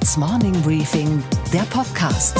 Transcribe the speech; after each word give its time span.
Handelsblatts 0.00 0.16
Morning 0.16 0.62
Briefing, 0.62 1.22
der 1.52 1.60
Podcast. 1.62 2.38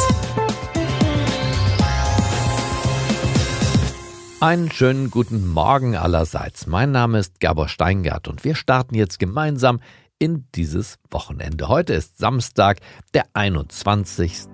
Einen 4.40 4.70
schönen 4.70 5.10
guten 5.10 5.46
Morgen 5.48 5.96
allerseits. 5.96 6.66
Mein 6.66 6.92
Name 6.92 7.18
ist 7.18 7.40
Gabor 7.40 7.68
Steingart 7.68 8.28
und 8.28 8.44
wir 8.44 8.54
starten 8.54 8.94
jetzt 8.94 9.18
gemeinsam 9.18 9.80
in 10.18 10.46
dieses 10.54 10.98
Wochenende. 11.10 11.68
Heute 11.68 11.92
ist 11.92 12.18
Samstag, 12.18 12.78
der 13.14 13.24
21. 13.34 14.46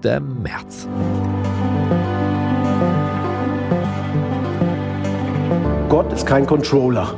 März. 0.43 0.89
Gott 5.89 6.13
ist 6.13 6.27
kein 6.27 6.47
Controller. 6.47 7.15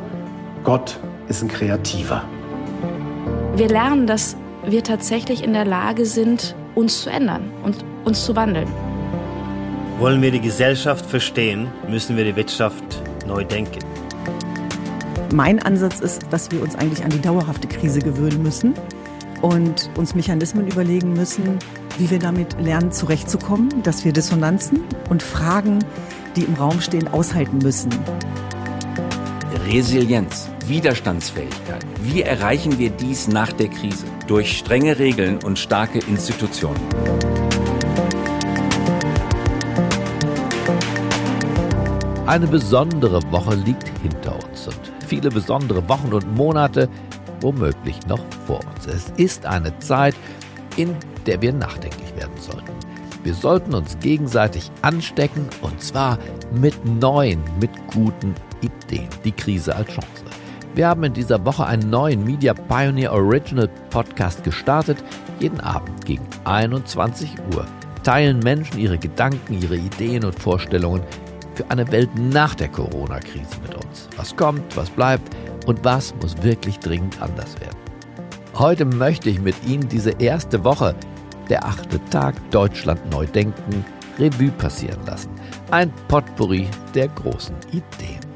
Gott 0.65 0.99
ist 1.29 1.43
ein 1.43 1.49
Kreativer. 1.49 2.25
Wir 3.55 3.69
lernen, 3.69 4.07
dass 4.07 4.37
wir 4.71 4.85
tatsächlich 4.85 5.43
in 5.43 5.53
der 5.53 5.65
Lage 5.65 6.07
sind, 6.07 6.55
uns 6.75 7.03
zu 7.03 7.11
ändern 7.11 7.51
und 7.63 7.85
uns 8.05 8.25
zu 8.25 8.37
wandeln. 8.37 8.69
Wollen 9.99 10.23
wir 10.23 10.31
die 10.31 10.41
Gesellschaft 10.41 11.05
verstehen, 11.07 11.69
müssen 11.89 12.17
wir 12.17 12.25
die 12.25 12.37
Wirtschaft 12.37 13.03
neu 13.27 13.45
denken. 13.45 13.81
Mein 15.35 15.61
Ansatz 15.61 16.01
ist, 16.01 16.23
dass 16.31 16.51
wir 16.51 16.63
uns 16.63 16.77
eigentlich 16.77 17.05
an 17.05 17.11
die 17.11 17.21
dauerhafte 17.21 17.69
Krise 17.69 17.99
gewöhnen 17.99 18.43
müssen 18.43 18.75
und 19.43 19.91
uns 19.97 20.15
Mechanismen 20.15 20.67
überlegen 20.67 21.13
müssen, 21.13 21.59
wie 21.99 22.11
wir 22.11 22.19
damit 22.19 22.61
lernen, 22.61 22.93
zurechtzukommen, 22.93 23.83
dass 23.83 24.05
wir 24.05 24.13
Dissonanzen 24.13 24.85
und 25.11 25.23
Fragen, 25.23 25.81
die 26.37 26.45
im 26.45 26.55
Raum 26.55 26.81
stehen, 26.81 27.09
aushalten 27.09 27.59
müssen. 27.59 27.91
Resilienz, 29.67 30.49
Widerstandsfähigkeit. 30.69 31.85
Wie 32.03 32.23
erreichen 32.23 32.79
wir 32.79 32.91
dies 32.91 33.29
nach 33.29 33.53
der 33.53 33.69
Krise? 33.69 34.05
Durch 34.27 34.59
strenge 34.59 34.99
Regeln 34.99 35.39
und 35.43 35.59
starke 35.59 35.99
Institutionen. 36.01 36.81
Eine 42.27 42.47
besondere 42.47 43.23
Woche 43.33 43.55
liegt 43.55 43.91
hinter 44.03 44.35
uns 44.35 44.67
und 44.67 44.93
viele 45.07 45.31
besondere 45.31 45.89
Wochen 45.89 46.13
und 46.13 46.37
Monate 46.37 46.89
womöglich 47.41 48.07
noch 48.07 48.21
vor 48.47 48.61
uns. 48.61 48.87
Es 48.87 49.11
ist 49.17 49.47
eine 49.47 49.79
Zeit, 49.79 50.15
in 50.77 50.95
der 51.27 51.41
wir 51.41 51.53
nachdenklich 51.53 52.15
werden 52.17 52.37
sollten. 52.39 52.73
Wir 53.25 53.35
sollten 53.35 53.75
uns 53.75 53.99
gegenseitig 54.01 54.71
anstecken 54.83 55.49
und 55.63 55.83
zwar 55.83 56.19
mit 56.53 56.85
neuen, 56.85 57.43
mit 57.61 57.71
guten 57.93 58.35
Ideen. 58.61 59.09
Die 59.25 59.33
Krise 59.33 59.75
als 59.75 59.89
Chance. 59.89 60.28
Wir 60.79 60.87
haben 60.87 61.03
in 61.03 61.13
dieser 61.13 61.45
Woche 61.45 61.67
einen 61.67 61.91
neuen 61.91 62.23
Media 62.23 62.55
Pioneer 62.55 63.13
Original 63.13 63.69
Podcast 63.91 64.45
gestartet. 64.45 65.03
Jeden 65.41 65.59
Abend 65.59 66.05
gegen 66.05 66.25
21 66.45 67.35
Uhr 67.53 67.67
teilen 68.05 68.39
Menschen 68.39 68.79
ihre 68.79 68.97
Gedanken, 68.97 69.61
ihre 69.61 69.75
Ideen 69.75 70.25
und 70.25 70.39
Vorstellungen 70.39 71.03
für 71.57 71.69
eine 71.69 71.91
Welt 71.91 72.11
nach 72.17 72.55
der 72.55 72.69
Corona-Krise 72.69 73.57
mit 73.61 73.75
uns. 73.75 74.09
Was 74.17 74.37
kommt, 74.37 74.77
was 74.77 74.89
bleibt 74.89 75.35
und 75.67 75.85
was 75.85 76.15
muss 76.23 76.41
wirklich 76.45 76.79
dringend 76.79 77.21
anders 77.21 77.61
werden. 77.61 77.77
Heute 78.55 78.85
möchte 78.85 79.31
ich 79.31 79.41
mit 79.41 79.57
Ihnen 79.67 79.89
diese 79.89 80.13
erste 80.21 80.63
Woche, 80.63 80.95
der 81.51 81.67
achte 81.67 81.99
Tag 82.11 82.37
Deutschland 82.53 83.01
neu 83.11 83.27
denken, 83.27 83.85
Revue 84.17 84.53
passieren 84.53 85.05
lassen. 85.07 85.31
Ein 85.73 85.93
Potpourri 86.07 86.69
der 86.95 87.09
großen 87.09 87.57
Ideen. 87.73 88.28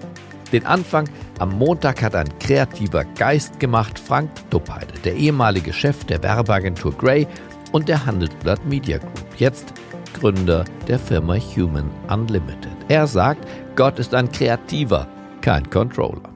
Den 0.52 0.66
Anfang 0.66 1.08
am 1.38 1.56
Montag 1.58 2.02
hat 2.02 2.14
ein 2.14 2.38
kreativer 2.38 3.04
Geist 3.04 3.58
gemacht, 3.58 3.98
Frank 3.98 4.30
Duppheide, 4.50 4.92
der 5.02 5.16
ehemalige 5.16 5.72
Chef 5.72 6.04
der 6.04 6.22
Werbeagentur 6.22 6.92
Grey 6.92 7.26
und 7.72 7.88
der 7.88 8.04
Handelsblatt 8.04 8.62
Media 8.66 8.98
Group, 8.98 9.26
jetzt 9.38 9.72
Gründer 10.12 10.66
der 10.88 10.98
Firma 10.98 11.36
Human 11.36 11.90
Unlimited. 12.10 12.76
Er 12.88 13.06
sagt, 13.06 13.48
Gott 13.76 13.98
ist 13.98 14.14
ein 14.14 14.30
Kreativer, 14.30 15.08
kein 15.40 15.70
Controller. 15.70 16.28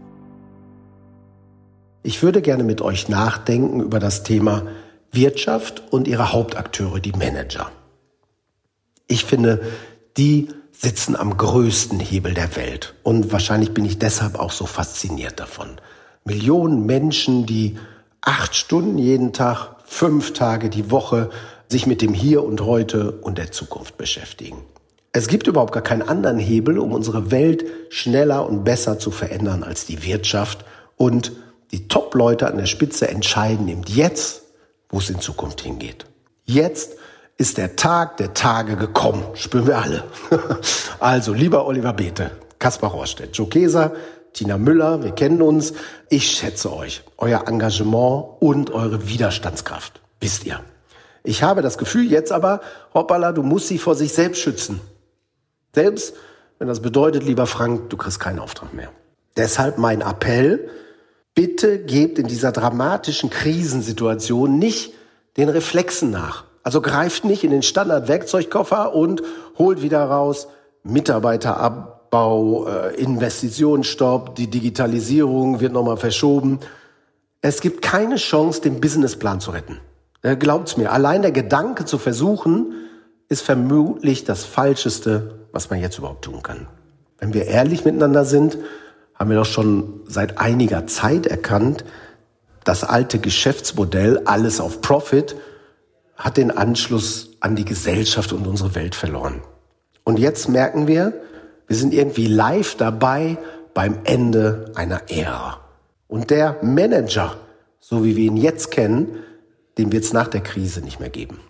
Ich 2.03 2.23
würde 2.23 2.41
gerne 2.41 2.65
mit 2.65 2.81
euch 2.81 3.11
nachdenken 3.11 3.81
über 3.81 3.99
das 3.99 4.23
Thema 4.23 4.63
Wirtschaft 5.13 5.83
und 5.91 6.09
ihre 6.09 6.33
Hauptakteure, 6.33 7.01
die 7.01 7.13
Manager. 7.13 7.71
Ich 9.09 9.27
finde, 9.27 9.61
die 10.17 10.49
sitzen 10.79 11.17
am 11.17 11.37
größten 11.37 12.01
Hebel 12.01 12.35
der 12.35 12.57
Welt. 12.57 12.95
Und 13.03 13.33
wahrscheinlich 13.33 13.73
bin 13.73 13.85
ich 13.85 13.99
deshalb 13.99 14.39
auch 14.39 14.53
so 14.53 14.67
fasziniert 14.67 15.41
davon. 15.41 15.81
Millionen 16.25 16.85
Menschen, 16.87 17.47
die 17.47 17.79
acht 18.21 18.55
Stunden 18.55 18.99
jeden 18.99 19.33
Tag, 19.33 19.77
fünf 19.87 20.33
Tage 20.33 20.69
die 20.69 20.91
Woche 20.91 21.31
sich 21.69 21.87
mit 21.87 22.03
dem 22.03 22.13
Hier 22.13 22.45
und 22.45 22.61
Heute 22.61 23.13
und 23.13 23.39
der 23.39 23.53
Zukunft 23.53 23.97
beschäftigen. 23.97 24.59
Es 25.13 25.29
gibt 25.29 25.47
überhaupt 25.47 25.73
gar 25.73 25.83
keinen 25.83 26.03
anderen 26.03 26.39
Hebel, 26.39 26.79
um 26.79 26.93
unsere 26.93 27.31
Welt 27.31 27.65
schneller 27.89 28.47
und 28.47 28.65
besser 28.65 28.99
zu 28.99 29.11
verändern 29.11 29.63
als 29.63 29.87
die 29.87 30.05
Wirtschaft. 30.05 30.65
Und 30.97 31.33
die 31.73 31.89
Top-Leute 31.89 32.47
an 32.47 32.59
der 32.59 32.67
Spitze 32.67 33.09
entscheiden 33.09 33.67
eben 33.69 33.83
jetzt, 33.87 34.43
wo 34.91 34.99
es 34.99 35.09
in 35.09 35.21
Zukunft 35.21 35.63
hingeht. 35.63 36.07
Jetzt 36.45 36.97
ist 37.37 37.59
der 37.59 37.77
Tag 37.77 38.17
der 38.17 38.35
Tage 38.35 38.77
gekommen. 38.77 39.23
Spüren 39.35 39.67
wir 39.67 39.79
alle. 39.79 40.05
also, 41.01 41.33
lieber 41.33 41.67
Oliver 41.67 41.93
Bete, 41.93 42.31
Kaspar 42.59 42.91
Rohrstedt, 42.91 43.37
Joe 43.37 43.49
Keser, 43.49 43.93
Tina 44.33 44.59
Müller, 44.59 45.03
wir 45.03 45.13
kennen 45.13 45.43
uns. 45.43 45.75
Ich 46.09 46.31
schätze 46.31 46.73
euch, 46.73 47.03
euer 47.19 47.47
Engagement 47.47 48.27
und 48.41 48.71
eure 48.71 49.09
Widerstandskraft. 49.09 50.01
Wisst 50.21 50.45
ihr. 50.45 50.61
Ich 51.25 51.43
habe 51.43 51.61
das 51.61 51.77
Gefühl 51.79 52.11
jetzt 52.11 52.33
aber, 52.33 52.61
hoppala, 52.95 53.33
du 53.33 53.43
musst 53.43 53.69
sie 53.69 53.79
vor 53.79 53.95
sich 53.95 54.13
selbst 54.13 54.41
schützen. 54.41 54.81
Selbst 55.75 56.15
wenn 56.59 56.69
das 56.69 56.81
bedeutet, 56.81 57.25
lieber 57.25 57.47
Frank, 57.47 57.91
du 57.91 57.97
kriegst 57.97 58.21
keinen 58.21 58.39
Auftrag 58.39 58.73
mehr. 58.73 58.91
Deshalb 59.37 59.77
mein 59.77 60.01
Appell, 60.01 60.71
bitte 61.35 61.79
gebt 61.79 62.19
in 62.19 62.29
dieser 62.29 62.53
dramatischen 62.53 63.29
Krisensituation 63.29 64.59
nicht 64.59 64.95
den 65.37 65.51
Reflexen 65.51 66.11
nach. 66.11 66.45
Also 66.67 66.81
greift 66.81 67.25
nicht 67.25 67.45
in 67.45 67.53
den 67.53 67.63
Standard-Werkzeugkoffer 67.63 68.93
und 68.93 69.23
holt 69.57 69.83
wieder 69.83 70.03
raus 70.03 70.49
Mitarbeiterabbau, 70.83 72.67
äh, 72.67 72.97
Investitionsstopp, 72.97 74.35
die 74.35 74.49
Digitalisierung 74.49 75.61
wird 75.61 75.73
nochmal 75.73 75.97
verschoben. 75.97 76.59
Es 77.41 77.61
gibt 77.61 77.83
keine 77.83 78.17
Chance, 78.17 78.63
den 78.63 78.81
Businessplan 78.81 79.39
zu 79.39 79.53
retten. 79.53 79.79
Äh, 80.23 80.35
glaubt's 80.35 80.77
mir, 80.77 80.91
allein 80.91 81.23
der 81.23 81.31
Gedanke 81.31 81.85
zu 81.85 81.99
versuchen, 81.99 82.73
ist 83.29 83.43
vermutlich 83.43 84.25
das 84.25 84.45
Falscheste, 84.45 85.47
was 85.53 85.71
man 85.71 85.79
jetzt 85.79 85.99
überhaupt 85.99 86.25
tun 86.25 86.43
kann. 86.43 86.67
Wenn 87.21 87.33
wir 87.33 87.47
ehrlich 87.47 87.85
miteinander 87.85 88.25
sind, 88.25 88.59
haben 89.15 89.31
wir 89.31 89.37
doch 89.37 89.47
schon 89.47 90.01
seit 90.09 90.39
einiger 90.39 90.89
Zeit 90.89 91.29
erkannt, 91.29 91.85
das 92.65 92.83
alte 92.83 93.21
Geschäftsmodell, 93.21 94.23
alles 94.25 94.59
auf 94.59 94.81
Profit, 94.81 95.37
hat 96.17 96.37
den 96.37 96.51
Anschluss 96.51 97.31
an 97.41 97.57
die 97.57 97.65
Gesellschaft 97.65 98.33
und 98.33 98.47
unsere 98.47 98.75
Welt 98.75 98.95
verloren. 98.95 99.43
Und 100.05 100.19
jetzt 100.19 100.49
merken 100.49 100.87
wir, 100.87 101.13
wir 101.67 101.77
sind 101.77 101.93
irgendwie 101.93 102.27
live 102.27 102.77
dabei 102.77 103.39
beim 103.75 103.99
Ende 104.05 104.73
einer 104.75 105.11
Ära. 105.11 105.61
Und 106.09 106.31
der 106.31 106.57
Manager, 106.63 107.37
so 107.81 108.05
wie 108.05 108.17
wir 108.17 108.25
ihn 108.25 108.37
jetzt 108.37 108.71
kennen, 108.71 109.19
den 109.77 109.93
wird 109.93 110.05
es 110.05 110.13
nach 110.13 110.29
der 110.29 110.41
Krise 110.41 110.81
nicht 110.81 111.01
mehr 111.01 111.11
geben. 111.11 111.41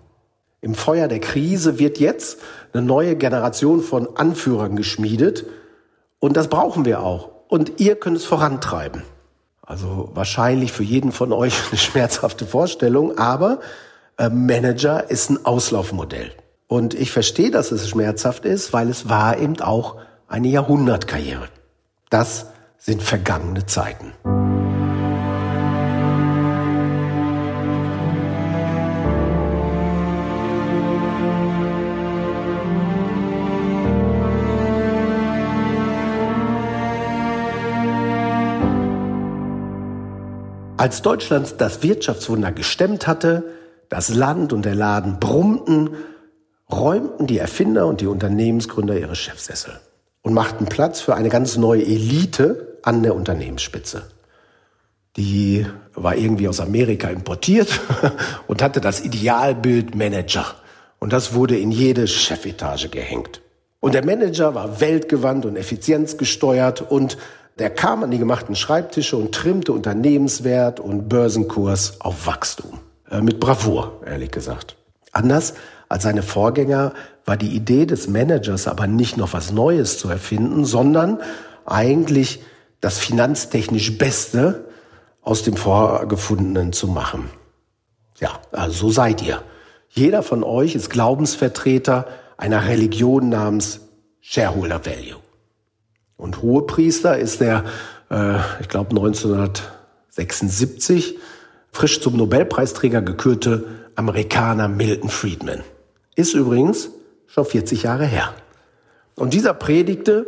Im 0.61 0.75
Feuer 0.75 1.07
der 1.07 1.21
Krise 1.21 1.79
wird 1.79 1.99
jetzt 1.99 2.41
eine 2.73 2.83
neue 2.83 3.15
Generation 3.15 3.83
von 3.83 4.17
Anführern 4.17 4.75
geschmiedet 4.75 5.45
und 6.19 6.37
das 6.37 6.49
brauchen 6.49 6.85
wir 6.85 7.03
auch. 7.03 7.31
Und 7.49 7.79
ihr 7.79 7.95
könnt 7.95 8.17
es 8.17 8.25
vorantreiben. 8.25 9.03
Also 9.63 10.11
wahrscheinlich 10.15 10.73
für 10.73 10.83
jeden 10.83 11.13
von 11.13 11.33
euch 11.33 11.55
eine 11.71 11.79
schmerzhafte 11.79 12.47
Vorstellung, 12.47 13.19
aber 13.19 13.61
Manager 14.19 15.11
ist 15.11 15.29
ein 15.31 15.45
Auslaufmodell. 15.45 16.33
Und 16.69 16.95
ich 16.95 17.11
verstehe, 17.11 17.51
dass 17.51 17.71
es 17.71 17.89
schmerzhaft 17.89 18.45
ist, 18.47 18.73
weil 18.73 18.89
es 18.89 19.09
war 19.09 19.39
eben 19.39 19.61
auch 19.61 19.97
eine 20.27 20.49
Jahrhundertkarriere. 20.49 21.49
Das 22.09 22.47
sind 22.79 23.03
vergangene 23.03 23.67
Zeiten. 23.67 24.13
Als 40.79 41.03
Deutschland 41.03 41.55
das 41.59 41.83
Wirtschaftswunder 41.83 42.53
gestemmt 42.53 43.07
hatte, 43.07 43.45
das 43.89 44.15
Land 44.15 44.53
und 44.53 44.65
der 44.65 44.75
Laden 44.75 45.21
brummten, 45.21 45.91
räumten 46.71 47.27
die 47.27 47.39
Erfinder 47.39 47.87
und 47.87 48.01
die 48.01 48.07
Unternehmensgründer 48.07 48.99
ihre 48.99 49.17
Chefsessel 49.17 49.81
und 50.23 50.35
machten 50.35 50.67
Platz 50.67 51.01
für 51.01 51.15
eine 51.15 51.29
ganz 51.29 51.57
neue 51.57 51.83
Elite 51.83 52.79
an 52.83 53.03
der 53.03 53.15
Unternehmensspitze. 53.15 54.03
die 55.17 55.67
war 55.95 56.15
irgendwie 56.15 56.49
aus 56.49 56.61
Amerika 56.61 57.09
importiert 57.09 57.81
und 58.49 58.63
hatte 58.63 58.81
das 58.81 59.01
Idealbild 59.01 59.95
Manager. 59.95 60.45
Und 60.99 61.13
das 61.13 61.35
wurde 61.35 61.59
in 61.59 61.71
jede 61.71 62.07
Chefetage 62.07 62.89
gehängt. 62.91 63.41
Und 63.81 63.95
der 63.95 64.05
Manager 64.05 64.55
war 64.55 64.81
weltgewandt 64.81 65.47
und 65.47 65.57
effizienzgesteuert 65.57 66.83
und 66.91 67.17
der 67.59 67.71
kam 67.71 68.03
an 68.03 68.11
die 68.11 68.19
gemachten 68.19 68.55
Schreibtische 68.55 69.17
und 69.17 69.35
trimmte 69.35 69.73
Unternehmenswert 69.73 70.81
und 70.81 71.09
Börsenkurs 71.09 72.01
auf 72.01 72.27
Wachstum. 72.27 72.81
Äh, 73.11 73.21
mit 73.21 73.41
Bravour, 73.41 74.01
ehrlich 74.05 74.31
gesagt. 74.31 74.77
Anders 75.13 75.55
als 75.89 76.03
seine 76.03 76.23
Vorgänger 76.23 76.93
war 77.25 77.37
die 77.37 77.55
Idee 77.55 77.87
des 77.87 78.09
Managers 78.09 78.69
aber 78.69 78.87
nicht 78.87 79.17
noch 79.17 79.33
was 79.33 79.53
Neues 79.53 79.99
zu 79.99 80.09
erfinden, 80.09 80.65
sondern 80.65 81.21
eigentlich 81.65 82.43
das 82.81 82.99
finanztechnisch 82.99 83.99
Beste 83.99 84.67
aus 85.23 85.43
dem 85.43 85.57
Vorgefundenen 85.57 86.73
zu 86.73 86.89
machen. 86.89 87.31
Ja, 88.19 88.41
also 88.53 88.89
so 88.89 88.91
seid 88.91 89.23
ihr. 89.23 89.43
Jeder 89.89 90.23
von 90.23 90.45
euch 90.45 90.75
ist 90.75 90.91
Glaubensvertreter 90.91 92.07
einer 92.37 92.67
Religion 92.67 93.29
namens 93.29 93.81
Shareholder 94.21 94.85
Value. 94.85 95.21
Und 96.17 96.43
Hohepriester 96.43 97.19
ist 97.19 97.41
der, 97.41 97.65
äh, 98.11 98.37
ich 98.61 98.69
glaube 98.69 98.91
1976, 98.91 101.17
frisch 101.73 102.01
zum 102.01 102.17
Nobelpreisträger 102.17 103.03
gekürte 103.03 103.65
Amerikaner 103.95 104.69
Milton 104.69 105.09
Friedman. 105.09 105.63
Ist 106.15 106.35
übrigens 106.35 106.91
schon 107.27 107.45
40 107.45 107.83
Jahre 107.83 108.07
her. 108.07 108.35
Und 109.15 109.35
dieser 109.35 109.55
predigte, 109.55 110.27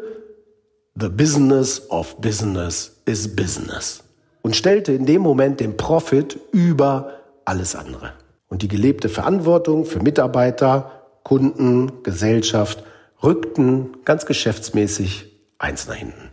The 1.01 1.09
business 1.09 1.89
of 1.91 2.17
business 2.21 3.01
is 3.05 3.35
business. 3.37 4.03
Und 4.43 4.57
stellte 4.57 4.93
in 4.93 5.07
dem 5.07 5.23
Moment 5.23 5.61
den 5.61 5.77
Profit 5.77 6.39
über 6.53 7.21
alles 7.45 7.77
andere. 7.77 8.15
Und 8.49 8.63
die 8.63 8.69
gelebte 8.69 9.09
Verantwortung 9.09 9.85
für 9.85 10.01
Mitarbeiter, 10.01 10.91
Kunden, 11.23 12.03
Gesellschaft 12.03 12.83
rückten 13.23 13.99
ganz 14.05 14.27
geschäftsmäßig 14.27 15.27
eins 15.59 15.87
nach 15.87 15.95
hinten. 15.95 16.31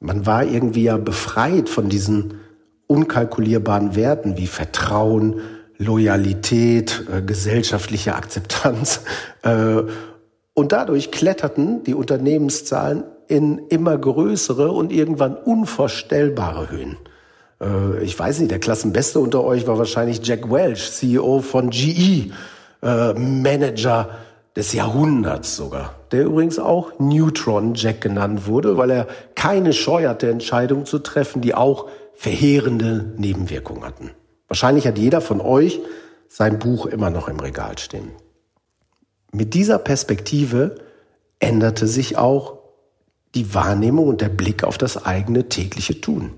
Man 0.00 0.26
war 0.26 0.44
irgendwie 0.44 0.84
ja 0.84 0.96
befreit 0.96 1.68
von 1.68 1.88
diesen 1.88 2.40
unkalkulierbaren 2.86 3.96
Werten 3.96 4.36
wie 4.36 4.46
Vertrauen, 4.46 5.40
Loyalität, 5.78 7.04
äh, 7.12 7.22
gesellschaftliche 7.22 8.14
Akzeptanz. 8.14 9.00
Äh, 9.42 9.82
und 10.54 10.72
dadurch 10.72 11.10
kletterten 11.10 11.84
die 11.84 11.94
Unternehmenszahlen 11.94 13.04
in 13.28 13.58
immer 13.68 13.98
größere 13.98 14.70
und 14.70 14.92
irgendwann 14.92 15.36
unvorstellbare 15.36 16.70
Höhen. 16.70 16.96
Äh, 17.60 18.02
ich 18.02 18.18
weiß 18.18 18.40
nicht, 18.40 18.50
der 18.50 18.58
Klassenbeste 18.58 19.20
unter 19.20 19.44
euch 19.44 19.66
war 19.66 19.78
wahrscheinlich 19.78 20.26
Jack 20.26 20.50
Welch, 20.50 20.92
CEO 20.92 21.40
von 21.40 21.70
GE, 21.70 22.30
äh, 22.82 23.12
Manager 23.14 24.10
des 24.54 24.72
Jahrhunderts 24.72 25.56
sogar, 25.56 25.94
der 26.12 26.24
übrigens 26.24 26.58
auch 26.58 26.92
Neutron 26.98 27.74
Jack 27.74 28.00
genannt 28.00 28.46
wurde, 28.46 28.78
weil 28.78 28.90
er 28.90 29.06
keine 29.34 29.74
Scheu 29.74 30.06
hatte, 30.08 30.30
Entscheidungen 30.30 30.86
zu 30.86 30.98
treffen, 31.00 31.42
die 31.42 31.54
auch 31.54 31.88
verheerende 32.16 33.12
Nebenwirkungen 33.16 33.84
hatten. 33.84 34.10
Wahrscheinlich 34.48 34.86
hat 34.86 34.98
jeder 34.98 35.20
von 35.20 35.40
euch 35.40 35.80
sein 36.28 36.58
Buch 36.58 36.86
immer 36.86 37.10
noch 37.10 37.28
im 37.28 37.38
Regal 37.40 37.78
stehen. 37.78 38.10
Mit 39.32 39.54
dieser 39.54 39.78
Perspektive 39.78 40.76
änderte 41.38 41.86
sich 41.86 42.16
auch 42.16 42.58
die 43.34 43.54
Wahrnehmung 43.54 44.08
und 44.08 44.20
der 44.20 44.28
Blick 44.28 44.64
auf 44.64 44.78
das 44.78 45.04
eigene 45.04 45.48
tägliche 45.48 46.00
Tun. 46.00 46.32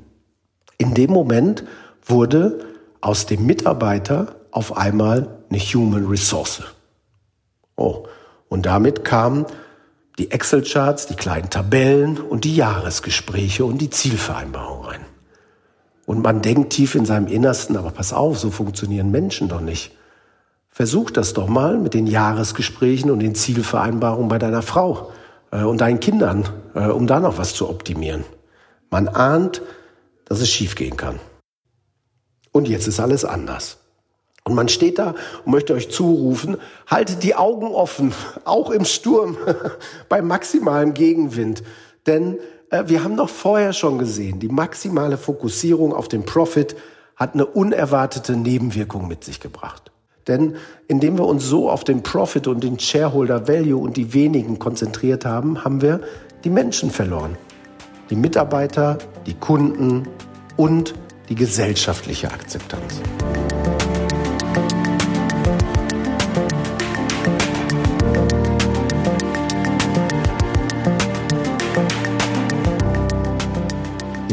In 0.79 0.95
dem 0.95 1.11
Moment 1.13 1.65
wurde 2.05 2.67
aus 3.01 3.27
dem 3.27 3.47
Mitarbeiter 3.47 4.37
auf 4.51 4.77
einmal 4.77 5.39
eine 5.51 5.59
Human 5.59 6.07
Resource. 6.07 6.63
Oh, 7.77 8.07
und 8.49 8.67
damit 8.67 9.05
kamen 9.05 9.47
die 10.19 10.33
Excel-Charts, 10.33 11.07
die 11.07 11.15
kleinen 11.15 11.51
Tabellen 11.51 12.19
und 12.19 12.45
die 12.45 12.57
Jahresgespräche 12.57 13.65
und 13.65 13.79
die 13.79 13.91
Zielvereinbarung 13.91 14.85
rein. 14.85 15.07
Und 16.09 16.23
man 16.23 16.41
denkt 16.41 16.73
tief 16.73 16.95
in 16.95 17.05
seinem 17.05 17.27
Innersten, 17.27 17.77
aber 17.77 17.91
pass 17.91 18.15
auf, 18.15 18.39
so 18.39 18.51
funktionieren 18.51 19.11
Menschen 19.11 19.51
doch 19.51 19.61
nicht. 19.61 19.95
Versuch 20.71 21.11
das 21.11 21.35
doch 21.35 21.49
mal 21.49 21.77
mit 21.77 21.93
den 21.93 22.07
Jahresgesprächen 22.07 23.11
und 23.11 23.19
den 23.19 23.35
Zielvereinbarungen 23.35 24.31
bei 24.31 24.39
deiner 24.39 24.63
Frau 24.63 25.13
äh, 25.51 25.65
und 25.65 25.83
deinen 25.83 26.01
Kindern, 26.01 26.49
äh, 26.75 26.87
um 26.87 27.07
da 27.07 27.21
noch 27.21 27.37
was 27.37 27.53
zu 27.53 27.69
optimieren. 27.69 28.25
Man 28.89 29.07
ahnt, 29.07 29.61
dass 30.25 30.41
es 30.41 30.49
schiefgehen 30.49 30.97
kann. 30.97 31.21
Und 32.53 32.69
jetzt 32.69 32.89
ist 32.89 33.01
alles 33.01 33.27
anders. 33.27 33.77
Und 34.45 34.55
man 34.55 34.71
steht 34.71 34.99
da 34.99 35.15
und 35.45 35.53
möchte 35.53 35.75
euch 35.75 35.91
zurufen, 35.91 36.57
haltet 36.87 37.23
die 37.23 37.35
Augen 37.35 37.67
offen, 37.67 38.15
auch 38.47 38.71
im 38.71 38.87
Sturm, 38.87 39.37
bei 40.09 40.23
maximalem 40.23 40.95
Gegenwind. 40.95 41.63
Denn 42.07 42.39
wir 42.71 43.03
haben 43.03 43.17
doch 43.17 43.29
vorher 43.29 43.73
schon 43.73 43.99
gesehen, 43.99 44.41
die 44.41 44.49
maximale 44.49 45.17
Fokussierung 45.17 45.95
auf 45.95 46.09
den 46.09 46.25
Profit 46.25 46.77
hat 47.17 47.35
eine 47.35 47.47
unerwartete 47.47 48.37
Nebenwirkung 48.37 49.09
mit 49.09 49.25
sich 49.25 49.41
gebracht. 49.41 49.91
Denn 50.29 50.57
indem 50.87 51.19
wir 51.19 51.25
uns 51.25 51.47
so 51.47 51.71
auf 51.71 51.85
den 51.85 52.03
Profit 52.03 52.47
und 52.47 52.63
den 52.63 52.79
Shareholder 52.79 53.49
Value 53.49 53.81
und 53.81 53.97
die 53.97 54.13
wenigen 54.13 54.59
konzentriert 54.59 55.25
haben, 55.25 55.65
haben 55.65 55.81
wir 55.81 56.01
die 56.45 56.51
Menschen 56.51 56.91
verloren. 56.91 57.37
Die 58.11 58.17
Mitarbeiter, 58.17 58.99
die 59.27 59.35
Kunden 59.35 60.07
und 60.57 60.95
die 61.29 61.35
gesellschaftliche 61.35 62.31
Akzeptanz. 62.31 63.01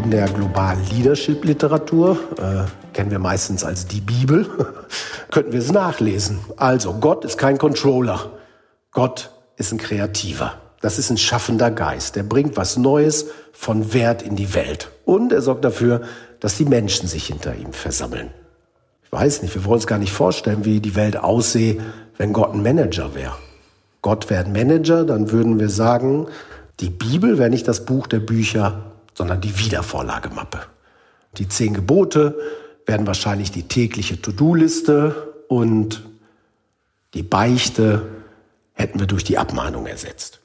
In 0.05 0.11
der 0.11 0.27
globalen 0.27 0.85
Leadership-Literatur, 0.91 2.19
äh, 2.37 2.93
kennen 2.93 3.09
wir 3.09 3.17
meistens 3.17 3.63
als 3.63 3.87
die 3.87 4.01
Bibel, 4.01 4.47
könnten 5.31 5.51
wir 5.51 5.59
es 5.59 5.71
nachlesen. 5.71 6.37
Also, 6.57 6.93
Gott 6.93 7.25
ist 7.25 7.39
kein 7.39 7.57
Controller. 7.57 8.29
Gott 8.91 9.31
ist 9.57 9.71
ein 9.71 9.79
Kreativer. 9.79 10.61
Das 10.79 10.99
ist 10.99 11.09
ein 11.09 11.17
schaffender 11.17 11.71
Geist. 11.71 12.15
Der 12.15 12.21
bringt 12.21 12.55
was 12.55 12.77
Neues 12.77 13.31
von 13.51 13.95
Wert 13.95 14.21
in 14.21 14.35
die 14.35 14.53
Welt. 14.53 14.91
Und 15.05 15.33
er 15.33 15.41
sorgt 15.41 15.65
dafür, 15.65 16.01
dass 16.39 16.55
die 16.55 16.65
Menschen 16.65 17.07
sich 17.07 17.25
hinter 17.25 17.55
ihm 17.55 17.73
versammeln. 17.73 18.29
Ich 19.03 19.11
weiß 19.11 19.41
nicht, 19.41 19.55
wir 19.55 19.65
wollen 19.65 19.77
uns 19.77 19.87
gar 19.87 19.97
nicht 19.97 20.13
vorstellen, 20.13 20.65
wie 20.65 20.81
die 20.81 20.95
Welt 20.95 21.17
aussehe, 21.17 21.81
wenn 22.19 22.31
Gott 22.31 22.53
ein 22.53 22.61
Manager 22.61 23.15
wäre. 23.15 23.33
Gott 24.03 24.29
wäre 24.29 24.45
ein 24.45 24.51
Manager, 24.51 25.03
dann 25.03 25.31
würden 25.31 25.59
wir 25.59 25.69
sagen, 25.69 26.27
die 26.79 26.91
Bibel 26.91 27.39
wäre 27.39 27.49
nicht 27.49 27.67
das 27.67 27.85
Buch 27.85 28.05
der 28.05 28.19
Bücher, 28.19 28.91
sondern 29.15 29.41
die 29.41 29.57
Wiedervorlagemappe. 29.57 30.61
Die 31.37 31.49
zehn 31.49 31.73
Gebote 31.73 32.37
werden 32.85 33.07
wahrscheinlich 33.07 33.51
die 33.51 33.63
tägliche 33.63 34.21
To-Do-Liste 34.21 35.33
und 35.47 36.03
die 37.13 37.23
Beichte 37.23 38.03
hätten 38.73 38.99
wir 38.99 39.07
durch 39.07 39.23
die 39.23 39.37
Abmahnung 39.37 39.87
ersetzt. 39.87 40.39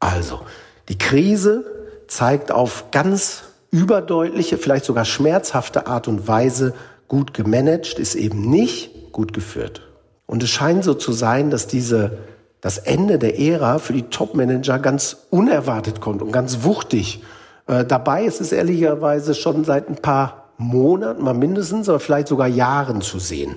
Also, 0.00 0.40
die 0.88 0.98
Krise 0.98 1.64
zeigt 2.08 2.52
auf 2.52 2.90
ganz 2.90 3.44
überdeutliche, 3.70 4.58
vielleicht 4.58 4.84
sogar 4.84 5.04
schmerzhafte 5.04 5.86
Art 5.86 6.08
und 6.08 6.28
Weise, 6.28 6.74
gut 7.08 7.34
gemanagt 7.34 7.98
ist 7.98 8.14
eben 8.14 8.50
nicht 8.50 9.12
gut 9.12 9.32
geführt. 9.32 9.82
Und 10.26 10.42
es 10.42 10.50
scheint 10.50 10.84
so 10.84 10.94
zu 10.94 11.12
sein, 11.12 11.50
dass 11.50 11.66
diese, 11.66 12.18
das 12.60 12.78
Ende 12.78 13.18
der 13.18 13.38
Ära 13.38 13.78
für 13.78 13.92
die 13.92 14.04
Top-Manager 14.04 14.78
ganz 14.78 15.16
unerwartet 15.30 16.00
kommt 16.00 16.22
und 16.22 16.32
ganz 16.32 16.64
wuchtig 16.64 17.22
äh, 17.66 17.84
dabei 17.84 18.24
ist 18.24 18.40
es 18.40 18.52
ehrlicherweise 18.52 19.34
schon 19.34 19.64
seit 19.64 19.88
ein 19.88 19.96
paar 19.96 20.50
Monaten, 20.58 21.22
mal 21.22 21.34
mindestens, 21.34 21.88
aber 21.88 22.00
vielleicht 22.00 22.28
sogar 22.28 22.46
Jahren 22.46 23.00
zu 23.00 23.18
sehen. 23.18 23.56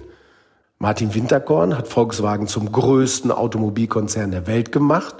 Martin 0.79 1.13
Winterkorn 1.13 1.77
hat 1.77 1.87
Volkswagen 1.87 2.47
zum 2.47 2.71
größten 2.71 3.31
Automobilkonzern 3.31 4.31
der 4.31 4.47
Welt 4.47 4.71
gemacht 4.71 5.15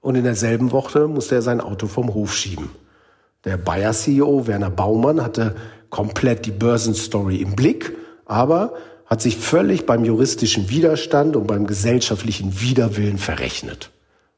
und 0.00 0.16
in 0.16 0.24
derselben 0.24 0.72
Woche 0.72 1.06
musste 1.06 1.36
er 1.36 1.42
sein 1.42 1.60
Auto 1.60 1.86
vom 1.86 2.14
Hof 2.14 2.34
schieben. 2.34 2.70
Der 3.44 3.56
Bayer-CEO 3.56 4.46
Werner 4.46 4.70
Baumann 4.70 5.22
hatte 5.22 5.54
komplett 5.90 6.46
die 6.46 6.52
Börsenstory 6.52 7.36
im 7.36 7.54
Blick, 7.54 7.96
aber 8.24 8.74
hat 9.06 9.20
sich 9.20 9.36
völlig 9.36 9.84
beim 9.84 10.04
juristischen 10.04 10.70
Widerstand 10.70 11.36
und 11.36 11.46
beim 11.46 11.66
gesellschaftlichen 11.66 12.60
Widerwillen 12.60 13.18
verrechnet. 13.18 13.90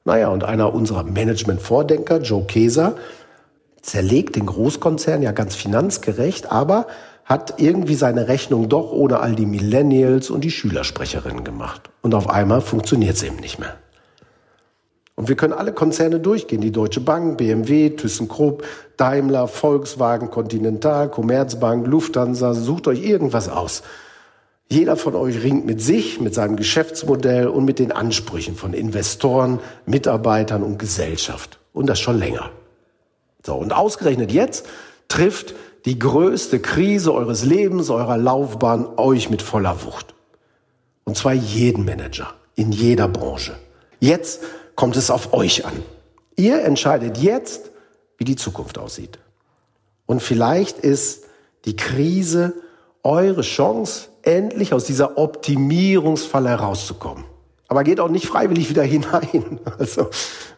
Naja, 0.05 0.29
und 0.29 0.45
einer 0.45 0.75
unserer 0.75 1.05
Management-Vordenker, 1.05 2.21
Joe 2.21 2.45
Keser, 2.45 2.97
zerlegt 3.85 4.37
den 4.37 4.47
Großkonzern 4.47 5.23
ja 5.23 5.33
ganz 5.33 5.55
finanzgerecht, 5.55 6.51
aber 6.51 6.87
hat 7.25 7.55
irgendwie 7.59 7.95
seine 7.95 8.29
Rechnung 8.29 8.69
doch 8.69 8.93
ohne 8.93 9.21
all 9.21 9.35
die 9.35 9.47
Millennials 9.47 10.31
und 10.31 10.43
die 10.43 10.51
Schülersprecherinnen 10.51 11.45
gemacht. 11.45 11.91
Und 12.03 12.15
auf 12.15 12.29
einmal 12.29 12.61
funktioniert 12.61 13.17
es 13.17 13.23
eben 13.23 13.37
nicht 13.37 13.59
mehr. 13.59 13.77
Und 15.17 15.29
wir 15.29 15.37
können 15.37 15.53
alle 15.53 15.73
Konzerne 15.73 16.19
durchgehen. 16.19 16.61
Die 16.61 16.73
Deutsche 16.73 17.01
Bank, 17.01 17.39
BMW, 17.39 17.91
ThyssenKrupp, 17.91 18.65
Daimler, 18.97 19.49
Volkswagen, 19.49 20.31
Continental, 20.31 21.09
Commerzbank, 21.11 21.87
Lufthansa. 21.87 22.55
Sucht 22.55 22.89
euch 22.89 23.05
irgendwas 23.05 23.49
aus. 23.49 23.83
Jeder 24.69 24.97
von 24.97 25.15
euch 25.15 25.43
ringt 25.43 25.67
mit 25.67 25.81
sich, 25.81 26.21
mit 26.21 26.35
seinem 26.35 26.57
Geschäftsmodell 26.57 27.47
und 27.49 27.65
mit 27.65 27.79
den 27.79 27.93
Ansprüchen 27.93 28.57
von 28.57 28.73
Investoren, 28.73 29.61
Mitarbeitern 29.87 30.63
und 30.63 30.79
Gesellschaft. 30.79 31.61
Und 31.73 31.87
das 31.87 32.01
schon 32.01 32.19
länger. 32.19 32.51
So, 33.45 33.55
und 33.57 33.73
ausgerechnet 33.73 34.33
jetzt 34.33 34.67
trifft 35.09 35.55
die 35.85 35.99
größte 35.99 36.61
Krise 36.61 37.13
eures 37.13 37.45
Lebens, 37.45 37.91
eurer 37.91 38.17
Laufbahn 38.17 38.87
euch 38.97 39.29
mit 39.29 39.43
voller 39.43 39.85
Wucht. 39.85 40.15
Und 41.05 41.17
zwar 41.17 41.35
jeden 41.35 41.85
Manager 41.85 42.33
in 42.55 42.73
jeder 42.73 43.09
Branche. 43.09 43.57
Jetzt 44.01 44.41
kommt 44.75 44.97
es 44.97 45.11
auf 45.11 45.35
euch 45.35 45.67
an. 45.67 45.75
Ihr 46.37 46.63
entscheidet 46.63 47.19
jetzt, 47.19 47.71
wie 48.17 48.25
die 48.25 48.37
Zukunft 48.37 48.79
aussieht. 48.79 49.19
Und 50.07 50.23
vielleicht 50.23 50.79
ist 50.79 51.25
die 51.67 51.77
Krise 51.77 52.55
eure 53.03 53.43
Chance, 53.43 54.09
endlich 54.23 54.73
aus 54.73 54.85
dieser 54.85 55.19
Optimierungsfalle 55.19 56.49
herauszukommen. 56.49 57.25
Aber 57.69 57.85
geht 57.85 58.01
auch 58.01 58.09
nicht 58.09 58.27
freiwillig 58.27 58.71
wieder 58.71 58.83
hinein. 58.85 59.61
Also 59.79 60.09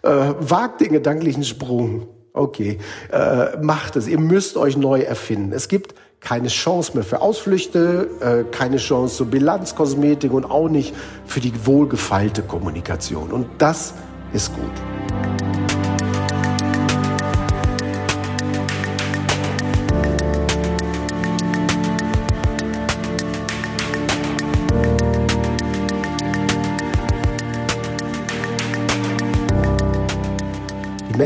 äh, 0.03 0.35
wagt 0.39 0.81
den 0.81 0.93
gedanklichen 0.93 1.45
Sprung. 1.45 2.09
Okay, 2.37 2.79
äh, 3.11 3.57
macht 3.63 3.97
es. 3.97 4.07
Ihr 4.07 4.21
müsst 4.21 4.59
euch 4.59 4.77
neu 4.77 5.01
erfinden. 5.01 5.53
Es 5.53 5.69
gibt 5.69 5.95
keine 6.21 6.49
Chance 6.49 6.93
mehr 6.95 7.03
für 7.03 7.23
Ausflüchte, 7.23 8.11
äh, 8.21 8.45
keine 8.55 8.77
Chance 8.77 9.17
zur 9.17 9.27
Bilanzkosmetik 9.27 10.33
und 10.33 10.45
auch 10.45 10.69
nicht 10.69 10.95
für 11.25 11.41
die 11.41 11.55
wohlgefeilte 11.65 12.43
Kommunikation. 12.43 13.33
Und 13.33 13.47
das 13.57 13.95
ist 14.35 14.53
gut. 14.55 15.46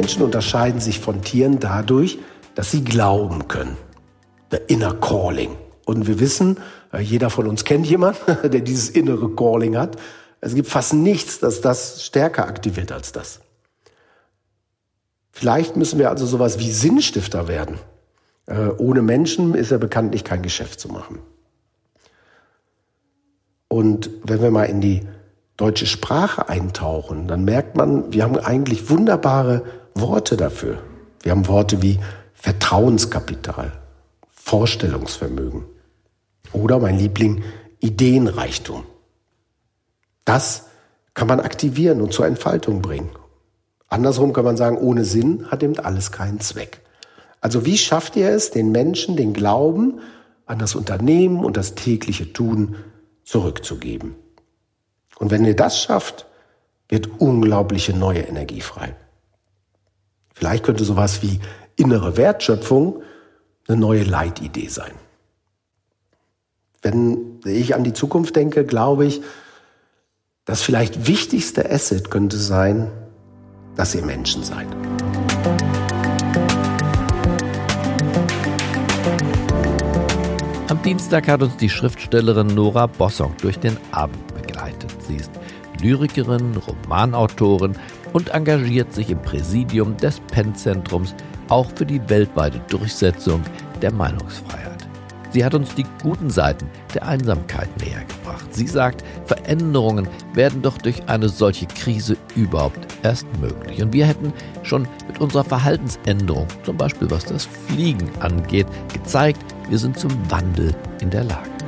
Menschen 0.01 0.23
unterscheiden 0.23 0.81
sich 0.81 0.99
von 0.99 1.21
Tieren 1.21 1.61
dadurch, 1.61 2.19
dass 2.55 2.71
sie 2.71 2.83
glauben 2.83 3.49
können. 3.49 3.77
The 4.51 4.57
inner 4.67 4.95
calling. 4.95 5.59
Und 5.85 6.07
wir 6.07 6.19
wissen, 6.21 6.57
äh, 6.91 7.01
jeder 7.01 7.29
von 7.29 7.47
uns 7.47 7.65
kennt 7.65 7.87
jemanden, 7.87 8.19
der 8.51 8.63
dieses 8.63 8.89
innere 8.89 9.29
Calling 9.35 9.77
hat. 9.77 9.99
Es 10.41 10.55
gibt 10.55 10.69
fast 10.69 10.95
nichts, 10.95 11.39
das 11.39 11.61
das 11.61 12.03
stärker 12.03 12.47
aktiviert 12.47 12.93
als 12.93 13.13
das. 13.13 13.41
Vielleicht 15.33 15.77
müssen 15.77 15.99
wir 15.99 16.09
also 16.09 16.25
sowas 16.25 16.59
wie 16.59 16.71
Sinnstifter 16.71 17.47
werden. 17.47 17.79
Äh, 18.47 18.69
ohne 18.79 19.03
Menschen 19.03 19.55
ist 19.55 19.71
ja 19.71 19.77
bekanntlich 19.77 20.25
kein 20.25 20.41
Geschäft 20.41 20.81
zu 20.81 20.89
machen. 20.89 21.19
Und 23.69 24.09
wenn 24.25 24.41
wir 24.41 24.51
mal 24.51 24.65
in 24.65 24.81
die 24.81 25.07
deutsche 25.59 25.87
Sprache 25.87 26.49
eintauchen, 26.49 27.29
dann 27.29 27.45
merkt 27.45 27.77
man, 27.77 28.15
wir 28.15 28.25
haben 28.25 28.39
eigentlich 28.39 28.89
wunderbare 28.89 29.63
Worte 30.01 30.37
dafür. 30.37 30.79
Wir 31.23 31.33
haben 31.33 31.49
Worte 31.49 31.83
wie 31.83 31.99
Vertrauenskapital, 32.35 33.73
Vorstellungsvermögen 34.31 35.65
oder 36.53 36.79
mein 36.79 36.99
Liebling 36.99 37.45
Ideenreichtum. 37.81 38.85
Das 40.25 40.67
kann 41.15 41.29
man 41.29 41.41
aktivieren 41.41 42.01
und 42.01 42.13
zur 42.13 42.27
Entfaltung 42.27 42.83
bringen. 42.83 43.11
Andersrum 43.89 44.33
kann 44.33 44.45
man 44.45 44.57
sagen, 44.57 44.79
ohne 44.79 45.05
Sinn 45.05 45.51
hat 45.51 45.63
eben 45.63 45.79
alles 45.79 46.13
keinen 46.13 46.41
Zweck. 46.41 46.81
Also 47.41 47.67
wie 47.67 47.79
schafft 47.79 48.17
ihr 48.17 48.31
es, 48.31 48.51
den 48.51 48.71
Menschen 48.71 49.17
den 49.17 49.33
Glauben 49.33 50.01
an 50.47 50.59
das 50.59 50.75
Unternehmen 50.75 51.45
und 51.45 51.57
das 51.57 51.75
tägliche 51.75 52.33
Tun 52.33 52.77
zurückzugeben? 53.25 54.15
Und 55.19 55.31
wenn 55.31 55.45
ihr 55.45 55.57
das 55.57 55.83
schafft, 55.83 56.27
wird 56.89 57.21
unglaubliche 57.21 57.93
neue 57.95 58.21
Energie 58.21 58.61
frei. 58.61 58.95
Vielleicht 60.41 60.65
könnte 60.65 60.85
sowas 60.85 61.21
wie 61.21 61.39
innere 61.77 62.17
Wertschöpfung 62.17 63.03
eine 63.69 63.77
neue 63.77 64.05
Leitidee 64.05 64.69
sein. 64.69 64.93
Wenn 66.81 67.41
ich 67.45 67.75
an 67.75 67.85
die 67.85 67.93
Zukunft 67.93 68.37
denke, 68.37 68.65
glaube 68.65 69.05
ich, 69.05 69.21
das 70.47 70.63
vielleicht 70.63 71.07
wichtigste 71.07 71.71
Asset 71.71 72.11
könnte 72.11 72.39
sein, 72.39 72.91
dass 73.77 73.95
ihr 73.95 74.03
Menschen 74.03 74.43
seid. 74.43 74.67
Am 80.71 80.83
Dienstag 80.83 81.29
hat 81.29 81.43
uns 81.43 81.59
die 81.59 81.69
Schriftstellerin 81.69 82.47
Nora 82.47 82.87
Bossong 82.87 83.35
durch 83.43 83.59
den 83.59 83.77
Abend 83.93 84.27
begleitet. 84.35 84.91
Sie 85.07 85.17
ist 85.17 85.33
Lyrikerin, 85.83 86.57
Romanautorin 86.57 87.77
und 88.13 88.31
engagiert 88.31 88.93
sich 88.93 89.11
im 89.11 89.21
Präsidium 89.23 89.97
des 89.97 90.21
PEN-Zentrums 90.21 91.15
auch 91.49 91.71
für 91.75 91.87
die 91.87 92.01
weltweite 92.09 92.61
Durchsetzung 92.69 93.43
der 93.83 93.93
Meinungsfreiheit. 93.93 94.71
Sie 95.33 95.45
hat 95.45 95.55
uns 95.55 95.75
die 95.75 95.87
guten 96.03 96.29
Seiten 96.29 96.69
der 96.93 97.07
Einsamkeit 97.07 97.69
näher 97.81 98.05
gebracht. 98.05 98.53
Sie 98.53 98.67
sagt, 98.67 99.05
Veränderungen 99.27 100.09
werden 100.35 100.61
doch 100.61 100.77
durch 100.77 101.09
eine 101.09 101.29
solche 101.29 101.67
Krise 101.67 102.17
überhaupt 102.35 102.81
erst 103.05 103.27
möglich. 103.41 103.81
Und 103.81 103.93
wir 103.93 104.07
hätten 104.07 104.33
schon 104.65 104.89
mit 105.07 105.21
unserer 105.21 105.45
Verhaltensänderung, 105.45 106.49
zum 106.65 106.77
Beispiel 106.77 107.11
was 107.11 107.25
das 107.25 107.49
Fliegen 107.69 108.11
angeht, 108.19 108.67
gezeigt, 108.93 109.41
wir 109.69 109.79
sind 109.79 109.99
zum 109.99 110.11
Wandel 110.31 110.75
in 111.01 111.11
der 111.11 111.25
Lage. 111.25 111.60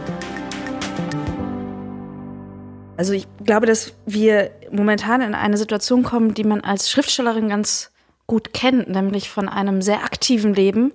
Also 3.03 3.15
ich 3.15 3.27
glaube, 3.43 3.67
dass 3.67 3.95
wir 4.07 4.53
momentan 4.71 5.23
in 5.23 5.35
eine 5.35 5.57
Situation 5.57 6.05
kommen, 6.05 6.35
die 6.35 6.45
man 6.45 6.61
als 6.61 6.89
Schriftstellerin 6.89 7.49
ganz 7.49 7.91
gut 8.29 8.55
kennt, 8.55 8.89
nämlich 8.89 9.29
von 9.29 9.49
einem 9.49 9.83
sehr 9.83 10.05
aktiven 10.05 10.55
Leben 10.55 10.93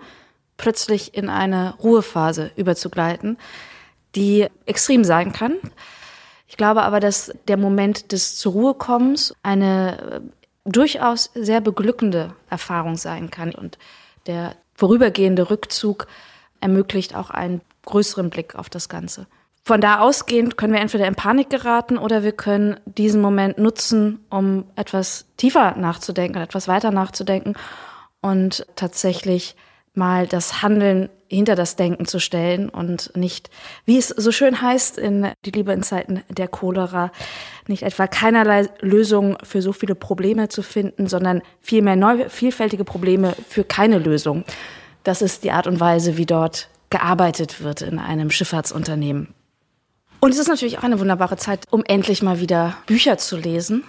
plötzlich 0.56 1.16
in 1.16 1.28
eine 1.28 1.74
Ruhephase 1.84 2.52
überzugleiten, 2.56 3.38
die 4.16 4.48
extrem 4.66 5.04
sein 5.04 5.34
kann. 5.34 5.56
Ich 6.48 6.56
glaube 6.56 6.84
aber, 6.84 7.02
dass 7.02 7.34
der 7.50 7.58
Moment 7.58 8.14
des 8.14 8.38
zur 8.38 8.54
Ruhe 8.54 8.74
kommens 8.74 9.36
eine 9.44 10.00
äh, 10.00 10.22
durchaus 10.64 11.32
sehr 11.36 11.60
beglückende 11.60 12.36
Erfahrung 12.50 12.96
sein 12.96 13.32
kann 13.32 13.54
und 13.54 13.78
der 14.28 14.56
vorübergehende 14.76 15.50
Rückzug 15.50 16.08
ermöglicht 16.62 17.18
auch 17.18 17.32
einen 17.32 17.60
größeren 17.84 18.30
Blick 18.30 18.56
auf 18.56 18.70
das 18.70 18.88
Ganze. 18.88 19.28
Von 19.68 19.82
da 19.82 20.00
ausgehend 20.00 20.56
können 20.56 20.72
wir 20.72 20.80
entweder 20.80 21.08
in 21.08 21.16
Panik 21.16 21.50
geraten 21.50 21.98
oder 21.98 22.24
wir 22.24 22.32
können 22.32 22.80
diesen 22.86 23.20
Moment 23.20 23.58
nutzen, 23.58 24.26
um 24.30 24.64
etwas 24.78 25.26
tiefer 25.36 25.76
nachzudenken, 25.76 26.42
etwas 26.42 26.70
weiter 26.70 26.92
nachzudenken 26.92 27.54
und 28.22 28.66
tatsächlich 28.78 29.58
mal 29.94 30.26
das 30.26 30.62
Handeln 30.62 31.10
hinter 31.28 31.56
das 31.56 31.76
Denken 31.76 32.06
zu 32.06 32.20
stellen 32.22 32.70
und 32.70 33.12
nicht, 33.18 33.50
wie 33.84 33.98
es 33.98 34.08
so 34.08 34.32
schön 34.32 34.62
heißt 34.62 34.98
in 34.98 35.34
Die 35.44 35.52
Liebe 35.52 35.74
in 35.74 35.84
Zeiten 35.84 36.24
der 36.30 36.48
Cholera, 36.48 37.12
nicht 37.68 37.84
etwa 37.84 38.08
keinerlei 38.08 38.70
Lösung 38.80 39.38
für 39.44 39.62
so 39.62 39.74
viele 39.74 39.96
Probleme 39.96 40.48
zu 40.48 40.62
finden, 40.62 41.08
sondern 41.08 41.42
vielmehr 41.60 41.98
neu, 41.98 42.30
vielfältige 42.30 42.86
Probleme 42.86 43.36
für 43.50 43.66
keine 43.66 44.00
Lösung. 44.00 44.46
Das 45.04 45.22
ist 45.22 45.44
die 45.44 45.52
Art 45.52 45.68
und 45.68 45.82
Weise, 45.82 46.16
wie 46.16 46.26
dort 46.26 46.70
gearbeitet 46.90 47.62
wird 47.62 47.82
in 47.82 48.00
einem 48.00 48.32
Schifffahrtsunternehmen. 48.32 49.34
Und 50.20 50.32
es 50.32 50.40
ist 50.40 50.48
natürlich 50.48 50.80
auch 50.80 50.84
eine 50.84 51.00
wunderbare 51.00 51.38
Zeit, 51.38 51.66
um 51.70 51.84
endlich 51.86 52.24
mal 52.24 52.40
wieder 52.40 52.76
Bücher 52.88 53.18
zu 53.18 53.38
lesen. 53.38 53.84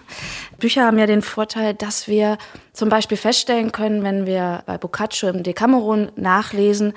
Bücher 0.58 0.84
haben 0.84 0.98
ja 0.98 1.06
den 1.06 1.22
Vorteil, 1.22 1.72
dass 1.72 2.06
wir 2.06 2.36
zum 2.72 2.90
Beispiel 2.90 3.16
feststellen 3.16 3.72
können, 3.72 4.02
wenn 4.02 4.26
wir 4.26 4.62
bei 4.66 4.76
Boccaccio 4.76 5.30
im 5.30 5.42
Decameron 5.42 6.12
nachlesen, 6.16 6.92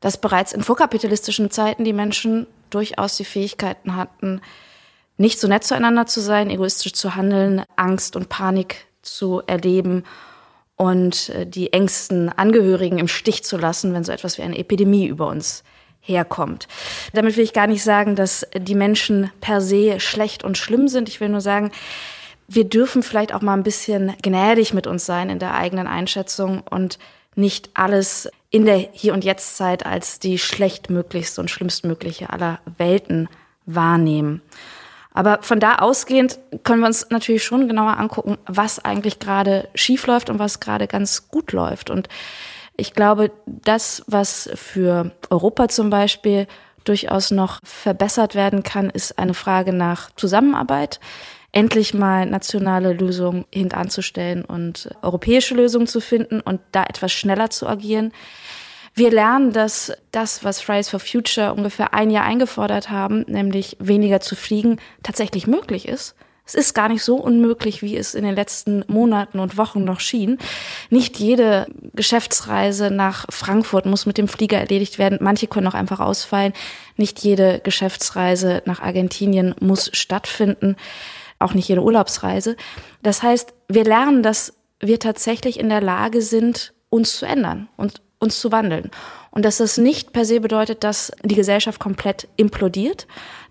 dass 0.00 0.20
bereits 0.20 0.52
in 0.52 0.62
vorkapitalistischen 0.62 1.50
Zeiten 1.50 1.84
die 1.84 1.94
Menschen 1.94 2.46
durchaus 2.68 3.16
die 3.16 3.24
Fähigkeiten 3.24 3.96
hatten, 3.96 4.42
nicht 5.16 5.40
so 5.40 5.48
nett 5.48 5.64
zueinander 5.64 6.06
zu 6.06 6.20
sein, 6.20 6.50
egoistisch 6.50 6.92
zu 6.92 7.14
handeln, 7.14 7.62
Angst 7.76 8.14
und 8.14 8.28
Panik 8.28 8.86
zu 9.00 9.42
erleben 9.46 10.04
und 10.76 11.30
äh, 11.30 11.46
die 11.46 11.72
engsten 11.72 12.28
Angehörigen 12.28 12.98
im 12.98 13.08
Stich 13.08 13.42
zu 13.42 13.56
lassen, 13.56 13.94
wenn 13.94 14.04
so 14.04 14.12
etwas 14.12 14.36
wie 14.36 14.42
eine 14.42 14.58
Epidemie 14.58 15.06
über 15.06 15.28
uns 15.28 15.64
herkommt. 16.06 16.68
Damit 17.12 17.36
will 17.36 17.44
ich 17.44 17.52
gar 17.52 17.66
nicht 17.66 17.82
sagen, 17.82 18.16
dass 18.16 18.46
die 18.56 18.74
Menschen 18.74 19.30
per 19.40 19.60
se 19.60 20.00
schlecht 20.00 20.44
und 20.44 20.56
schlimm 20.56 20.88
sind. 20.88 21.08
Ich 21.08 21.20
will 21.20 21.28
nur 21.28 21.40
sagen, 21.40 21.72
wir 22.48 22.64
dürfen 22.64 23.02
vielleicht 23.02 23.34
auch 23.34 23.42
mal 23.42 23.54
ein 23.54 23.64
bisschen 23.64 24.14
gnädig 24.22 24.72
mit 24.72 24.86
uns 24.86 25.04
sein 25.04 25.30
in 25.30 25.38
der 25.38 25.54
eigenen 25.54 25.86
Einschätzung 25.86 26.62
und 26.62 26.98
nicht 27.34 27.70
alles 27.74 28.30
in 28.50 28.64
der 28.64 28.78
Hier- 28.92 29.12
und 29.12 29.24
Jetzt-Zeit 29.24 29.84
als 29.84 30.20
die 30.20 30.38
schlechtmöglichste 30.38 31.40
und 31.40 31.50
schlimmstmögliche 31.50 32.30
aller 32.30 32.60
Welten 32.78 33.28
wahrnehmen. 33.66 34.42
Aber 35.12 35.38
von 35.40 35.60
da 35.60 35.76
ausgehend 35.76 36.38
können 36.62 36.80
wir 36.80 36.86
uns 36.86 37.06
natürlich 37.10 37.42
schon 37.42 37.68
genauer 37.68 37.96
angucken, 37.96 38.36
was 38.46 38.84
eigentlich 38.84 39.18
gerade 39.18 39.68
schief 39.74 40.06
läuft 40.06 40.30
und 40.30 40.38
was 40.38 40.60
gerade 40.60 40.86
ganz 40.86 41.28
gut 41.28 41.52
läuft. 41.52 41.90
Und 41.90 42.08
ich 42.76 42.92
glaube, 42.92 43.30
das, 43.46 44.02
was 44.06 44.50
für 44.54 45.12
Europa 45.30 45.68
zum 45.68 45.90
Beispiel 45.90 46.46
durchaus 46.84 47.30
noch 47.30 47.60
verbessert 47.64 48.34
werden 48.34 48.62
kann, 48.62 48.90
ist 48.90 49.18
eine 49.18 49.34
Frage 49.34 49.72
nach 49.72 50.10
Zusammenarbeit 50.16 51.00
endlich 51.52 51.94
mal 51.94 52.26
nationale 52.26 52.92
Lösungen 52.92 53.46
hintanzustellen 53.50 54.44
und 54.44 54.90
europäische 55.00 55.54
Lösungen 55.54 55.86
zu 55.86 56.00
finden 56.00 56.40
und 56.40 56.60
da 56.72 56.84
etwas 56.84 57.12
schneller 57.12 57.48
zu 57.48 57.66
agieren. 57.66 58.12
Wir 58.94 59.10
lernen, 59.10 59.52
dass 59.52 59.92
das, 60.10 60.44
was 60.44 60.60
Fridays 60.60 60.90
for 60.90 61.00
Future 61.00 61.54
ungefähr 61.54 61.94
ein 61.94 62.10
Jahr 62.10 62.24
eingefordert 62.24 62.90
haben, 62.90 63.24
nämlich 63.26 63.76
weniger 63.78 64.20
zu 64.20 64.36
fliegen, 64.36 64.78
tatsächlich 65.02 65.46
möglich 65.46 65.88
ist. 65.88 66.14
Es 66.46 66.54
ist 66.54 66.74
gar 66.74 66.88
nicht 66.88 67.02
so 67.02 67.16
unmöglich, 67.16 67.82
wie 67.82 67.96
es 67.96 68.14
in 68.14 68.24
den 68.24 68.36
letzten 68.36 68.84
Monaten 68.86 69.40
und 69.40 69.56
Wochen 69.56 69.82
noch 69.82 69.98
schien. 69.98 70.38
Nicht 70.90 71.18
jede 71.18 71.66
Geschäftsreise 71.92 72.92
nach 72.92 73.26
Frankfurt 73.30 73.84
muss 73.84 74.06
mit 74.06 74.16
dem 74.16 74.28
Flieger 74.28 74.58
erledigt 74.58 75.00
werden. 75.00 75.18
Manche 75.20 75.48
können 75.48 75.66
auch 75.66 75.74
einfach 75.74 75.98
ausfallen. 75.98 76.52
Nicht 76.96 77.18
jede 77.18 77.60
Geschäftsreise 77.60 78.62
nach 78.64 78.80
Argentinien 78.80 79.56
muss 79.60 79.90
stattfinden. 79.92 80.76
Auch 81.40 81.52
nicht 81.52 81.68
jede 81.68 81.82
Urlaubsreise. 81.82 82.56
Das 83.02 83.24
heißt, 83.24 83.52
wir 83.68 83.84
lernen, 83.84 84.22
dass 84.22 84.54
wir 84.78 85.00
tatsächlich 85.00 85.58
in 85.58 85.68
der 85.68 85.80
Lage 85.80 86.22
sind, 86.22 86.74
uns 86.90 87.16
zu 87.16 87.26
ändern 87.26 87.68
und 87.76 88.00
uns 88.20 88.40
zu 88.40 88.52
wandeln. 88.52 88.90
Und 89.30 89.44
dass 89.44 89.58
das 89.58 89.78
nicht 89.78 90.12
per 90.12 90.24
se 90.24 90.40
bedeutet, 90.40 90.84
dass 90.84 91.12
die 91.22 91.34
Gesellschaft 91.34 91.80
komplett 91.80 92.28
implodiert. 92.36 93.06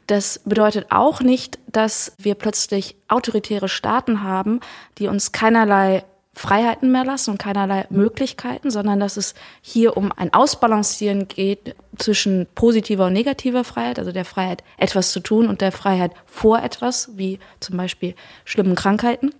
Das 0.08 0.40
bedeutet 0.46 0.88
auch 0.92 1.22
nicht, 1.22 1.60
dass 1.68 2.14
wir 2.18 2.36
plötzlich 2.36 2.96
autoritäre 3.08 3.70
Staaten 3.70 4.24
haben, 4.24 4.60
die 4.98 5.08
uns 5.08 5.32
keinerlei 5.32 6.04
Freiheiten 6.36 6.92
mehr 6.92 7.06
lassen 7.06 7.32
und 7.32 7.38
keinerlei 7.38 7.86
Möglichkeiten, 7.90 8.70
sondern 8.70 9.00
dass 9.00 9.16
es 9.16 9.36
hier 9.62 9.96
um 9.96 10.12
ein 10.12 10.34
Ausbalancieren 10.34 11.28
geht 11.30 11.76
zwischen 11.98 12.46
positiver 12.56 13.08
und 13.08 13.14
negativer 13.14 13.64
Freiheit, 13.64 14.00
also 14.00 14.12
der 14.12 14.26
Freiheit, 14.26 14.64
etwas 14.78 15.12
zu 15.12 15.22
tun 15.22 15.48
und 15.48 15.62
der 15.62 15.72
Freiheit 15.72 16.12
vor 16.26 16.62
etwas, 16.62 17.12
wie 17.16 17.40
zum 17.62 17.78
Beispiel 17.78 18.16
schlimmen 18.44 18.76
Krankheiten. 18.76 19.34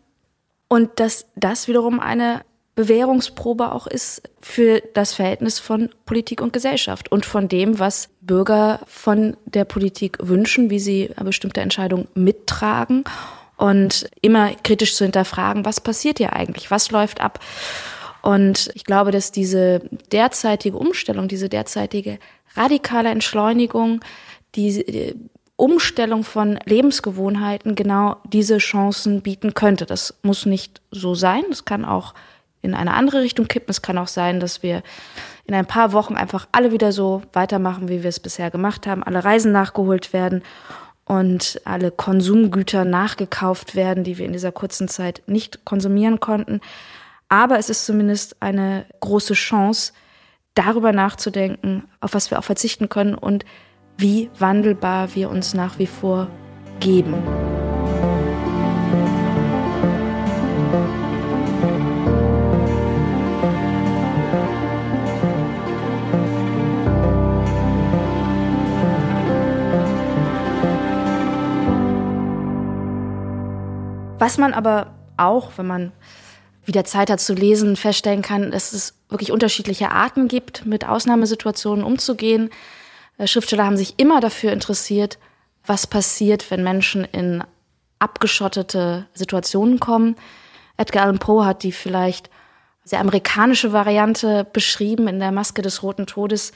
Und 0.70 1.00
dass 1.00 1.28
das 1.36 1.68
wiederum 1.68 2.00
eine 2.00 2.42
Bewährungsprobe 2.76 3.72
auch 3.72 3.88
ist 3.88 4.22
für 4.42 4.82
das 4.94 5.14
Verhältnis 5.14 5.60
von 5.60 5.90
Politik 6.06 6.42
und 6.42 6.52
Gesellschaft 6.52 7.10
und 7.10 7.26
von 7.26 7.48
dem, 7.48 7.80
was 7.80 8.10
Bürger 8.20 8.82
von 8.86 9.38
der 9.46 9.64
Politik 9.64 10.18
wünschen, 10.22 10.70
wie 10.70 10.80
sie 10.80 11.10
bestimmte 11.24 11.62
Entscheidungen 11.62 12.10
mittragen 12.16 13.06
und 13.56 14.10
immer 14.22 14.52
kritisch 14.64 14.96
zu 14.96 15.06
hinterfragen, 15.06 15.64
was 15.64 15.80
passiert 15.80 16.18
hier 16.18 16.34
eigentlich, 16.34 16.70
was 16.70 16.92
läuft 16.92 17.22
ab. 17.22 17.40
Und 18.22 18.72
ich 18.74 18.84
glaube, 18.84 19.12
dass 19.12 19.32
diese 19.32 19.80
derzeitige 20.12 20.78
Umstellung, 20.78 21.30
diese 21.30 21.48
derzeitige 21.48 22.20
radikale 22.56 23.10
Entschleunigung, 23.10 24.02
die 24.56 25.16
Umstellung 25.56 26.26
von 26.26 26.60
Lebensgewohnheiten 26.66 27.76
genau 27.76 28.18
diese 28.26 28.58
Chancen 28.58 29.22
bieten 29.22 29.54
könnte. 29.54 29.86
Das 29.86 30.16
muss 30.24 30.46
nicht 30.46 30.82
so 30.92 31.16
sein. 31.16 31.44
Es 31.50 31.64
kann 31.64 31.86
auch 31.86 32.14
in 32.66 32.74
eine 32.74 32.94
andere 32.94 33.22
Richtung 33.22 33.48
kippen. 33.48 33.70
Es 33.70 33.82
kann 33.82 33.98
auch 33.98 34.08
sein, 34.08 34.40
dass 34.40 34.64
wir 34.64 34.84
in 35.46 35.54
ein 35.54 35.66
paar 35.66 35.94
Wochen 35.94 36.16
einfach 36.16 36.48
alle 36.52 36.72
wieder 36.72 36.92
so 36.92 37.22
weitermachen, 37.34 37.88
wie 37.88 38.04
wir 38.04 38.10
es 38.10 38.20
bisher 38.20 38.52
gemacht 38.52 38.88
haben, 38.88 39.04
alle 39.04 39.24
Reisen 39.24 39.52
nachgeholt 39.52 40.12
werden 40.12 40.44
und 41.06 41.62
alle 41.66 41.92
Konsumgüter 41.92 42.84
nachgekauft 42.84 43.76
werden, 43.76 44.04
die 44.04 44.18
wir 44.18 44.26
in 44.26 44.34
dieser 44.34 44.52
kurzen 44.52 44.88
Zeit 44.88 45.22
nicht 45.28 45.64
konsumieren 45.64 46.20
konnten. 46.20 46.62
Aber 47.30 47.58
es 47.60 47.70
ist 47.70 47.86
zumindest 47.86 48.38
eine 48.42 48.86
große 49.00 49.34
Chance, 49.34 49.94
darüber 50.56 50.94
nachzudenken, 50.94 51.84
auf 52.00 52.14
was 52.14 52.32
wir 52.32 52.40
auch 52.40 52.44
verzichten 52.44 52.90
können 52.90 53.14
und 53.14 53.46
wie 53.98 54.30
wandelbar 54.40 55.14
wir 55.14 55.30
uns 55.30 55.54
nach 55.54 55.78
wie 55.80 55.88
vor 55.88 56.30
geben. 56.80 57.16
Was 74.18 74.38
man 74.38 74.54
aber 74.54 74.94
auch, 75.18 75.52
wenn 75.58 75.68
man 75.68 75.92
wieder 76.66 76.84
Zeit 76.86 77.10
hat 77.10 77.20
zu 77.20 77.34
lesen, 77.34 77.76
feststellen 77.76 78.22
kann, 78.22 78.52
dass 78.52 78.74
es 78.74 78.96
wirklich 79.10 79.32
unterschiedliche 79.32 79.92
Arten 79.92 80.28
gibt, 80.28 80.66
mit 80.66 80.88
Ausnahmesituationen 80.88 81.84
umzugehen. 81.84 82.50
Äh, 83.18 83.28
Schriftsteller 83.28 83.66
haben 83.66 83.78
sich 83.78 83.96
immer 83.98 84.20
dafür 84.20 84.52
interessiert, 84.52 85.20
was 85.66 85.88
passiert, 85.88 86.50
wenn 86.50 86.64
Menschen 86.64 87.06
in 87.06 87.44
abgeschottete 88.00 89.08
Situationen 89.14 89.80
kommen. 89.80 90.16
Edgar 90.78 91.04
Allan 91.04 91.20
Poe 91.20 91.46
hat 91.46 91.64
die 91.64 91.72
vielleicht 91.72 92.30
sehr 92.84 93.00
amerikanische 93.00 93.74
Variante 93.74 94.46
beschrieben 94.52 95.08
in 95.08 95.20
der 95.20 95.32
Maske 95.32 95.62
des 95.62 95.82
Roten 95.82 96.06
Todes. 96.06 96.52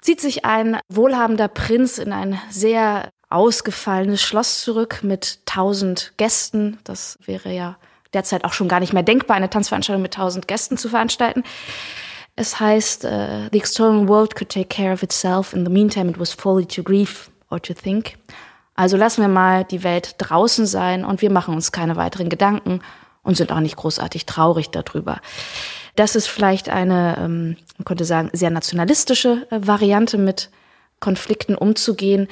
Zieht 0.00 0.20
sich 0.20 0.44
ein 0.44 0.78
wohlhabender 0.88 1.48
Prinz 1.48 1.98
in 1.98 2.12
ein 2.12 2.40
sehr 2.50 3.10
ausgefallenes 3.30 4.22
Schloss 4.22 4.62
zurück 4.62 5.00
mit 5.02 5.44
tausend 5.46 6.12
Gästen. 6.16 6.78
Das 6.84 7.18
wäre 7.24 7.52
ja 7.52 7.76
derzeit 8.14 8.44
auch 8.44 8.52
schon 8.52 8.68
gar 8.68 8.80
nicht 8.80 8.92
mehr 8.92 9.02
denkbar, 9.02 9.36
eine 9.36 9.50
Tanzveranstaltung 9.50 10.02
mit 10.02 10.14
tausend 10.14 10.48
Gästen 10.48 10.78
zu 10.78 10.88
veranstalten. 10.88 11.42
Es 12.36 12.60
heißt, 12.60 13.04
uh, 13.04 13.48
the 13.52 13.58
external 13.58 14.08
world 14.08 14.36
could 14.36 14.48
take 14.48 14.68
care 14.68 14.92
of 14.92 15.02
itself. 15.02 15.52
In 15.52 15.64
the 15.64 15.72
meantime, 15.72 16.08
it 16.08 16.18
was 16.18 16.32
folly 16.32 16.64
to 16.66 16.82
grieve 16.82 17.30
or 17.50 17.60
to 17.60 17.74
think. 17.74 18.16
Also 18.74 18.96
lassen 18.96 19.22
wir 19.22 19.28
mal 19.28 19.64
die 19.64 19.82
Welt 19.82 20.14
draußen 20.18 20.64
sein 20.64 21.04
und 21.04 21.20
wir 21.20 21.30
machen 21.30 21.54
uns 21.54 21.72
keine 21.72 21.96
weiteren 21.96 22.28
Gedanken 22.28 22.80
und 23.24 23.36
sind 23.36 23.50
auch 23.50 23.60
nicht 23.60 23.76
großartig 23.76 24.24
traurig 24.24 24.70
darüber. 24.70 25.20
Das 25.96 26.14
ist 26.14 26.28
vielleicht 26.28 26.68
eine, 26.68 27.18
ähm, 27.18 27.56
man 27.76 27.84
könnte 27.84 28.04
sagen, 28.04 28.30
sehr 28.32 28.50
nationalistische 28.50 29.48
äh, 29.50 29.58
Variante 29.66 30.16
mit 30.16 30.50
Konflikten 31.00 31.56
umzugehen. 31.56 32.28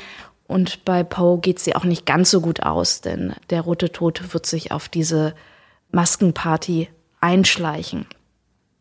Und 0.46 0.84
bei 0.84 1.02
Poe 1.02 1.40
geht 1.40 1.58
sie 1.58 1.74
auch 1.74 1.84
nicht 1.84 2.06
ganz 2.06 2.30
so 2.30 2.40
gut 2.40 2.62
aus, 2.62 3.00
denn 3.00 3.34
der 3.50 3.62
Rote 3.62 3.90
Tod 3.90 4.32
wird 4.32 4.46
sich 4.46 4.70
auf 4.70 4.88
diese 4.88 5.34
Maskenparty 5.90 6.88
einschleichen. 7.20 8.06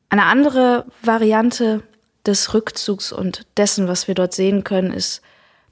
Eine 0.10 0.26
andere 0.26 0.86
Variante 1.02 1.82
des 2.26 2.54
Rückzugs 2.54 3.12
und 3.12 3.46
dessen, 3.58 3.88
was 3.88 4.08
wir 4.08 4.16
dort 4.16 4.34
sehen 4.34 4.64
können, 4.64 4.92
ist 4.92 5.22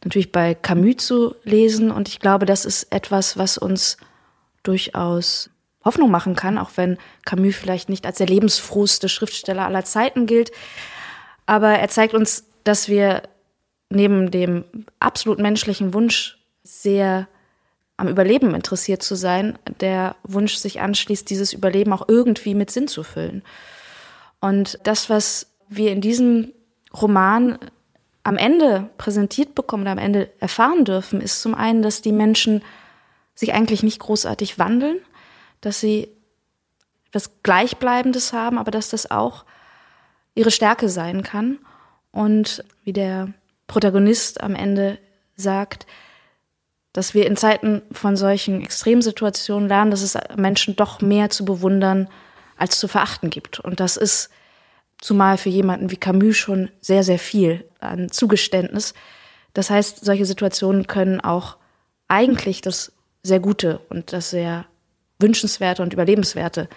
natürlich 0.03 0.31
bei 0.31 0.55
Camus 0.55 0.97
zu 0.97 1.35
lesen. 1.43 1.91
Und 1.91 2.07
ich 2.07 2.19
glaube, 2.19 2.45
das 2.45 2.65
ist 2.65 2.91
etwas, 2.91 3.37
was 3.37 3.57
uns 3.57 3.97
durchaus 4.63 5.49
Hoffnung 5.85 6.09
machen 6.09 6.35
kann, 6.35 6.57
auch 6.57 6.71
wenn 6.75 6.97
Camus 7.25 7.55
vielleicht 7.55 7.89
nicht 7.89 8.05
als 8.05 8.17
der 8.17 8.27
lebensfrohste 8.27 9.09
Schriftsteller 9.09 9.65
aller 9.65 9.83
Zeiten 9.83 10.25
gilt. 10.25 10.51
Aber 11.45 11.69
er 11.69 11.89
zeigt 11.89 12.13
uns, 12.13 12.45
dass 12.63 12.87
wir 12.87 13.23
neben 13.93 14.31
dem 14.31 14.65
absolut 14.99 15.39
menschlichen 15.39 15.93
Wunsch, 15.93 16.37
sehr 16.63 17.27
am 17.97 18.07
Überleben 18.07 18.55
interessiert 18.55 19.03
zu 19.03 19.15
sein, 19.15 19.57
der 19.79 20.15
Wunsch 20.23 20.55
sich 20.55 20.81
anschließt, 20.81 21.29
dieses 21.29 21.53
Überleben 21.53 21.93
auch 21.93 22.07
irgendwie 22.07 22.55
mit 22.55 22.71
Sinn 22.71 22.87
zu 22.87 23.03
füllen. 23.03 23.43
Und 24.39 24.79
das, 24.83 25.09
was 25.09 25.47
wir 25.69 25.91
in 25.91 26.01
diesem 26.01 26.51
Roman 26.99 27.59
am 28.23 28.37
Ende 28.37 28.89
präsentiert 28.97 29.55
bekommen, 29.55 29.87
am 29.87 29.97
Ende 29.97 30.29
erfahren 30.39 30.85
dürfen, 30.85 31.21
ist 31.21 31.41
zum 31.41 31.53
einen, 31.55 31.81
dass 31.81 32.01
die 32.01 32.11
Menschen 32.11 32.63
sich 33.35 33.53
eigentlich 33.53 33.83
nicht 33.83 33.99
großartig 33.99 34.59
wandeln, 34.59 34.99
dass 35.61 35.79
sie 35.79 36.09
etwas 37.09 37.31
Gleichbleibendes 37.43 38.33
haben, 38.33 38.57
aber 38.57 38.71
dass 38.71 38.89
das 38.89 39.11
auch 39.11 39.45
ihre 40.35 40.51
Stärke 40.51 40.89
sein 40.89 41.23
kann. 41.23 41.59
Und 42.11 42.63
wie 42.83 42.93
der 42.93 43.33
Protagonist 43.73 44.39
am 44.41 44.53
Ende 44.53 44.99
sagt, 45.35 45.87
dass 46.93 47.15
wir 47.15 47.25
in 47.25 47.35
Zeiten 47.35 47.81
von 47.91 48.15
solchen 48.15 48.61
Extremsituationen 48.61 49.67
lernen, 49.67 49.89
dass 49.89 50.03
es 50.03 50.15
Menschen 50.37 50.75
doch 50.75 51.01
mehr 51.01 51.31
zu 51.31 51.43
bewundern 51.43 52.07
als 52.55 52.77
zu 52.77 52.87
verachten 52.87 53.31
gibt. 53.31 53.59
Und 53.59 53.79
das 53.79 53.97
ist 53.97 54.29
zumal 55.01 55.39
für 55.39 55.49
jemanden 55.49 55.89
wie 55.89 55.97
Camus 55.97 56.37
schon 56.37 56.69
sehr, 56.81 57.03
sehr 57.03 57.17
viel 57.17 57.65
an 57.79 58.11
Zugeständnis. 58.11 58.93
Das 59.55 59.71
heißt, 59.71 60.05
solche 60.05 60.25
Situationen 60.25 60.85
können 60.85 61.19
auch 61.19 61.57
eigentlich 62.07 62.61
das 62.61 62.91
sehr 63.23 63.39
Gute 63.39 63.79
und 63.89 64.13
das 64.13 64.29
sehr 64.29 64.67
Wünschenswerte 65.17 65.81
und 65.81 65.93
Überlebenswerte 65.93 66.69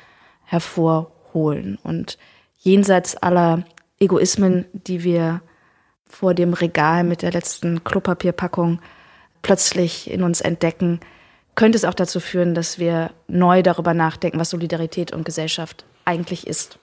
hervorholen. 0.45 1.79
Und 1.83 2.17
jenseits 2.57 3.19
aller 3.19 3.67
Egoismen, 4.01 4.65
die 4.73 5.05
wir 5.05 5.43
vor 6.09 6.35
dem 6.35 6.55
Regal 6.55 7.05
mit 7.05 7.23
der 7.23 7.33
letzten 7.33 7.85
Klopapierpackung 7.85 8.81
plötzlich 9.43 10.11
in 10.11 10.23
uns 10.23 10.41
entdecken, 10.41 11.01
könnte 11.55 11.77
es 11.77 11.85
auch 11.85 11.95
dazu 11.95 12.21
führen, 12.21 12.55
dass 12.55 12.79
wir 12.79 13.11
neu 13.29 13.63
darüber 13.63 13.95
nachdenken, 13.95 14.39
was 14.39 14.51
Solidarität 14.51 15.13
und 15.13 15.25
Gesellschaft 15.25 15.85
eigentlich 16.05 16.47
ist. 16.47 16.79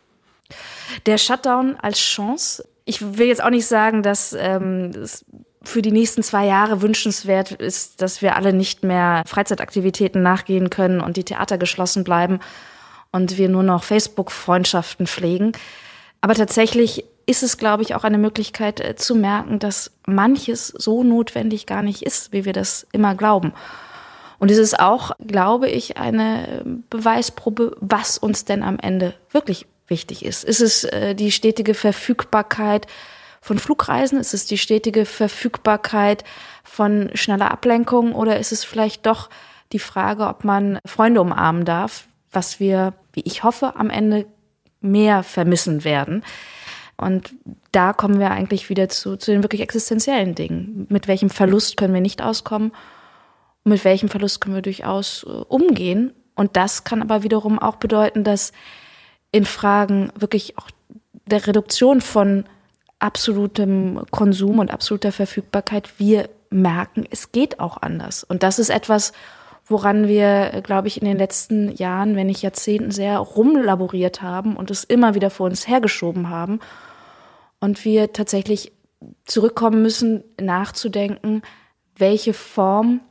Der 1.06 1.18
Shutdown 1.18 1.78
als 1.82 2.00
Chance. 2.00 2.68
Ich 2.86 3.18
will 3.18 3.28
jetzt 3.28 3.44
auch 3.44 3.50
nicht 3.50 3.68
sagen, 3.68 4.04
dass 4.04 4.34
ähm, 4.34 4.92
es 4.92 5.26
für 5.64 5.82
die 5.82 5.92
nächsten 5.92 6.24
zwei 6.24 6.46
Jahre 6.46 6.82
wünschenswert 6.82 7.52
ist, 7.52 8.02
dass 8.02 8.22
wir 8.22 8.36
alle 8.36 8.52
nicht 8.52 8.84
mehr 8.84 9.24
Freizeitaktivitäten 9.26 10.22
nachgehen 10.22 10.70
können 10.70 11.00
und 11.00 11.16
die 11.16 11.24
Theater 11.24 11.58
geschlossen 11.58 12.04
bleiben 12.04 12.40
und 13.12 13.38
wir 13.38 13.48
nur 13.48 13.64
noch 13.64 13.84
Facebook-Freundschaften 13.84 15.08
pflegen. 15.08 15.54
Aber 16.20 16.36
tatsächlich 16.36 17.06
ist 17.26 17.44
es, 17.44 17.58
glaube 17.58 17.84
ich, 17.84 17.96
auch 17.96 18.04
eine 18.04 18.18
Möglichkeit 18.18 18.80
äh, 18.80 18.96
zu 18.96 19.16
merken, 19.16 19.60
dass 19.60 19.92
manches 20.06 20.68
so 20.68 21.04
notwendig 21.04 21.66
gar 21.66 21.82
nicht 21.82 22.04
ist, 22.04 22.32
wie 22.34 22.46
wir 22.46 22.54
das 22.54 22.88
immer 22.92 23.16
glauben. 23.16 23.54
Und 24.40 24.52
es 24.52 24.58
ist 24.58 24.80
auch, 24.80 25.12
glaube 25.26 25.70
ich, 25.70 25.98
eine 25.98 26.64
Beweisprobe, 26.90 27.78
was 27.80 28.18
uns 28.18 28.44
denn 28.44 28.62
am 28.62 28.78
Ende 28.78 29.14
wirklich 29.32 29.68
wichtig 29.88 30.26
ist. 30.26 30.44
Ist 30.44 30.60
es 30.60 30.84
äh, 30.84 31.16
die 31.16 31.32
stetige 31.32 31.74
Verfügbarkeit 31.74 32.88
von 33.40 33.58
Flugreisen? 33.58 34.20
Ist 34.20 34.34
es 34.34 34.46
die 34.46 34.58
stetige 34.58 35.06
Verfügbarkeit 35.06 36.24
von 36.64 37.10
schneller 37.14 37.52
Ablenkung? 37.52 38.14
Oder 38.14 38.40
ist 38.40 38.52
es 38.52 38.66
vielleicht 38.66 39.06
doch 39.06 39.30
die 39.72 39.80
Frage, 39.80 40.28
ob 40.28 40.44
man 40.44 40.80
Freunde 40.86 41.22
umarmen 41.22 41.64
darf, 41.64 42.08
was 42.32 42.60
wir, 42.60 42.94
wie 43.14 43.22
ich 43.22 43.44
hoffe, 43.44 43.76
am 43.78 43.90
Ende 43.90 44.26
mehr 44.82 45.24
vermissen 45.24 45.84
werden? 45.84 46.24
Und 46.98 47.34
da 47.72 47.94
kommen 47.94 48.20
wir 48.20 48.32
eigentlich 48.32 48.70
wieder 48.70 48.90
zu, 48.90 49.18
zu 49.18 49.32
den 49.32 49.44
wirklich 49.44 49.62
existenziellen 49.62 50.36
Dingen. 50.36 50.86
Mit 50.90 51.08
welchem 51.08 51.30
Verlust 51.30 51.78
können 51.78 51.94
wir 51.94 52.02
nicht 52.02 52.22
auskommen? 52.22 52.72
Mit 53.64 53.84
welchem 53.84 54.10
Verlust 54.10 54.42
können 54.42 54.56
wir 54.56 54.62
durchaus 54.62 55.24
äh, 55.24 55.30
umgehen? 55.30 56.14
Und 56.36 56.56
das 56.58 56.84
kann 56.84 57.02
aber 57.02 57.24
wiederum 57.24 57.60
auch 57.60 57.76
bedeuten, 57.76 58.24
dass 58.24 58.52
in 59.32 59.46
Fragen 59.46 60.12
wirklich 60.16 60.58
auch 60.58 60.70
der 61.26 61.48
Reduktion 61.48 62.02
von 62.02 62.46
absolutem 63.00 64.02
Konsum 64.12 64.60
und 64.60 64.72
absoluter 64.72 65.12
Verfügbarkeit 65.12 66.00
wir 66.00 66.30
merken, 66.50 67.06
es 67.10 67.32
geht 67.32 67.60
auch 67.60 67.78
anders. 67.82 68.24
Und 68.24 68.44
das 68.44 68.60
ist 68.60 68.70
etwas, 68.70 69.12
woran 69.66 70.08
wir, 70.08 70.62
glaube 70.64 70.88
ich, 70.88 71.02
in 71.02 71.08
den 71.08 71.18
letzten 71.18 71.74
Jahren, 71.76 72.16
wenn 72.16 72.28
nicht 72.28 72.42
Jahrzehnten, 72.42 72.92
sehr 72.92 73.18
rumlaboriert 73.18 74.22
haben 74.22 74.56
und 74.56 74.72
es 74.72 74.84
immer 74.84 75.16
wieder 75.16 75.30
vor 75.30 75.48
uns 75.48 75.68
hergeschoben 75.68 76.30
haben. 76.30 76.60
Und 77.60 77.86
wir 77.86 78.12
tatsächlich 78.12 78.74
zurückkommen 79.26 79.82
müssen, 79.82 80.24
nachzudenken, 80.40 81.42
welche 81.98 82.34
Form 82.34 83.02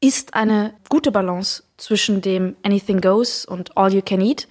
ist 0.00 0.34
eine 0.34 0.74
gute 0.88 1.12
Balance 1.12 1.64
zwischen 1.76 2.20
dem 2.20 2.56
Anything 2.62 3.00
Goes 3.00 3.44
und 3.44 3.76
All 3.76 3.92
You 3.92 4.02
Can 4.02 4.20
Eat 4.20 4.48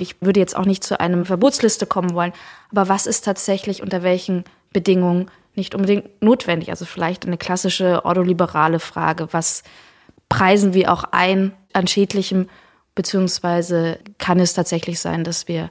ich 0.00 0.20
würde 0.20 0.40
jetzt 0.40 0.56
auch 0.56 0.64
nicht 0.64 0.84
zu 0.84 1.00
einem 1.00 1.24
Verbotsliste 1.24 1.86
kommen 1.86 2.14
wollen, 2.14 2.32
aber 2.70 2.88
was 2.88 3.06
ist 3.06 3.24
tatsächlich 3.24 3.82
unter 3.82 4.02
welchen 4.02 4.44
Bedingungen 4.72 5.30
nicht 5.54 5.74
unbedingt 5.74 6.22
notwendig? 6.22 6.70
Also 6.70 6.84
vielleicht 6.84 7.26
eine 7.26 7.38
klassische 7.38 8.04
ordoliberale 8.04 8.78
Frage, 8.78 9.28
was 9.32 9.62
preisen 10.28 10.74
wir 10.74 10.92
auch 10.92 11.04
ein 11.12 11.52
an 11.72 11.86
schädlichem, 11.86 12.48
beziehungsweise 12.94 13.98
kann 14.18 14.40
es 14.40 14.54
tatsächlich 14.54 15.00
sein, 15.00 15.24
dass 15.24 15.48
wir 15.48 15.70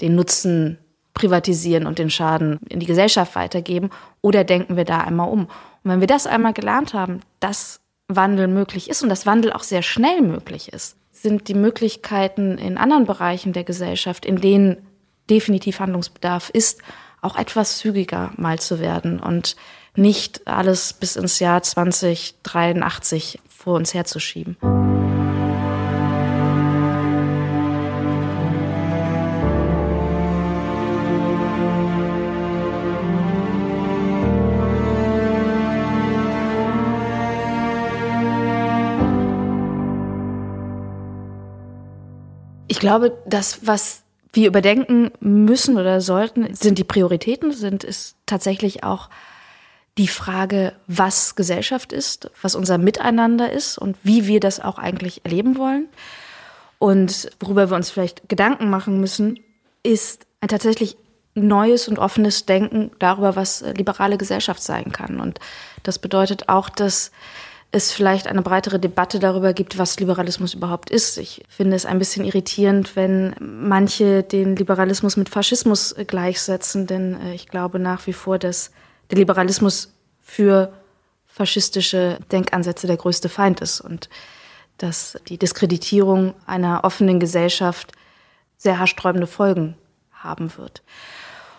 den 0.00 0.14
Nutzen 0.14 0.78
privatisieren 1.12 1.86
und 1.86 1.98
den 1.98 2.10
Schaden 2.10 2.58
in 2.68 2.80
die 2.80 2.86
Gesellschaft 2.86 3.36
weitergeben 3.36 3.90
oder 4.20 4.44
denken 4.44 4.76
wir 4.76 4.84
da 4.84 4.98
einmal 4.98 5.28
um? 5.28 5.44
Und 5.44 5.90
wenn 5.90 6.00
wir 6.00 6.06
das 6.06 6.26
einmal 6.26 6.52
gelernt 6.52 6.94
haben, 6.94 7.20
dass 7.40 7.80
Wandel 8.08 8.48
möglich 8.48 8.90
ist 8.90 9.02
und 9.02 9.08
dass 9.08 9.26
Wandel 9.26 9.52
auch 9.52 9.62
sehr 9.62 9.82
schnell 9.82 10.22
möglich 10.22 10.72
ist, 10.72 10.96
sind 11.12 11.48
die 11.48 11.54
Möglichkeiten 11.54 12.58
in 12.58 12.76
anderen 12.76 13.06
Bereichen 13.06 13.52
der 13.52 13.64
Gesellschaft, 13.64 14.26
in 14.26 14.40
denen 14.40 14.86
definitiv 15.30 15.80
Handlungsbedarf 15.80 16.50
ist, 16.50 16.82
auch 17.22 17.36
etwas 17.36 17.78
zügiger 17.78 18.32
mal 18.36 18.58
zu 18.58 18.80
werden 18.80 19.20
und 19.20 19.56
nicht 19.96 20.46
alles 20.46 20.92
bis 20.92 21.16
ins 21.16 21.38
Jahr 21.38 21.62
2083 21.62 23.40
vor 23.64 23.76
uns 23.76 23.94
herzuschieben. 23.94 24.56
glaube, 42.84 43.16
das, 43.24 43.66
was 43.66 44.02
wir 44.34 44.46
überdenken 44.46 45.10
müssen 45.18 45.78
oder 45.78 46.02
sollten, 46.02 46.54
sind 46.54 46.76
die 46.76 46.84
Prioritäten, 46.84 47.50
sind 47.50 47.82
es 47.82 48.14
tatsächlich 48.26 48.84
auch 48.84 49.08
die 49.96 50.08
Frage, 50.08 50.72
was 50.86 51.36
Gesellschaft 51.36 51.92
ist, 51.92 52.30
was 52.42 52.54
unser 52.54 52.78
Miteinander 52.78 53.52
ist 53.52 53.78
und 53.78 53.96
wie 54.02 54.26
wir 54.26 54.40
das 54.40 54.60
auch 54.60 54.78
eigentlich 54.78 55.24
erleben 55.24 55.56
wollen. 55.56 55.88
Und 56.78 57.30
worüber 57.40 57.70
wir 57.70 57.76
uns 57.76 57.90
vielleicht 57.90 58.28
Gedanken 58.28 58.70
machen 58.70 59.00
müssen, 59.00 59.38
ist 59.82 60.26
ein 60.40 60.48
tatsächlich 60.48 60.96
neues 61.34 61.88
und 61.88 61.98
offenes 61.98 62.46
Denken 62.46 62.90
darüber, 62.98 63.36
was 63.36 63.62
liberale 63.76 64.18
Gesellschaft 64.18 64.62
sein 64.62 64.92
kann. 64.92 65.20
Und 65.20 65.38
das 65.82 65.98
bedeutet 65.98 66.48
auch, 66.48 66.68
dass 66.68 67.10
es 67.72 67.90
vielleicht 67.90 68.28
eine 68.28 68.42
breitere 68.42 68.78
Debatte 68.78 69.18
darüber 69.18 69.52
gibt, 69.52 69.78
was 69.78 69.98
Liberalismus 69.98 70.54
überhaupt 70.54 70.90
ist. 70.90 71.18
Ich 71.18 71.42
finde 71.48 71.74
es 71.74 71.86
ein 71.86 71.98
bisschen 71.98 72.24
irritierend, 72.24 72.94
wenn 72.94 73.34
manche 73.40 74.22
den 74.22 74.54
Liberalismus 74.54 75.16
mit 75.16 75.28
Faschismus 75.28 75.94
gleichsetzen, 76.06 76.86
denn 76.86 77.20
äh, 77.20 77.34
ich 77.34 77.48
glaube 77.48 77.80
nach 77.80 78.06
wie 78.06 78.12
vor, 78.12 78.38
dass 78.38 78.70
der 79.10 79.18
Liberalismus 79.18 79.92
für 80.22 80.72
faschistische 81.26 82.18
Denkansätze 82.30 82.86
der 82.86 82.96
größte 82.96 83.28
Feind 83.28 83.60
ist 83.60 83.80
und 83.80 84.08
dass 84.78 85.18
die 85.28 85.38
Diskreditierung 85.38 86.34
einer 86.46 86.84
offenen 86.84 87.20
Gesellschaft 87.20 87.92
sehr 88.56 88.78
haarsträubende 88.78 89.26
Folgen 89.26 89.76
haben 90.12 90.56
wird. 90.56 90.82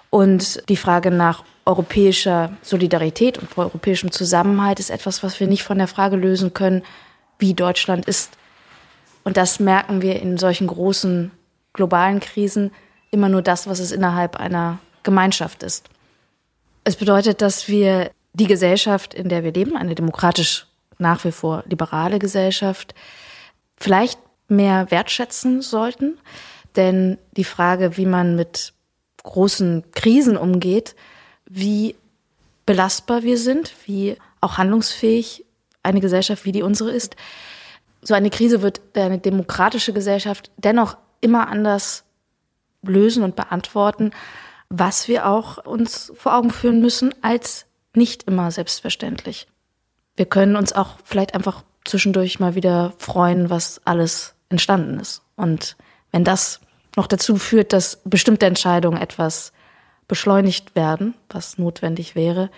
Und 0.09 0.67
die 0.69 0.77
Frage 0.77 1.11
nach 1.11 1.43
europäischer 1.65 2.55
Solidarität 2.61 3.37
und 3.37 3.57
europäischem 3.57 4.11
Zusammenhalt 4.11 4.79
ist 4.79 4.89
etwas, 4.89 5.23
was 5.23 5.39
wir 5.39 5.47
nicht 5.47 5.63
von 5.63 5.77
der 5.77 5.87
Frage 5.87 6.15
lösen 6.15 6.53
können, 6.53 6.83
wie 7.39 7.53
Deutschland 7.53 8.05
ist. 8.05 8.37
Und 9.23 9.37
das 9.37 9.59
merken 9.59 10.01
wir 10.01 10.21
in 10.21 10.37
solchen 10.37 10.67
großen 10.67 11.31
globalen 11.73 12.19
Krisen 12.19 12.71
immer 13.11 13.29
nur 13.29 13.41
das, 13.41 13.67
was 13.67 13.79
es 13.79 13.91
innerhalb 13.91 14.37
einer 14.37 14.79
Gemeinschaft 15.03 15.63
ist. 15.63 15.89
Es 16.85 16.95
bedeutet, 16.95 17.41
dass 17.41 17.67
wir 17.67 18.11
die 18.33 18.45
Gesellschaft, 18.45 19.15
in 19.15 19.27
der 19.27 19.43
wir 19.43 19.51
leben, 19.51 19.75
eine 19.75 19.95
demokratisch 19.95 20.67
nach 20.99 21.23
wie 21.25 21.31
vor 21.31 21.63
liberale 21.67 22.19
Gesellschaft, 22.19 22.93
vielleicht 23.75 24.19
mehr 24.47 24.91
wertschätzen 24.91 25.63
sollten. 25.63 26.19
Denn 26.75 27.17
die 27.35 27.43
Frage, 27.43 27.97
wie 27.97 28.05
man 28.05 28.35
mit 28.35 28.73
großen 29.23 29.83
Krisen 29.93 30.37
umgeht, 30.37 30.95
wie 31.45 31.95
belastbar 32.67 33.23
wir 33.23 33.39
sind, 33.39 33.73
wie 33.87 34.17
auch 34.39 34.59
handlungsfähig 34.59 35.43
eine 35.81 36.01
Gesellschaft 36.01 36.45
wie 36.45 36.51
die 36.51 36.61
unsere 36.61 36.91
ist. 36.91 37.15
So 38.03 38.13
eine 38.13 38.29
Krise 38.29 38.61
wird 38.61 38.81
eine 38.93 39.17
demokratische 39.17 39.91
Gesellschaft 39.91 40.51
dennoch 40.57 40.97
immer 41.19 41.47
anders 41.47 42.03
lösen 42.83 43.23
und 43.23 43.35
beantworten, 43.35 44.11
was 44.69 45.07
wir 45.07 45.27
auch 45.27 45.65
uns 45.65 46.11
vor 46.15 46.35
Augen 46.35 46.51
führen 46.51 46.81
müssen 46.81 47.13
als 47.21 47.65
nicht 47.93 48.23
immer 48.23 48.51
selbstverständlich. 48.51 49.47
Wir 50.15 50.25
können 50.25 50.55
uns 50.55 50.73
auch 50.73 50.97
vielleicht 51.03 51.33
einfach 51.33 51.63
zwischendurch 51.83 52.39
mal 52.39 52.55
wieder 52.55 52.93
freuen, 52.97 53.49
was 53.49 53.81
alles 53.85 54.33
entstanden 54.49 54.99
ist. 54.99 55.21
Und 55.35 55.75
wenn 56.11 56.23
das 56.23 56.59
noch 56.95 57.07
dazu 57.07 57.37
führt, 57.37 57.73
dass 57.73 58.01
bestimmte 58.05 58.45
Entscheidungen 58.45 59.01
etwas 59.01 59.51
beschleunigt 60.07 60.75
werden, 60.75 61.13
was 61.29 61.57
notwendig 61.57 62.15
wäre, 62.15 62.49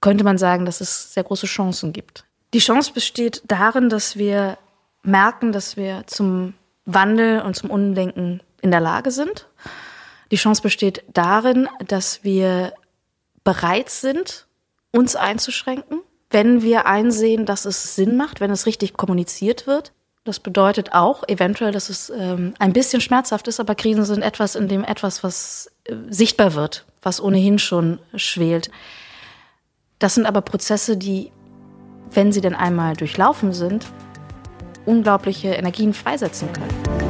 könnte 0.00 0.24
man 0.24 0.38
sagen, 0.38 0.64
dass 0.64 0.80
es 0.80 1.12
sehr 1.12 1.24
große 1.24 1.46
Chancen 1.46 1.92
gibt. 1.92 2.24
Die 2.54 2.58
Chance 2.58 2.92
besteht 2.92 3.42
darin, 3.46 3.88
dass 3.88 4.16
wir 4.16 4.56
merken, 5.02 5.52
dass 5.52 5.76
wir 5.76 6.04
zum 6.06 6.54
Wandel 6.84 7.42
und 7.42 7.54
zum 7.54 7.70
Umdenken 7.70 8.40
in 8.62 8.70
der 8.70 8.80
Lage 8.80 9.10
sind. 9.10 9.46
Die 10.30 10.36
Chance 10.36 10.62
besteht 10.62 11.02
darin, 11.12 11.68
dass 11.86 12.22
wir 12.24 12.72
bereit 13.44 13.90
sind, 13.90 14.46
uns 14.92 15.16
einzuschränken, 15.16 16.00
wenn 16.30 16.62
wir 16.62 16.86
einsehen, 16.86 17.46
dass 17.46 17.64
es 17.64 17.94
Sinn 17.96 18.16
macht, 18.16 18.40
wenn 18.40 18.50
es 18.50 18.66
richtig 18.66 18.94
kommuniziert 18.94 19.66
wird. 19.66 19.92
Das 20.24 20.38
bedeutet 20.38 20.92
auch 20.92 21.26
eventuell, 21.28 21.72
dass 21.72 21.88
es 21.88 22.10
ähm, 22.10 22.54
ein 22.58 22.72
bisschen 22.72 23.00
schmerzhaft 23.00 23.48
ist, 23.48 23.58
aber 23.58 23.74
Krisen 23.74 24.04
sind 24.04 24.22
etwas, 24.22 24.54
in 24.54 24.68
dem 24.68 24.84
etwas, 24.84 25.24
was 25.24 25.70
äh, 25.84 25.94
sichtbar 26.10 26.54
wird, 26.54 26.84
was 27.02 27.20
ohnehin 27.20 27.58
schon 27.58 27.98
schwelt. 28.14 28.70
Das 29.98 30.14
sind 30.14 30.26
aber 30.26 30.42
Prozesse, 30.42 30.96
die 30.96 31.32
wenn 32.12 32.32
sie 32.32 32.40
denn 32.40 32.54
einmal 32.54 32.96
durchlaufen 32.96 33.52
sind, 33.52 33.86
unglaubliche 34.86 35.48
Energien 35.48 35.94
freisetzen 35.94 36.52
können. 36.52 37.09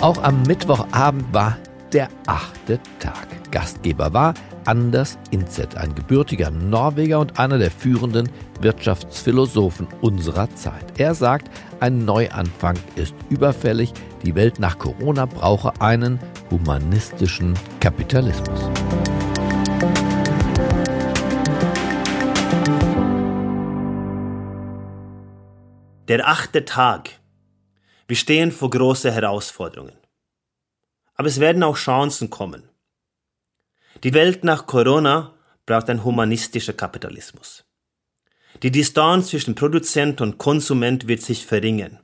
Auch 0.00 0.22
am 0.22 0.42
Mittwochabend 0.44 1.26
war 1.30 1.58
der 1.92 2.08
achte 2.26 2.80
Tag. 3.00 3.28
Gastgeber 3.50 4.14
war 4.14 4.32
Anders 4.64 5.18
Inzet, 5.30 5.76
ein 5.76 5.94
gebürtiger 5.94 6.50
Norweger 6.50 7.18
und 7.20 7.38
einer 7.38 7.58
der 7.58 7.70
führenden 7.70 8.30
Wirtschaftsphilosophen 8.60 9.88
unserer 10.00 10.48
Zeit. 10.54 10.98
Er 10.98 11.14
sagt, 11.14 11.50
ein 11.80 12.06
Neuanfang 12.06 12.78
ist 12.96 13.14
überfällig, 13.28 13.92
die 14.24 14.34
Welt 14.34 14.58
nach 14.58 14.78
Corona 14.78 15.26
brauche 15.26 15.78
einen 15.82 16.18
humanistischen 16.50 17.54
Kapitalismus. 17.80 18.70
Der 26.08 26.26
achte 26.26 26.64
Tag. 26.64 27.19
Wir 28.10 28.16
stehen 28.16 28.50
vor 28.50 28.70
große 28.70 29.12
Herausforderungen. 29.12 29.96
Aber 31.14 31.28
es 31.28 31.38
werden 31.38 31.62
auch 31.62 31.76
Chancen 31.76 32.28
kommen. 32.28 32.68
Die 34.02 34.14
Welt 34.14 34.42
nach 34.42 34.66
Corona 34.66 35.32
braucht 35.64 35.88
einen 35.88 36.02
humanistischen 36.02 36.76
Kapitalismus. 36.76 37.64
Die 38.64 38.72
Distanz 38.72 39.28
zwischen 39.28 39.54
Produzent 39.54 40.20
und 40.20 40.38
Konsument 40.38 41.06
wird 41.06 41.22
sich 41.22 41.46
verringern. 41.46 42.00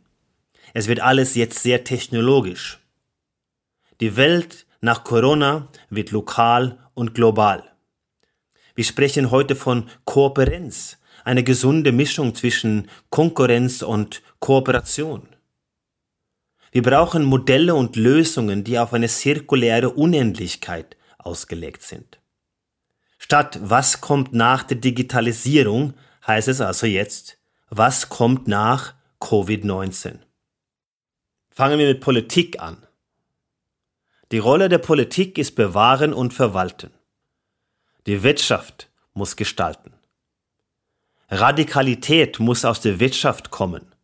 Es 0.74 0.86
wird 0.86 1.00
alles 1.00 1.34
jetzt 1.34 1.58
sehr 1.64 1.82
technologisch. 1.82 2.78
Die 4.00 4.16
Welt 4.16 4.64
nach 4.80 5.02
Corona 5.02 5.66
wird 5.90 6.12
lokal 6.12 6.78
und 6.94 7.16
global. 7.16 7.64
Wir 8.76 8.84
sprechen 8.84 9.32
heute 9.32 9.56
von 9.56 9.90
Kooperenz, 10.04 10.98
eine 11.24 11.42
gesunde 11.42 11.90
Mischung 11.90 12.36
zwischen 12.36 12.88
Konkurrenz 13.10 13.82
und 13.82 14.22
Kooperation. 14.38 15.30
Wir 16.76 16.82
brauchen 16.82 17.24
Modelle 17.24 17.74
und 17.74 17.96
Lösungen, 17.96 18.62
die 18.62 18.78
auf 18.78 18.92
eine 18.92 19.08
zirkuläre 19.08 19.88
Unendlichkeit 19.88 20.98
ausgelegt 21.16 21.80
sind. 21.80 22.20
Statt 23.16 23.58
was 23.62 24.02
kommt 24.02 24.34
nach 24.34 24.62
der 24.62 24.76
Digitalisierung 24.76 25.94
heißt 26.26 26.48
es 26.48 26.60
also 26.60 26.86
jetzt, 26.86 27.38
was 27.70 28.10
kommt 28.10 28.46
nach 28.46 28.92
Covid-19. 29.22 30.18
Fangen 31.48 31.78
wir 31.78 31.88
mit 31.88 32.02
Politik 32.02 32.60
an. 32.60 32.86
Die 34.30 34.36
Rolle 34.36 34.68
der 34.68 34.76
Politik 34.76 35.38
ist 35.38 35.54
bewahren 35.54 36.12
und 36.12 36.34
verwalten. 36.34 36.90
Die 38.04 38.22
Wirtschaft 38.22 38.90
muss 39.14 39.36
gestalten. 39.36 39.94
Radikalität 41.30 42.38
muss 42.38 42.66
aus 42.66 42.82
der 42.82 43.00
Wirtschaft 43.00 43.50
kommen. 43.50 43.94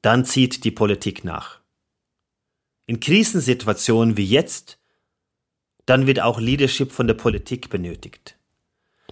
Dann 0.00 0.24
zieht 0.24 0.64
die 0.64 0.70
Politik 0.70 1.22
nach. 1.22 1.62
In 2.86 3.00
Krisensituationen 3.00 4.16
wie 4.16 4.26
jetzt, 4.26 4.78
dann 5.86 6.06
wird 6.06 6.20
auch 6.20 6.38
Leadership 6.38 6.92
von 6.92 7.06
der 7.06 7.14
Politik 7.14 7.70
benötigt. 7.70 8.38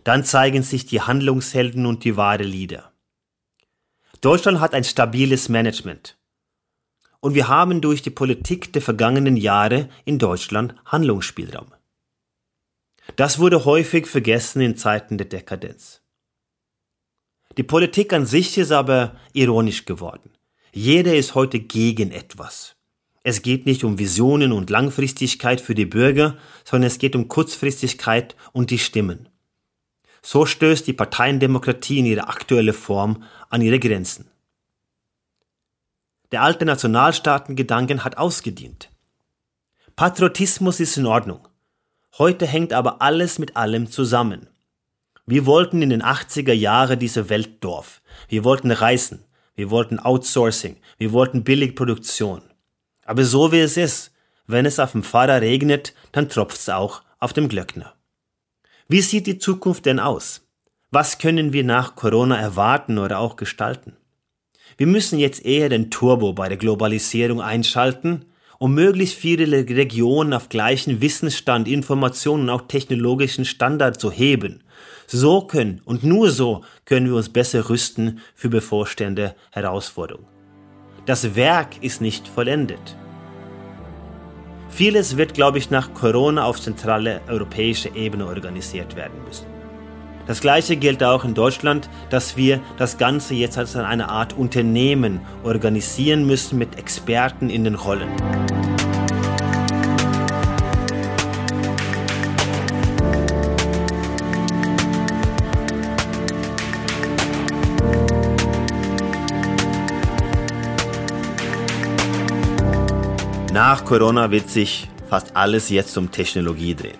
Dann 0.04 0.24
zeigen 0.24 0.62
sich 0.62 0.87
die 0.87 1.00
Handlungshelden 1.00 1.87
und 1.87 2.04
die 2.04 2.16
wahre 2.16 2.42
Leader. 2.42 2.92
Deutschland 4.20 4.61
hat 4.61 4.74
ein 4.74 4.85
stabiles 4.85 5.48
Management. 5.48 6.18
Und 7.20 7.35
wir 7.35 7.48
haben 7.48 7.80
durch 7.80 8.02
die 8.02 8.11
Politik 8.11 8.72
der 8.72 8.82
vergangenen 8.82 9.37
Jahre 9.37 9.88
in 10.04 10.18
Deutschland 10.18 10.74
Handlungsspielraum. 10.85 11.72
Das 13.16 13.38
wurde 13.38 13.64
häufig 13.64 14.06
vergessen 14.06 14.61
in 14.61 14.76
Zeiten 14.76 15.18
der 15.18 15.28
Dekadenz. 15.28 16.02
Die 17.56 17.62
Politik 17.62 18.12
an 18.12 18.26
sich 18.26 18.58
ist 18.58 18.72
aber 18.72 19.16
ironisch 19.32 19.85
geworden. 19.85 20.30
Jeder 20.72 21.14
ist 21.14 21.35
heute 21.35 21.61
gegen 21.61 22.11
etwas. 22.11 22.76
Es 23.24 23.42
geht 23.42 23.66
nicht 23.66 23.85
um 23.85 23.98
Visionen 23.98 24.52
und 24.52 24.70
Langfristigkeit 24.70 25.61
für 25.61 25.74
die 25.74 25.87
Bürger, 25.87 26.37
sondern 26.64 26.88
es 26.88 26.98
geht 26.98 27.14
um 27.14 27.28
Kurzfristigkeit 27.28 28.35
und 28.52 28.70
die 28.70 28.78
Stimmen. 28.78 29.28
So 30.22 30.46
stößt 30.46 30.87
die 30.87 30.92
Parteiendemokratie 30.92 31.98
in 32.00 32.06
ihrer 32.06 32.28
aktuellen 32.28 32.74
Form 32.74 33.24
an 33.48 33.61
ihre 33.61 33.78
Grenzen. 33.78 34.30
Der 36.32 36.42
alte 36.42 36.64
Nationalstaatengedanken 36.64 38.04
hat 38.04 38.16
ausgedient. 38.16 38.90
Patriotismus 39.96 40.80
ist 40.80 40.96
in 40.96 41.06
Ordnung. 41.06 41.46
Heute 42.18 42.46
hängt 42.46 42.72
aber 42.72 43.02
alles 43.02 43.38
mit 43.38 43.56
allem 43.56 43.90
zusammen. 43.90 44.48
Wir 45.26 45.46
wollten 45.46 45.82
in 45.82 45.90
den 45.90 46.02
80er 46.02 46.52
Jahren 46.52 46.98
diese 46.98 47.28
Weltdorf. 47.28 48.02
Wir 48.28 48.44
wollten 48.44 48.70
reisen. 48.70 49.24
Wir 49.54 49.70
wollten 49.70 50.00
Outsourcing. 50.00 50.76
Wir 50.98 51.12
wollten 51.12 51.44
Billigproduktion. 51.44 52.42
Aber 53.04 53.24
so 53.24 53.52
wie 53.52 53.60
es 53.60 53.76
ist, 53.76 54.12
wenn 54.46 54.66
es 54.66 54.78
auf 54.78 54.92
dem 54.92 55.02
Pfarrer 55.02 55.40
regnet, 55.40 55.94
dann 56.12 56.28
tropft's 56.28 56.68
auch 56.68 57.02
auf 57.18 57.32
dem 57.32 57.48
Glöckner. 57.48 57.94
Wie 58.88 59.00
sieht 59.00 59.26
die 59.26 59.38
Zukunft 59.38 59.86
denn 59.86 60.00
aus? 60.00 60.42
Was 60.90 61.18
können 61.18 61.52
wir 61.52 61.64
nach 61.64 61.94
Corona 61.94 62.38
erwarten 62.38 62.98
oder 62.98 63.18
auch 63.18 63.36
gestalten? 63.36 63.96
Wir 64.76 64.86
müssen 64.86 65.18
jetzt 65.18 65.44
eher 65.44 65.68
den 65.68 65.90
Turbo 65.90 66.32
bei 66.32 66.48
der 66.48 66.58
Globalisierung 66.58 67.40
einschalten, 67.40 68.26
um 68.58 68.74
möglichst 68.74 69.16
viele 69.16 69.50
Regionen 69.50 70.32
auf 70.32 70.48
gleichen 70.48 71.00
Wissensstand, 71.00 71.66
Informationen 71.66 72.44
und 72.44 72.50
auch 72.50 72.62
technologischen 72.68 73.44
Standard 73.44 74.00
zu 74.00 74.10
heben. 74.10 74.62
So 75.06 75.42
können 75.42 75.80
und 75.84 76.04
nur 76.04 76.30
so 76.30 76.64
können 76.84 77.06
wir 77.06 77.16
uns 77.16 77.28
besser 77.28 77.68
rüsten 77.68 78.20
für 78.34 78.48
bevorstehende 78.48 79.34
Herausforderungen. 79.50 80.31
Das 81.04 81.34
Werk 81.34 81.82
ist 81.82 82.00
nicht 82.00 82.28
vollendet. 82.28 82.96
Vieles 84.68 85.16
wird, 85.16 85.34
glaube 85.34 85.58
ich, 85.58 85.68
nach 85.68 85.92
Corona 85.94 86.44
auf 86.44 86.60
zentrale 86.60 87.20
europäische 87.28 87.88
Ebene 87.96 88.26
organisiert 88.26 88.94
werden 88.94 89.22
müssen. 89.26 89.46
Das 90.28 90.40
Gleiche 90.40 90.76
gilt 90.76 91.02
auch 91.02 91.24
in 91.24 91.34
Deutschland, 91.34 91.90
dass 92.08 92.36
wir 92.36 92.60
das 92.78 92.98
Ganze 92.98 93.34
jetzt 93.34 93.58
als 93.58 93.74
eine 93.74 94.08
Art 94.08 94.32
Unternehmen 94.34 95.20
organisieren 95.42 96.24
müssen 96.24 96.56
mit 96.56 96.78
Experten 96.78 97.50
in 97.50 97.64
den 97.64 97.74
Rollen. 97.74 98.08
Nach 113.52 113.84
Corona 113.84 114.30
wird 114.30 114.48
sich 114.48 114.88
fast 115.10 115.36
alles 115.36 115.68
jetzt 115.68 115.98
um 115.98 116.10
Technologie 116.10 116.74
drehen. 116.74 116.96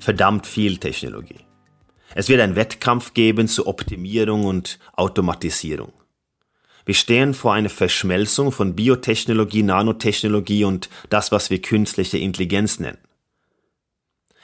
Verdammt 0.00 0.48
viel 0.48 0.78
Technologie. 0.78 1.44
Es 2.12 2.28
wird 2.28 2.40
einen 2.40 2.56
Wettkampf 2.56 3.14
geben 3.14 3.46
zur 3.46 3.68
Optimierung 3.68 4.46
und 4.46 4.80
Automatisierung. 4.94 5.92
Wir 6.84 6.96
stehen 6.96 7.34
vor 7.34 7.54
einer 7.54 7.68
Verschmelzung 7.68 8.50
von 8.50 8.74
Biotechnologie, 8.74 9.62
Nanotechnologie 9.62 10.64
und 10.64 10.90
das, 11.08 11.30
was 11.30 11.50
wir 11.50 11.62
künstliche 11.62 12.18
Intelligenz 12.18 12.80
nennen. 12.80 12.98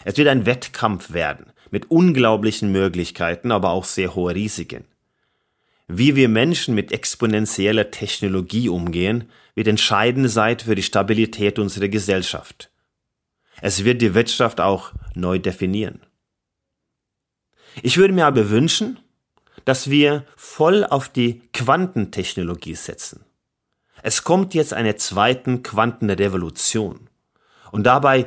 Es 0.04 0.16
wird 0.18 0.28
ein 0.28 0.46
Wettkampf 0.46 1.12
werden 1.12 1.46
mit 1.72 1.90
unglaublichen 1.90 2.70
Möglichkeiten, 2.70 3.50
aber 3.50 3.70
auch 3.70 3.84
sehr 3.84 4.14
hohe 4.14 4.32
Risiken. 4.32 4.84
Wie 5.88 6.14
wir 6.14 6.28
Menschen 6.28 6.76
mit 6.76 6.92
exponentieller 6.92 7.90
Technologie 7.90 8.68
umgehen, 8.68 9.28
wird 9.56 9.66
entscheidend 9.66 10.30
sein 10.30 10.60
für 10.60 10.76
die 10.76 10.84
Stabilität 10.84 11.58
unserer 11.58 11.88
Gesellschaft. 11.88 12.70
Es 13.60 13.84
wird 13.84 14.02
die 14.02 14.14
Wirtschaft 14.14 14.60
auch 14.60 14.92
neu 15.14 15.40
definieren. 15.40 16.00
Ich 17.82 17.96
würde 17.96 18.14
mir 18.14 18.26
aber 18.26 18.50
wünschen, 18.50 18.98
dass 19.64 19.90
wir 19.90 20.24
voll 20.36 20.84
auf 20.84 21.08
die 21.08 21.42
Quantentechnologie 21.52 22.74
setzen. 22.74 23.24
Es 24.02 24.22
kommt 24.22 24.54
jetzt 24.54 24.74
eine 24.74 24.96
zweiten 24.96 25.62
Quantenrevolution. 25.62 27.08
Und 27.72 27.84
dabei 27.84 28.26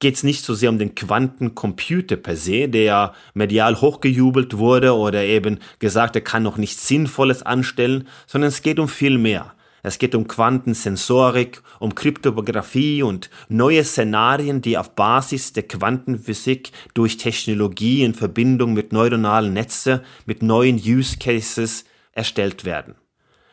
geht 0.00 0.14
es 0.14 0.22
nicht 0.22 0.44
so 0.44 0.54
sehr 0.54 0.70
um 0.70 0.78
den 0.78 0.94
Quantencomputer 0.94 2.16
per 2.16 2.36
se, 2.36 2.68
der 2.68 3.14
medial 3.34 3.80
hochgejubelt 3.80 4.56
wurde 4.56 4.96
oder 4.96 5.22
eben 5.22 5.60
gesagt, 5.78 6.16
er 6.16 6.22
kann 6.22 6.42
noch 6.42 6.56
nichts 6.56 6.88
Sinnvolles 6.88 7.42
anstellen, 7.42 8.08
sondern 8.26 8.48
es 8.48 8.62
geht 8.62 8.78
um 8.78 8.88
viel 8.88 9.18
mehr. 9.18 9.54
Es 9.82 9.98
geht 9.98 10.14
um 10.14 10.28
Quantensensorik, 10.28 11.62
um 11.78 11.94
Kryptographie 11.94 13.02
und 13.02 13.30
neue 13.48 13.84
Szenarien, 13.84 14.62
die 14.62 14.76
auf 14.76 14.94
Basis 14.94 15.52
der 15.52 15.62
Quantenphysik 15.62 16.72
durch 16.94 17.16
Technologie 17.16 18.02
in 18.02 18.14
Verbindung 18.14 18.74
mit 18.74 18.92
neuronalen 18.92 19.52
Netze, 19.52 20.02
mit 20.26 20.42
neuen 20.42 20.76
Use 20.76 21.18
Cases 21.18 21.84
erstellt 22.12 22.64
werden. 22.64 22.94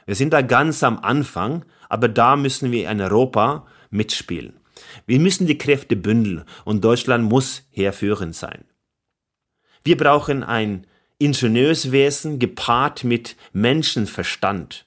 Wir 0.05 0.15
sind 0.15 0.33
da 0.33 0.41
ganz 0.41 0.83
am 0.83 0.99
Anfang, 0.99 1.65
aber 1.89 2.07
da 2.07 2.35
müssen 2.35 2.71
wir 2.71 2.89
in 2.89 3.01
Europa 3.01 3.65
mitspielen. 3.89 4.59
Wir 5.05 5.19
müssen 5.19 5.47
die 5.47 5.57
Kräfte 5.57 5.95
bündeln 5.95 6.43
und 6.65 6.83
Deutschland 6.83 7.23
muss 7.23 7.67
herführend 7.71 8.35
sein. 8.35 8.65
Wir 9.83 9.97
brauchen 9.97 10.43
ein 10.43 10.85
Ingenieurswesen 11.19 12.39
gepaart 12.39 13.03
mit 13.03 13.35
Menschenverstand. 13.53 14.87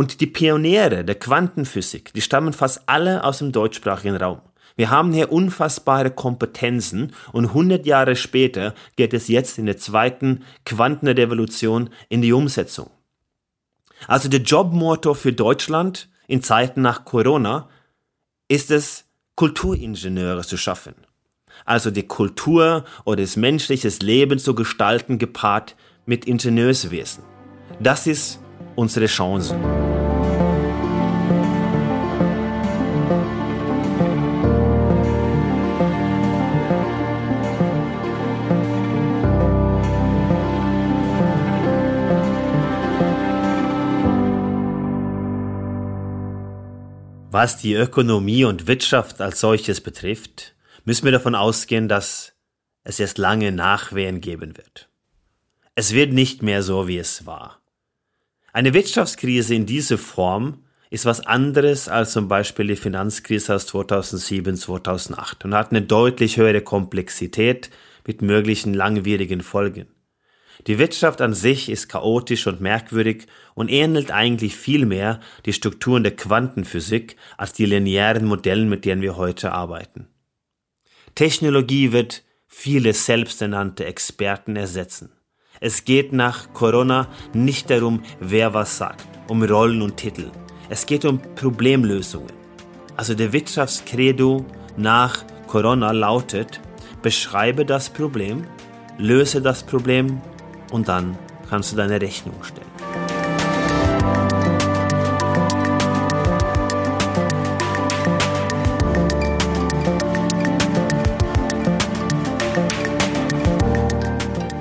Und 0.00 0.22
die 0.22 0.26
Pioniere 0.26 1.04
der 1.04 1.16
Quantenphysik, 1.16 2.14
die 2.14 2.22
stammen 2.22 2.54
fast 2.54 2.88
alle 2.88 3.22
aus 3.22 3.36
dem 3.36 3.52
deutschsprachigen 3.52 4.16
Raum. 4.16 4.40
Wir 4.74 4.88
haben 4.88 5.12
hier 5.12 5.30
unfassbare 5.30 6.10
Kompetenzen 6.10 7.12
und 7.32 7.48
100 7.48 7.84
Jahre 7.84 8.16
später 8.16 8.74
geht 8.96 9.12
es 9.12 9.28
jetzt 9.28 9.58
in 9.58 9.66
der 9.66 9.76
zweiten 9.76 10.42
Quantenrevolution 10.64 11.90
in 12.08 12.22
die 12.22 12.32
Umsetzung. 12.32 12.88
Also 14.06 14.30
der 14.30 14.40
Jobmotto 14.40 15.12
für 15.12 15.34
Deutschland 15.34 16.08
in 16.26 16.42
Zeiten 16.42 16.80
nach 16.80 17.04
Corona 17.04 17.68
ist 18.48 18.70
es, 18.70 19.04
Kulturingenieure 19.34 20.44
zu 20.44 20.56
schaffen. 20.56 20.94
Also 21.66 21.90
die 21.90 22.08
Kultur 22.08 22.86
oder 23.04 23.20
das 23.20 23.36
menschliche 23.36 23.90
Leben 24.00 24.38
zu 24.38 24.54
gestalten, 24.54 25.18
gepaart 25.18 25.76
mit 26.06 26.24
Ingenieurswesen. 26.24 27.22
Das 27.80 28.06
ist 28.06 28.40
unsere 28.76 29.04
Chance. 29.04 29.54
Was 47.32 47.58
die 47.58 47.74
Ökonomie 47.74 48.44
und 48.44 48.66
Wirtschaft 48.66 49.20
als 49.20 49.38
solches 49.38 49.80
betrifft, 49.80 50.56
müssen 50.84 51.04
wir 51.04 51.12
davon 51.12 51.36
ausgehen, 51.36 51.86
dass 51.86 52.32
es 52.82 52.98
erst 52.98 53.18
lange 53.18 53.52
Nachwehen 53.52 54.20
geben 54.20 54.56
wird. 54.56 54.88
Es 55.76 55.94
wird 55.94 56.12
nicht 56.12 56.42
mehr 56.42 56.64
so, 56.64 56.88
wie 56.88 56.98
es 56.98 57.26
war. 57.26 57.60
Eine 58.52 58.74
Wirtschaftskrise 58.74 59.54
in 59.54 59.64
dieser 59.64 59.96
Form 59.96 60.64
ist 60.90 61.04
was 61.04 61.20
anderes 61.24 61.86
als 61.86 62.10
zum 62.10 62.26
Beispiel 62.26 62.66
die 62.66 62.74
Finanzkrise 62.74 63.54
aus 63.54 63.68
2007, 63.68 64.56
2008 64.56 65.44
und 65.44 65.54
hat 65.54 65.70
eine 65.70 65.82
deutlich 65.82 66.36
höhere 66.36 66.62
Komplexität 66.62 67.70
mit 68.08 68.22
möglichen 68.22 68.74
langwierigen 68.74 69.42
Folgen. 69.42 69.86
Die 70.66 70.78
Wirtschaft 70.78 71.20
an 71.20 71.34
sich 71.34 71.68
ist 71.68 71.88
chaotisch 71.88 72.46
und 72.46 72.60
merkwürdig 72.60 73.26
und 73.54 73.70
ähnelt 73.70 74.10
eigentlich 74.10 74.56
viel 74.56 74.86
mehr 74.86 75.20
die 75.46 75.52
Strukturen 75.52 76.02
der 76.02 76.16
Quantenphysik 76.16 77.16
als 77.38 77.52
die 77.52 77.66
linearen 77.66 78.26
Modellen, 78.26 78.68
mit 78.68 78.84
denen 78.84 79.02
wir 79.02 79.16
heute 79.16 79.52
arbeiten. 79.52 80.08
Technologie 81.14 81.92
wird 81.92 82.24
viele 82.46 82.92
selbsternannte 82.92 83.84
Experten 83.86 84.56
ersetzen. 84.56 85.12
Es 85.60 85.84
geht 85.84 86.12
nach 86.12 86.52
Corona 86.52 87.08
nicht 87.32 87.70
darum, 87.70 88.02
wer 88.18 88.54
was 88.54 88.78
sagt, 88.78 89.06
um 89.28 89.42
Rollen 89.42 89.82
und 89.82 89.96
Titel. 89.96 90.30
Es 90.68 90.86
geht 90.86 91.04
um 91.04 91.20
Problemlösungen. 91.34 92.32
Also 92.96 93.14
der 93.14 93.32
Wirtschaftskredo 93.32 94.44
nach 94.76 95.24
Corona 95.46 95.90
lautet, 95.90 96.60
beschreibe 97.02 97.64
das 97.64 97.90
Problem, 97.90 98.46
löse 98.98 99.42
das 99.42 99.62
Problem 99.62 100.20
und 100.70 100.88
dann 100.88 101.18
kannst 101.48 101.72
du 101.72 101.76
deine 101.76 102.00
Rechnung 102.00 102.42
stellen. 102.42 102.66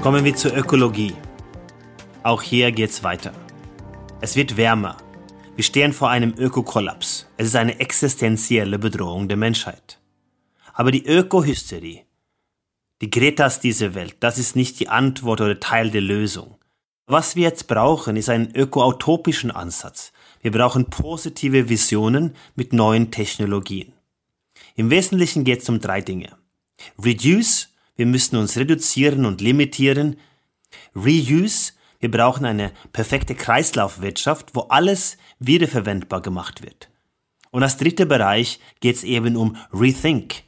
Kommen 0.02 0.24
wir 0.26 0.36
zur 0.36 0.56
Ökologie. 0.58 1.14
Auch 2.24 2.42
hier 2.42 2.72
geht's 2.72 3.04
weiter. 3.04 3.32
Es 4.22 4.36
wird 4.36 4.58
wärmer. 4.58 4.98
Wir 5.56 5.64
stehen 5.64 5.94
vor 5.94 6.10
einem 6.10 6.34
Ökokollaps. 6.38 7.28
Es 7.38 7.48
ist 7.48 7.56
eine 7.56 7.80
existenzielle 7.80 8.80
Bedrohung 8.80 9.28
der 9.28 9.38
Menschheit. 9.38 10.00
Aber 10.74 10.92
die 10.92 11.06
Ökohysterie, 11.06 12.06
die 13.02 13.10
Gretas 13.10 13.60
dieser 13.60 13.94
Welt, 13.94 14.18
das 14.20 14.38
ist 14.38 14.56
nicht 14.56 14.80
die 14.80 14.90
Antwort 14.90 15.42
oder 15.42 15.60
Teil 15.60 15.90
der 15.92 16.02
Lösung. 16.02 16.56
Was 17.08 17.36
wir 17.36 17.44
jetzt 17.44 17.68
brauchen, 17.68 18.18
ist 18.18 18.30
einen 18.30 18.54
ökoautopischen 18.54 19.52
Ansatz. 19.52 20.12
Wir 20.42 20.52
brauchen 20.52 20.90
positive 20.90 21.70
Visionen 21.70 22.36
mit 22.56 22.72
neuen 22.72 23.10
Technologien. 23.10 23.94
Im 24.76 24.90
Wesentlichen 24.90 25.44
geht 25.44 25.62
es 25.62 25.70
um 25.70 25.80
drei 25.80 26.02
Dinge. 26.02 26.38
Reduce, 27.04 27.70
wir 27.96 28.06
müssen 28.06 28.38
uns 28.38 28.58
reduzieren 28.58 29.26
und 29.26 29.42
limitieren. 29.42 30.18
Reuse, 30.96 31.74
wir 32.00 32.12
brauchen 32.12 32.46
eine 32.46 32.72
perfekte 32.94 33.36
Kreislaufwirtschaft, 33.36 34.56
wo 34.56 34.62
alles 34.62 35.18
wiederverwendbar 35.40 36.22
gemacht 36.22 36.64
wird. 36.64 36.90
Und 37.52 37.64
als 37.64 37.78
dritter 37.78 38.06
Bereich 38.06 38.60
geht 38.80 38.98
es 38.98 39.04
eben 39.04 39.36
um 39.36 39.58
Rethink. 39.74 40.44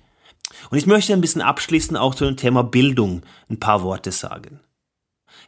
Und 0.71 0.77
ich 0.77 0.87
möchte 0.87 1.11
ein 1.11 1.21
bisschen 1.21 1.41
abschließend 1.41 1.97
auch 1.97 2.15
zu 2.15 2.23
dem 2.23 2.37
Thema 2.37 2.63
Bildung 2.63 3.23
ein 3.49 3.59
paar 3.59 3.83
Worte 3.83 4.13
sagen. 4.13 4.61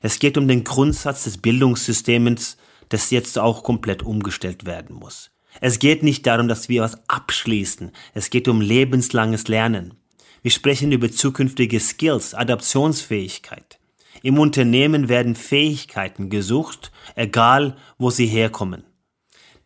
Es 0.02 0.20
geht 0.20 0.38
um 0.38 0.50
den 0.50 0.66
Grundsatz 0.66 1.24
des 1.24 1.38
Bildungssystems, 1.38 2.58
das 2.90 3.10
jetzt 3.10 3.40
auch 3.40 3.64
komplett 3.64 4.04
umgestellt 4.04 4.66
werden 4.66 4.98
muss. 4.98 5.32
Es 5.62 5.80
geht 5.80 6.04
nicht 6.04 6.28
darum, 6.28 6.50
dass 6.50 6.68
wir 6.68 6.82
was 6.82 6.98
abschließen. 7.08 7.92
Es 8.14 8.32
geht 8.32 8.50
um 8.50 8.60
lebenslanges 8.60 9.48
Lernen. 9.48 9.94
Wir 10.42 10.52
sprechen 10.52 10.92
über 10.92 11.10
zukünftige 11.10 11.80
Skills, 11.80 12.34
Adaptionsfähigkeit. 12.34 13.80
Im 14.24 14.40
Unternehmen 14.40 15.08
werden 15.08 15.36
Fähigkeiten 15.36 16.30
gesucht, 16.30 16.92
egal 17.16 17.78
wo 17.98 18.10
sie 18.10 18.26
herkommen. 18.26 18.84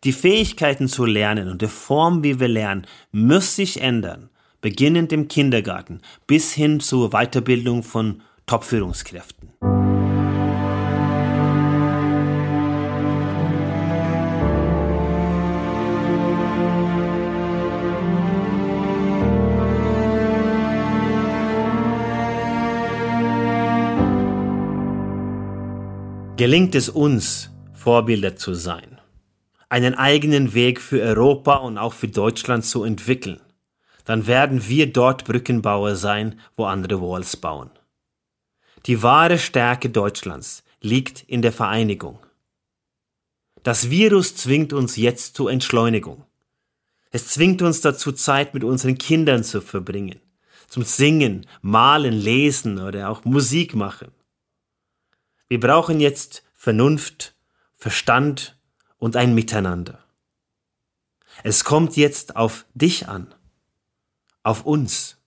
Die 0.04 0.12
Fähigkeiten 0.12 0.86
zu 0.86 1.04
lernen 1.04 1.48
und 1.48 1.62
die 1.62 1.66
Form, 1.66 2.22
wie 2.22 2.38
wir 2.38 2.48
lernen, 2.48 2.86
muss 3.10 3.56
sich 3.56 3.80
ändern 3.80 4.30
beginnend 4.60 5.12
im 5.12 5.28
Kindergarten 5.28 6.00
bis 6.26 6.52
hin 6.52 6.80
zur 6.80 7.10
Weiterbildung 7.10 7.82
von 7.82 8.22
Top-Führungskräften. 8.46 9.52
Gelingt 26.38 26.76
es 26.76 26.88
uns, 26.88 27.50
Vorbilder 27.72 28.36
zu 28.36 28.54
sein, 28.54 29.00
einen 29.68 29.96
eigenen 29.96 30.54
Weg 30.54 30.80
für 30.80 31.02
Europa 31.02 31.56
und 31.56 31.78
auch 31.78 31.92
für 31.92 32.06
Deutschland 32.06 32.64
zu 32.64 32.84
entwickeln, 32.84 33.40
dann 34.08 34.26
werden 34.26 34.66
wir 34.66 34.90
dort 34.90 35.26
Brückenbauer 35.26 35.94
sein, 35.94 36.40
wo 36.56 36.64
andere 36.64 37.02
Walls 37.02 37.36
bauen. 37.36 37.68
Die 38.86 39.02
wahre 39.02 39.38
Stärke 39.38 39.90
Deutschlands 39.90 40.64
liegt 40.80 41.24
in 41.24 41.42
der 41.42 41.52
Vereinigung. 41.52 42.18
Das 43.62 43.90
Virus 43.90 44.34
zwingt 44.34 44.72
uns 44.72 44.96
jetzt 44.96 45.36
zur 45.36 45.50
Entschleunigung. 45.50 46.24
Es 47.10 47.28
zwingt 47.28 47.60
uns 47.60 47.82
dazu, 47.82 48.10
Zeit 48.12 48.54
mit 48.54 48.64
unseren 48.64 48.96
Kindern 48.96 49.44
zu 49.44 49.60
verbringen, 49.60 50.22
zum 50.68 50.84
Singen, 50.84 51.46
Malen, 51.60 52.14
Lesen 52.14 52.78
oder 52.78 53.10
auch 53.10 53.26
Musik 53.26 53.74
machen. 53.74 54.10
Wir 55.48 55.60
brauchen 55.60 56.00
jetzt 56.00 56.44
Vernunft, 56.54 57.34
Verstand 57.74 58.58
und 58.96 59.16
ein 59.16 59.34
Miteinander. 59.34 60.02
Es 61.42 61.62
kommt 61.64 61.98
jetzt 61.98 62.36
auf 62.36 62.64
dich 62.74 63.06
an 63.06 63.34
auf 64.48 64.64
uns. 64.64 65.18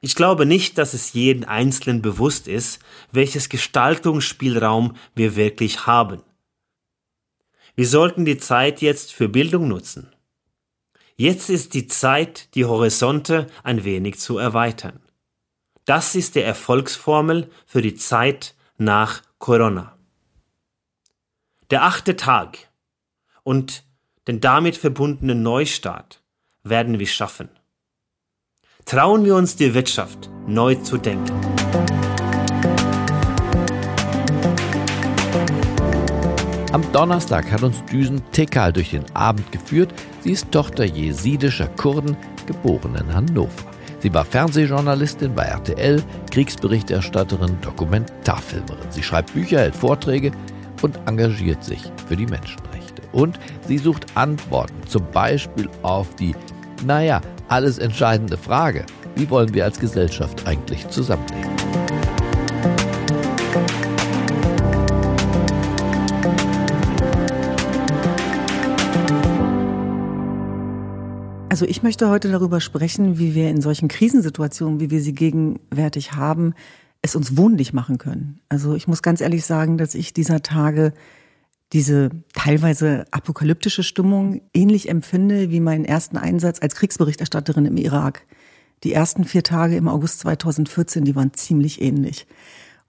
Ich 0.00 0.14
glaube 0.14 0.46
nicht, 0.46 0.78
dass 0.78 0.94
es 0.94 1.12
jeden 1.12 1.44
Einzelnen 1.44 2.02
bewusst 2.02 2.48
ist, 2.48 2.80
welches 3.12 3.48
Gestaltungsspielraum 3.48 4.96
wir 5.14 5.36
wirklich 5.36 5.86
haben. 5.86 6.22
Wir 7.74 7.86
sollten 7.86 8.24
die 8.24 8.38
Zeit 8.38 8.80
jetzt 8.80 9.12
für 9.12 9.28
Bildung 9.28 9.68
nutzen. 9.68 10.14
Jetzt 11.16 11.48
ist 11.50 11.74
die 11.74 11.86
Zeit, 11.86 12.54
die 12.54 12.64
Horizonte 12.64 13.46
ein 13.62 13.84
wenig 13.84 14.18
zu 14.18 14.38
erweitern. 14.38 15.00
Das 15.84 16.14
ist 16.14 16.34
der 16.34 16.46
Erfolgsformel 16.46 17.50
für 17.66 17.82
die 17.82 17.94
Zeit 17.94 18.54
nach 18.78 19.22
Corona. 19.38 19.96
Der 21.70 21.84
achte 21.84 22.16
Tag 22.16 22.70
und 23.42 23.84
den 24.26 24.40
damit 24.40 24.76
verbundenen 24.76 25.42
Neustart 25.42 26.22
werden 26.62 26.98
wir 26.98 27.06
schaffen. 27.06 27.50
Trauen 28.86 29.24
wir 29.24 29.34
uns 29.34 29.56
die 29.56 29.72
Wirtschaft 29.72 30.28
neu 30.46 30.74
zu 30.74 30.98
denken. 30.98 31.32
Am 36.70 36.82
Donnerstag 36.92 37.50
hat 37.50 37.62
uns 37.62 37.82
Düsen 37.86 38.20
Tekal 38.32 38.74
durch 38.74 38.90
den 38.90 39.04
Abend 39.14 39.50
geführt. 39.50 39.94
Sie 40.20 40.32
ist 40.32 40.52
Tochter 40.52 40.84
jesidischer 40.84 41.68
Kurden, 41.68 42.14
geboren 42.46 42.94
in 42.96 43.14
Hannover. 43.14 43.70
Sie 44.00 44.12
war 44.12 44.26
Fernsehjournalistin 44.26 45.34
bei 45.34 45.44
RTL, 45.44 46.02
Kriegsberichterstatterin, 46.30 47.58
Dokumentarfilmerin. 47.62 48.90
Sie 48.90 49.02
schreibt 49.02 49.32
Bücher, 49.32 49.60
hält 49.60 49.76
Vorträge 49.76 50.30
und 50.82 51.00
engagiert 51.06 51.64
sich 51.64 51.80
für 52.06 52.16
die 52.16 52.26
Menschenrechte. 52.26 53.00
Und 53.12 53.40
sie 53.66 53.78
sucht 53.78 54.04
Antworten, 54.14 54.86
zum 54.86 55.10
Beispiel 55.10 55.70
auf 55.82 56.14
die, 56.16 56.34
naja, 56.84 57.22
alles 57.48 57.78
entscheidende 57.78 58.36
Frage. 58.36 58.86
Wie 59.16 59.28
wollen 59.30 59.54
wir 59.54 59.64
als 59.64 59.78
Gesellschaft 59.78 60.46
eigentlich 60.46 60.88
zusammenleben? 60.88 61.50
Also 71.54 71.66
ich 71.66 71.84
möchte 71.84 72.08
heute 72.08 72.32
darüber 72.32 72.60
sprechen, 72.60 73.18
wie 73.20 73.36
wir 73.36 73.48
in 73.48 73.60
solchen 73.60 73.86
Krisensituationen, 73.86 74.80
wie 74.80 74.90
wir 74.90 75.00
sie 75.00 75.14
gegenwärtig 75.14 76.14
haben, 76.14 76.54
es 77.00 77.14
uns 77.14 77.36
wohnlich 77.36 77.72
machen 77.72 77.98
können. 77.98 78.40
Also 78.48 78.74
ich 78.74 78.88
muss 78.88 79.02
ganz 79.02 79.20
ehrlich 79.20 79.44
sagen, 79.44 79.78
dass 79.78 79.94
ich 79.94 80.12
dieser 80.12 80.42
Tage 80.42 80.92
diese 81.74 82.10
teilweise 82.32 83.04
apokalyptische 83.10 83.82
Stimmung 83.82 84.40
ähnlich 84.54 84.88
empfinde 84.88 85.50
wie 85.50 85.58
meinen 85.58 85.84
ersten 85.84 86.16
Einsatz 86.16 86.62
als 86.62 86.76
Kriegsberichterstatterin 86.76 87.66
im 87.66 87.76
Irak. 87.76 88.22
Die 88.84 88.92
ersten 88.92 89.24
vier 89.24 89.42
Tage 89.42 89.76
im 89.76 89.88
August 89.88 90.20
2014, 90.20 91.04
die 91.04 91.16
waren 91.16 91.34
ziemlich 91.34 91.82
ähnlich. 91.82 92.28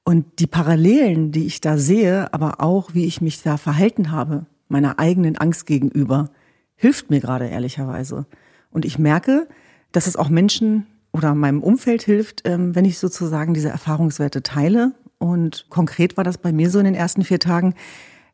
Und 0.03 0.39
die 0.39 0.45
Parallelen, 0.45 1.31
die 1.31 1.47
ich 1.47 1.61
da 1.61 1.79
sehe, 1.79 2.31
aber 2.31 2.61
auch 2.61 2.93
wie 2.93 3.05
ich 3.05 3.21
mich 3.21 3.41
da 3.41 3.57
verhalten 3.57 4.11
habe, 4.11 4.45
meiner 4.69 4.99
eigenen 4.99 5.35
Angst 5.35 5.65
gegenüber, 5.65 6.29
hilft 6.75 7.09
mir 7.09 7.21
gerade 7.21 7.47
ehrlicherweise. 7.47 8.27
Und 8.69 8.85
ich 8.85 8.99
merke, 8.99 9.47
dass 9.93 10.05
es 10.05 10.15
auch 10.15 10.29
Menschen 10.29 10.85
oder 11.11 11.33
meinem 11.33 11.63
Umfeld 11.63 12.03
hilft, 12.03 12.43
ähm, 12.45 12.75
wenn 12.75 12.85
ich 12.85 12.99
sozusagen 12.99 13.55
diese 13.55 13.69
Erfahrungswerte 13.69 14.43
teile. 14.43 14.91
Und 15.17 15.65
konkret 15.69 16.17
war 16.17 16.23
das 16.23 16.37
bei 16.37 16.51
mir 16.51 16.69
so 16.69 16.77
in 16.77 16.85
den 16.85 16.93
ersten 16.93 17.23
vier 17.23 17.39
Tagen, 17.39 17.73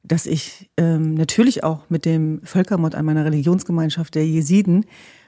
dass 0.03 0.25
ich 0.25 0.69
ähm, 0.77 1.13
natürlich 1.13 1.63
auch 1.63 1.89
mit 1.89 2.05
dem 2.05 2.41
Völkermord 2.43 2.95
an 2.95 3.05
meiner 3.05 3.25
Religionsgemeinschaft 3.25 4.15
der 4.15 4.25
Jesiden 4.25 4.85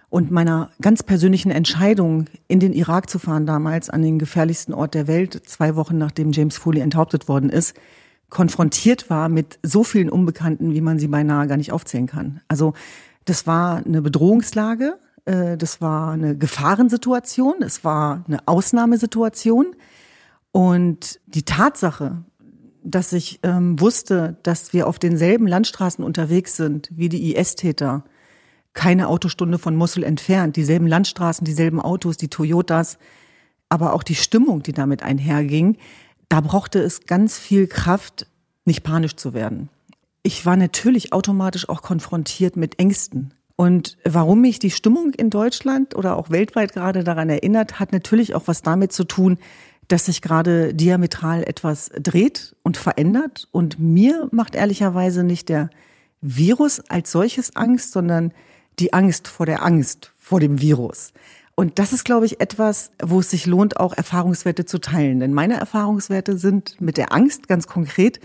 und 0.10 0.30
meiner 0.30 0.70
ganz 0.82 1.02
persönlichen 1.04 1.52
Entscheidung, 1.52 2.26
in 2.48 2.60
den 2.60 2.74
Irak 2.74 3.10
zu 3.10 3.18
fahren, 3.18 3.46
damals 3.46 3.90
an 3.90 4.04
den 4.04 4.20
gefährlichsten 4.20 4.74
Ort 4.74 4.94
der 4.94 5.08
Welt, 5.08 5.42
zwei 5.48 5.76
Wochen 5.76 5.98
nachdem 5.98 6.32
James 6.32 6.58
Foley 6.58 6.82
enthauptet 6.82 7.28
worden 7.28 7.50
ist, 7.50 7.76
konfrontiert 8.30 9.10
war 9.10 9.30
mit 9.30 9.60
so 9.64 9.84
vielen 9.84 10.10
Unbekannten, 10.10 10.74
wie 10.74 10.82
man 10.82 11.00
sie 11.00 11.08
beinahe 11.08 11.48
gar 11.48 11.58
nicht 11.58 11.72
aufzählen 11.72 12.08
kann. 12.08 12.42
Also 12.48 12.74
das 13.26 13.48
war 13.48 13.78
eine 13.78 14.02
Bedrohungslage, 14.02 15.00
äh, 15.26 15.58
das 15.58 15.82
war 15.82 16.12
eine 16.12 16.38
Gefahrensituation, 16.38 17.56
es 17.62 17.84
war 17.84 18.24
eine 18.28 18.40
Ausnahmesituation. 18.48 19.76
Und 20.52 21.20
die 21.26 21.44
Tatsache, 21.44 22.24
dass 22.84 23.14
ich 23.14 23.40
ähm, 23.44 23.80
wusste, 23.80 24.38
dass 24.44 24.74
wir 24.74 24.88
auf 24.88 25.00
denselben 25.00 25.48
Landstraßen 25.48 26.04
unterwegs 26.04 26.56
sind 26.56 26.90
wie 26.94 27.10
die 27.10 27.36
IS-Täter, 27.36 28.04
keine 28.74 29.08
Autostunde 29.08 29.60
von 29.60 29.76
Mosul 29.76 30.04
entfernt, 30.04 30.56
dieselben 30.56 30.88
Landstraßen, 30.88 31.46
dieselben 31.46 31.80
Autos, 31.80 32.18
die 32.18 32.28
Toyotas, 32.28 32.98
aber 33.70 33.94
auch 33.94 34.04
die 34.04 34.16
Stimmung, 34.16 34.64
die 34.64 34.74
damit 34.74 35.04
einherging, 35.04 35.78
da 36.30 36.42
brauchte 36.42 36.80
es 36.80 37.06
ganz 37.06 37.38
viel 37.38 37.68
Kraft, 37.68 38.28
nicht 38.66 38.84
panisch 38.84 39.16
zu 39.16 39.34
werden. 39.34 39.70
Ich 40.24 40.46
war 40.46 40.56
natürlich 40.56 41.14
automatisch 41.14 41.70
auch 41.70 41.82
konfrontiert 41.82 42.56
mit 42.56 42.80
Ängsten. 42.80 43.34
Und 43.56 43.98
warum 44.04 44.42
mich 44.42 44.58
die 44.58 44.72
Stimmung 44.72 45.14
in 45.14 45.30
Deutschland 45.30 45.96
oder 45.96 46.18
auch 46.18 46.32
weltweit 46.32 46.74
gerade 46.74 47.04
daran 47.04 47.30
erinnert, 47.30 47.80
hat 47.80 47.92
natürlich 47.92 48.34
auch 48.34 48.44
was 48.48 48.62
damit 48.62 48.92
zu 48.94 49.04
tun, 49.04 49.38
dass 49.88 50.06
sich 50.06 50.22
gerade 50.22 50.74
diametral 50.74 51.44
etwas 51.44 51.92
dreht 52.00 52.56
und 52.64 52.78
verändert. 52.78 53.48
Und 53.52 53.80
mir 53.80 54.28
macht 54.32 54.56
ehrlicherweise 54.56 55.24
nicht 55.24 55.50
der 55.50 55.70
Virus 56.22 56.80
als 56.90 57.12
solches 57.12 57.56
Angst, 57.56 57.92
sondern 57.92 58.34
die 58.80 58.94
Angst 58.94 59.28
vor 59.28 59.46
der 59.46 59.64
Angst 59.64 60.12
vor 60.18 60.40
dem 60.40 60.62
Virus. 60.62 61.14
Und 61.56 61.78
das 61.78 61.94
ist, 61.94 62.04
glaube 62.04 62.26
ich, 62.26 62.42
etwas, 62.42 62.92
wo 63.02 63.20
es 63.20 63.30
sich 63.30 63.46
lohnt, 63.46 63.80
auch 63.80 63.94
Erfahrungswerte 63.94 64.66
zu 64.66 64.80
teilen. 64.80 65.20
Denn 65.20 65.34
meine 65.34 65.56
Erfahrungswerte 65.56 66.38
sind 66.38 66.82
mit 66.82 66.98
der 66.98 67.14
Angst 67.14 67.48
ganz 67.48 67.68
konkret, 67.68 68.20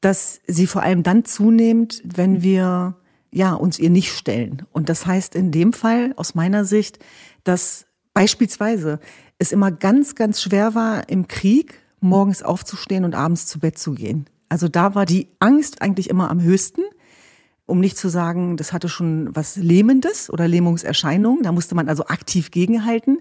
dass 0.00 0.40
sie 0.46 0.66
vor 0.66 0.82
allem 0.82 1.02
dann 1.02 1.24
zunehmend, 1.24 2.02
wenn 2.04 2.42
wir 2.42 2.96
ja, 3.32 3.54
uns 3.54 3.78
ihr 3.78 3.90
nicht 3.90 4.12
stellen. 4.12 4.66
Und 4.72 4.88
das 4.88 5.06
heißt 5.06 5.34
in 5.34 5.50
dem 5.50 5.72
Fall 5.72 6.12
aus 6.16 6.34
meiner 6.34 6.64
Sicht, 6.64 6.98
dass 7.44 7.86
beispielsweise 8.14 9.00
es 9.38 9.52
immer 9.52 9.70
ganz, 9.70 10.14
ganz 10.14 10.40
schwer 10.40 10.74
war, 10.74 11.08
im 11.08 11.28
Krieg 11.28 11.80
morgens 12.00 12.42
aufzustehen 12.42 13.04
und 13.04 13.14
abends 13.14 13.46
zu 13.46 13.60
Bett 13.60 13.78
zu 13.78 13.92
gehen. 13.94 14.26
Also 14.48 14.68
da 14.68 14.94
war 14.94 15.06
die 15.06 15.28
Angst 15.38 15.80
eigentlich 15.80 16.10
immer 16.10 16.30
am 16.30 16.42
höchsten, 16.42 16.82
um 17.64 17.80
nicht 17.80 17.96
zu 17.96 18.08
sagen, 18.08 18.56
das 18.56 18.72
hatte 18.72 18.88
schon 18.88 19.34
was 19.34 19.56
Lähmendes 19.56 20.28
oder 20.28 20.46
Lähmungserscheinungen. 20.46 21.42
Da 21.42 21.52
musste 21.52 21.74
man 21.74 21.88
also 21.88 22.06
aktiv 22.06 22.50
gegenhalten. 22.50 23.18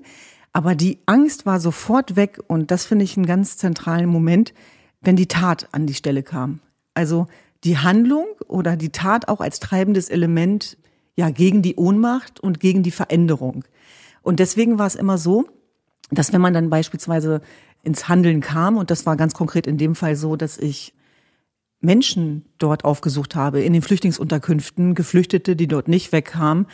Aber 0.52 0.76
die 0.76 1.00
Angst 1.06 1.46
war 1.46 1.60
sofort 1.60 2.16
weg 2.16 2.40
und 2.48 2.72
das 2.72 2.86
finde 2.86 3.06
ich 3.06 3.16
einen 3.16 3.26
ganz 3.26 3.56
zentralen 3.58 4.10
Moment, 4.10 4.54
wenn 5.00 5.16
die 5.16 5.28
Tat 5.28 5.70
an 5.72 5.88
die 5.88 5.94
Stelle 5.94 6.24
kam. 6.24 6.60
Also 6.94 7.28
die 7.64 7.78
Handlung 7.78 8.26
oder 8.48 8.76
die 8.76 8.92
Tat 8.92 9.28
auch 9.28 9.40
als 9.40 9.60
treibendes 9.60 10.10
Element 10.10 10.78
ja 11.16 11.30
gegen 11.30 11.62
die 11.62 11.76
Ohnmacht 11.76 12.40
und 12.40 12.60
gegen 12.60 12.84
die 12.84 12.92
Veränderung. 12.92 13.64
Und 14.22 14.40
deswegen 14.40 14.78
war 14.78 14.88
es 14.88 14.96
immer 14.96 15.18
so, 15.18 15.48
dass 16.12 16.34
wenn 16.34 16.42
man 16.42 16.54
dann 16.54 16.70
beispielsweise 16.70 17.42
ins 17.84 18.08
Handeln 18.08 18.42
kam, 18.42 18.78
und 18.78 18.92
das 18.92 19.06
war 19.06 19.16
ganz 19.16 19.34
konkret 19.34 19.66
in 19.66 19.78
dem 19.78 19.96
Fall 19.96 20.16
so, 20.16 20.36
dass 20.36 20.58
ich 20.58 20.94
Menschen 21.80 22.46
dort 22.60 22.86
aufgesucht 22.86 23.36
habe, 23.36 23.62
in 23.62 23.74
den 23.74 23.82
Flüchtlingsunterkünften, 23.82 24.94
Geflüchtete, 24.94 25.56
die 25.56 25.68
dort 25.68 25.88
nicht 25.88 26.12
wegkamen, 26.12 26.68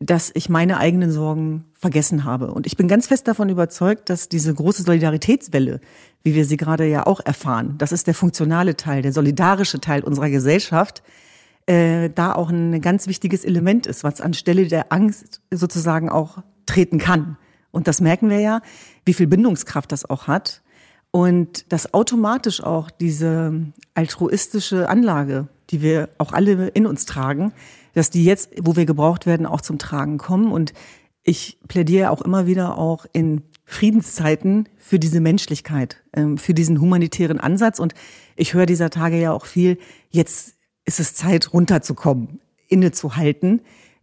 dass 0.00 0.32
ich 0.34 0.48
meine 0.48 0.78
eigenen 0.78 1.12
Sorgen 1.12 1.64
vergessen 1.74 2.24
habe. 2.24 2.52
Und 2.52 2.66
ich 2.66 2.76
bin 2.76 2.88
ganz 2.88 3.06
fest 3.06 3.28
davon 3.28 3.50
überzeugt, 3.50 4.08
dass 4.08 4.28
diese 4.28 4.52
große 4.52 4.82
Solidaritätswelle, 4.82 5.80
wie 6.22 6.34
wir 6.34 6.46
sie 6.46 6.56
gerade 6.56 6.86
ja 6.86 7.06
auch 7.06 7.20
erfahren, 7.20 7.74
das 7.78 7.92
ist 7.92 8.06
der 8.06 8.14
funktionale 8.14 8.76
Teil, 8.76 9.02
der 9.02 9.12
solidarische 9.12 9.78
Teil 9.78 10.02
unserer 10.02 10.30
Gesellschaft, 10.30 11.02
äh, 11.66 12.08
da 12.08 12.34
auch 12.34 12.48
ein 12.48 12.80
ganz 12.80 13.06
wichtiges 13.06 13.44
Element 13.44 13.86
ist, 13.86 14.02
was 14.02 14.22
anstelle 14.22 14.66
der 14.66 14.90
Angst 14.90 15.42
sozusagen 15.50 16.08
auch 16.08 16.38
treten 16.64 16.98
kann. 16.98 17.36
Und 17.70 17.88
das 17.88 18.00
merken 18.00 18.30
wir 18.30 18.40
ja, 18.40 18.60
wie 19.04 19.14
viel 19.14 19.26
Bindungskraft 19.26 19.92
das 19.92 20.08
auch 20.08 20.26
hat. 20.26 20.62
Und 21.10 21.72
dass 21.72 21.92
automatisch 21.92 22.62
auch 22.62 22.90
diese 22.90 23.72
altruistische 23.94 24.88
Anlage, 24.88 25.48
die 25.70 25.82
wir 25.82 26.08
auch 26.18 26.32
alle 26.32 26.68
in 26.68 26.86
uns 26.86 27.04
tragen, 27.04 27.52
dass 27.94 28.10
die 28.10 28.24
jetzt, 28.24 28.50
wo 28.60 28.76
wir 28.76 28.86
gebraucht 28.86 29.26
werden, 29.26 29.46
auch 29.46 29.60
zum 29.60 29.78
Tragen 29.78 30.18
kommen. 30.18 30.52
Und 30.52 30.72
ich 31.22 31.58
plädiere 31.68 32.10
auch 32.10 32.22
immer 32.22 32.46
wieder 32.46 32.78
auch 32.78 33.06
in 33.12 33.42
Friedenszeiten 33.64 34.68
für 34.78 34.98
diese 34.98 35.20
Menschlichkeit, 35.20 36.02
ähm, 36.12 36.38
für 36.38 36.54
diesen 36.54 36.80
humanitären 36.80 37.40
Ansatz. 37.40 37.78
Und 37.78 37.94
ich 38.36 38.54
höre 38.54 38.66
dieser 38.66 38.90
Tage 38.90 39.20
ja 39.20 39.32
auch 39.32 39.46
viel, 39.46 39.78
jetzt 40.10 40.54
ist 40.84 41.00
es 41.00 41.14
Zeit, 41.14 41.52
runterzukommen, 41.52 42.40
innezuhalten. 42.68 43.60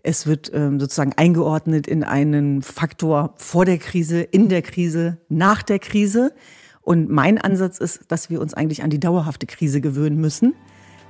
Es 0.08 0.26
wird 0.26 0.50
ähm, 0.54 0.80
sozusagen 0.80 1.12
eingeordnet 1.18 1.86
in 1.86 2.06
einen 2.06 2.62
Faktor 2.62 3.34
vor 3.36 3.66
der 3.66 3.78
Krise, 3.78 4.22
in 4.22 4.48
der 4.48 4.62
Krise, 4.62 5.18
nach 5.28 5.64
der 5.64 5.80
Krise. 5.80 6.32
Und 6.80 7.10
mein 7.10 7.38
Ansatz 7.38 7.78
ist, 7.78 8.06
dass 8.08 8.30
wir 8.30 8.40
uns 8.40 8.54
eigentlich 8.54 8.84
an 8.84 8.90
die 8.90 9.02
dauerhafte 9.02 9.48
Krise 9.48 9.82
gewöhnen 9.82 10.16
müssen 10.16 10.54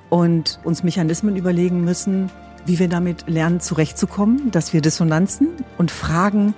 und 0.10 0.60
uns 0.64 0.82
Mechanismen 0.82 1.36
überlegen 1.36 1.84
müssen, 1.84 2.32
wie 2.66 2.80
wir 2.80 2.88
damit 2.88 3.26
lernen, 3.28 3.60
zurechtzukommen, 3.60 4.50
dass 4.50 4.74
wir 4.74 4.82
Dissonanzen 4.82 5.50
und 5.78 5.92
Fragen, 5.92 6.56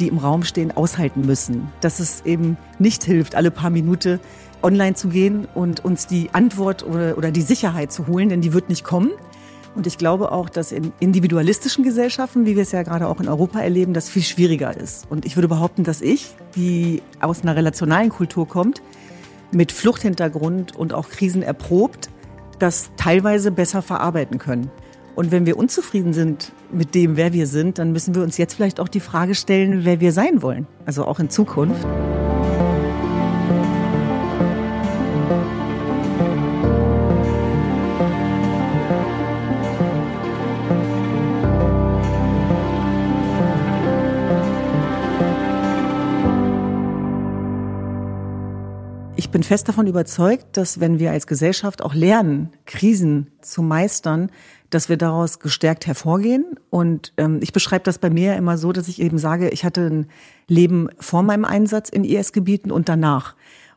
die 0.00 0.08
im 0.08 0.16
Raum 0.16 0.44
stehen, 0.44 0.74
aushalten 0.74 1.26
müssen. 1.26 1.70
Dass 1.82 2.00
es 2.00 2.22
eben 2.24 2.56
nicht 2.78 3.04
hilft, 3.04 3.34
alle 3.34 3.50
paar 3.50 3.68
Minuten 3.68 4.18
online 4.62 4.94
zu 4.94 5.08
gehen 5.08 5.46
und 5.54 5.84
uns 5.84 6.06
die 6.06 6.30
Antwort 6.32 6.86
oder, 6.86 7.18
oder 7.18 7.30
die 7.30 7.42
Sicherheit 7.42 7.92
zu 7.92 8.06
holen, 8.06 8.30
denn 8.30 8.40
die 8.40 8.54
wird 8.54 8.70
nicht 8.70 8.82
kommen. 8.82 9.10
Und 9.74 9.86
ich 9.86 9.96
glaube 9.96 10.32
auch, 10.32 10.50
dass 10.50 10.70
in 10.70 10.92
individualistischen 11.00 11.82
Gesellschaften, 11.82 12.44
wie 12.44 12.56
wir 12.56 12.62
es 12.62 12.72
ja 12.72 12.82
gerade 12.82 13.08
auch 13.08 13.20
in 13.20 13.28
Europa 13.28 13.60
erleben, 13.60 13.94
das 13.94 14.08
viel 14.08 14.22
schwieriger 14.22 14.76
ist. 14.76 15.06
Und 15.10 15.24
ich 15.24 15.36
würde 15.36 15.48
behaupten, 15.48 15.82
dass 15.82 16.02
ich, 16.02 16.34
die 16.54 17.02
aus 17.20 17.42
einer 17.42 17.56
relationalen 17.56 18.10
Kultur 18.10 18.46
kommt, 18.46 18.82
mit 19.50 19.72
Fluchthintergrund 19.72 20.76
und 20.76 20.92
auch 20.92 21.08
Krisen 21.08 21.42
erprobt, 21.42 22.10
das 22.58 22.90
teilweise 22.96 23.50
besser 23.50 23.82
verarbeiten 23.82 24.38
können. 24.38 24.70
Und 25.14 25.30
wenn 25.30 25.46
wir 25.46 25.58
unzufrieden 25.58 26.12
sind 26.12 26.52
mit 26.70 26.94
dem, 26.94 27.16
wer 27.16 27.32
wir 27.32 27.46
sind, 27.46 27.78
dann 27.78 27.92
müssen 27.92 28.14
wir 28.14 28.22
uns 28.22 28.38
jetzt 28.38 28.54
vielleicht 28.54 28.80
auch 28.80 28.88
die 28.88 29.00
Frage 29.00 29.34
stellen, 29.34 29.84
wer 29.84 30.00
wir 30.00 30.12
sein 30.12 30.42
wollen. 30.42 30.66
Also 30.86 31.04
auch 31.04 31.18
in 31.18 31.28
Zukunft. 31.28 31.86
Fest 49.42 49.68
davon 49.68 49.86
überzeugt, 49.86 50.58
dass 50.58 50.80
wenn 50.80 50.98
wir 50.98 51.10
als 51.10 51.26
Gesellschaft 51.26 51.80
auch 51.82 51.94
lernen, 51.94 52.50
Krisen 52.66 53.28
zu 53.40 53.62
meistern, 53.62 54.30
dass 54.68 54.88
wir 54.88 54.96
daraus 54.98 55.38
gestärkt 55.38 55.86
hervorgehen. 55.86 56.44
Und 56.70 57.12
ähm, 57.16 57.38
ich 57.42 57.52
beschreibe 57.52 57.84
das 57.84 57.98
bei 57.98 58.10
mir 58.10 58.36
immer 58.36 58.58
so, 58.58 58.72
dass 58.72 58.88
ich 58.88 59.00
eben 59.00 59.18
sage, 59.18 59.48
ich 59.48 59.64
hatte 59.64 59.86
ein 59.86 60.06
Leben 60.48 60.88
vor 60.98 61.22
meinem 61.22 61.46
Einsatz 61.46 61.88
in 61.88 62.04
IS-Gebieten 62.04 62.70
und 62.70 62.88
danach. 62.88 63.34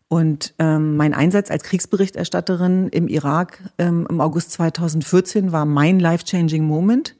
Und 0.08 0.53
ähm, 0.60 0.97
mein 0.97 1.14
Einsatz 1.14 1.49
als 1.49 1.64
Kriegsberichterstatterin 1.64 2.89
im 2.89 3.08
Irak 3.08 3.60
ähm, 3.78 4.06
im 4.10 4.22
August 4.22 4.51
2014 4.51 5.51
war 5.51 5.66
mein 5.66 5.99
life-changing 5.99 6.64
Moment, 6.64 7.16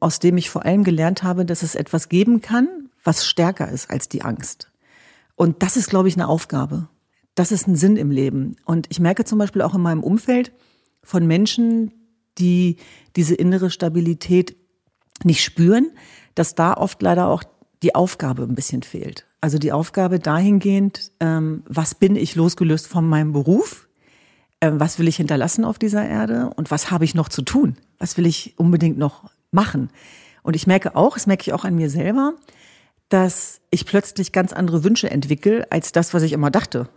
aus 0.00 0.18
dem 0.18 0.36
ich 0.36 0.50
vor 0.50 0.64
allem 0.64 0.84
gelernt 0.84 1.22
habe, 1.22 1.44
dass 1.44 1.62
es 1.62 1.74
etwas 1.74 2.08
geben 2.08 2.40
kann, 2.40 2.68
was 3.04 3.26
stärker 3.26 3.68
ist 3.68 3.90
als 3.90 4.08
die 4.08 4.22
Angst. 4.22 4.70
Und 5.34 5.62
das 5.62 5.76
ist, 5.76 5.88
glaube 5.88 6.08
ich, 6.08 6.16
eine 6.16 6.28
Aufgabe. 6.28 6.88
Das 7.40 7.52
ist 7.52 7.66
ein 7.66 7.74
Sinn 7.74 7.96
im 7.96 8.10
Leben. 8.10 8.56
Und 8.66 8.86
ich 8.90 9.00
merke 9.00 9.24
zum 9.24 9.38
Beispiel 9.38 9.62
auch 9.62 9.74
in 9.74 9.80
meinem 9.80 10.02
Umfeld 10.02 10.52
von 11.02 11.26
Menschen, 11.26 11.90
die 12.36 12.76
diese 13.16 13.34
innere 13.34 13.70
Stabilität 13.70 14.56
nicht 15.24 15.42
spüren, 15.42 15.90
dass 16.34 16.54
da 16.54 16.74
oft 16.74 17.00
leider 17.00 17.28
auch 17.28 17.42
die 17.82 17.94
Aufgabe 17.94 18.42
ein 18.42 18.54
bisschen 18.54 18.82
fehlt. 18.82 19.26
Also 19.40 19.56
die 19.56 19.72
Aufgabe 19.72 20.18
dahingehend, 20.18 21.12
ähm, 21.18 21.62
was 21.66 21.94
bin 21.94 22.14
ich 22.14 22.36
losgelöst 22.36 22.86
von 22.86 23.08
meinem 23.08 23.32
Beruf? 23.32 23.88
Ähm, 24.60 24.78
was 24.78 24.98
will 24.98 25.08
ich 25.08 25.16
hinterlassen 25.16 25.64
auf 25.64 25.78
dieser 25.78 26.06
Erde? 26.06 26.50
Und 26.56 26.70
was 26.70 26.90
habe 26.90 27.06
ich 27.06 27.14
noch 27.14 27.30
zu 27.30 27.40
tun? 27.40 27.78
Was 27.96 28.18
will 28.18 28.26
ich 28.26 28.52
unbedingt 28.58 28.98
noch 28.98 29.30
machen? 29.50 29.88
Und 30.42 30.56
ich 30.56 30.66
merke 30.66 30.94
auch, 30.94 31.14
das 31.14 31.26
merke 31.26 31.44
ich 31.44 31.54
auch 31.54 31.64
an 31.64 31.74
mir 31.74 31.88
selber, 31.88 32.34
dass 33.08 33.62
ich 33.70 33.86
plötzlich 33.86 34.30
ganz 34.30 34.52
andere 34.52 34.84
Wünsche 34.84 35.10
entwickle 35.10 35.66
als 35.72 35.92
das, 35.92 36.12
was 36.12 36.22
ich 36.22 36.32
immer 36.32 36.50
dachte. 36.50 36.90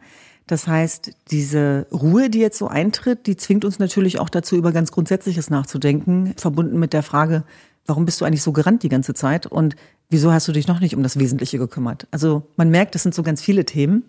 Das 0.47 0.67
heißt, 0.67 1.11
diese 1.31 1.87
Ruhe, 1.91 2.29
die 2.29 2.39
jetzt 2.39 2.57
so 2.57 2.67
eintritt, 2.67 3.27
die 3.27 3.37
zwingt 3.37 3.63
uns 3.63 3.79
natürlich 3.79 4.19
auch 4.19 4.29
dazu, 4.29 4.55
über 4.55 4.71
ganz 4.71 4.91
Grundsätzliches 4.91 5.49
nachzudenken, 5.49 6.33
verbunden 6.37 6.79
mit 6.79 6.93
der 6.93 7.03
Frage, 7.03 7.43
warum 7.85 8.05
bist 8.05 8.19
du 8.19 8.25
eigentlich 8.25 8.43
so 8.43 8.51
gerannt 8.51 8.83
die 8.83 8.89
ganze 8.89 9.13
Zeit 9.13 9.45
und 9.45 9.75
wieso 10.09 10.31
hast 10.31 10.47
du 10.47 10.51
dich 10.51 10.67
noch 10.67 10.79
nicht 10.79 10.95
um 10.95 11.03
das 11.03 11.17
Wesentliche 11.17 11.57
gekümmert? 11.57 12.07
Also 12.11 12.43
man 12.55 12.69
merkt, 12.69 12.95
das 12.95 13.03
sind 13.03 13.15
so 13.15 13.23
ganz 13.23 13.41
viele 13.41 13.65
Themen. 13.65 14.03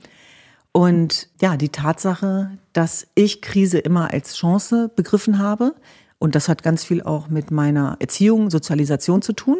Und 0.72 1.28
ja, 1.40 1.56
die 1.56 1.68
Tatsache, 1.68 2.50
dass 2.72 3.06
ich 3.14 3.40
Krise 3.40 3.78
immer 3.78 4.12
als 4.12 4.34
Chance 4.34 4.90
begriffen 4.94 5.38
habe, 5.38 5.74
und 6.18 6.34
das 6.34 6.48
hat 6.48 6.62
ganz 6.62 6.84
viel 6.84 7.02
auch 7.02 7.28
mit 7.28 7.50
meiner 7.50 7.96
Erziehung, 8.00 8.50
Sozialisation 8.50 9.22
zu 9.22 9.34
tun, 9.34 9.58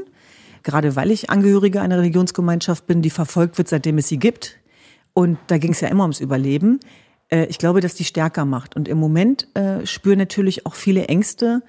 gerade 0.63 0.97
weil 0.97 1.11
ich 1.11 1.31
Angehörige 1.31 1.81
einer 1.81 1.99
Religionsgemeinschaft 1.99 2.87
bin, 2.87 3.03
die 3.03 3.11
verfolgt 3.11 3.59
wird, 3.59 3.69
seitdem 3.69 3.99
es 3.99 4.09
sie 4.09 4.19
gibt. 4.19 4.57
Und 5.15 5.39
da 5.47 5.59
ging 5.59 5.73
es 5.73 5.81
ja 5.81 5.89
immer 5.89 6.05
ums 6.05 6.21
Überleben. 6.21 6.81
Äh, 7.29 7.47
ich 7.47 7.59
glaube, 7.59 7.81
dass 7.81 7.95
die 7.95 8.05
stärker 8.05 8.45
macht. 8.45 8.77
Und 8.77 8.89
im 8.89 8.99
Moment 8.99 9.49
äh, 9.55 9.87
spüren 9.87 10.19
natürlich 10.19 10.67
auch 10.67 10.75
viele 10.75 11.07
Ängste, 11.07 11.63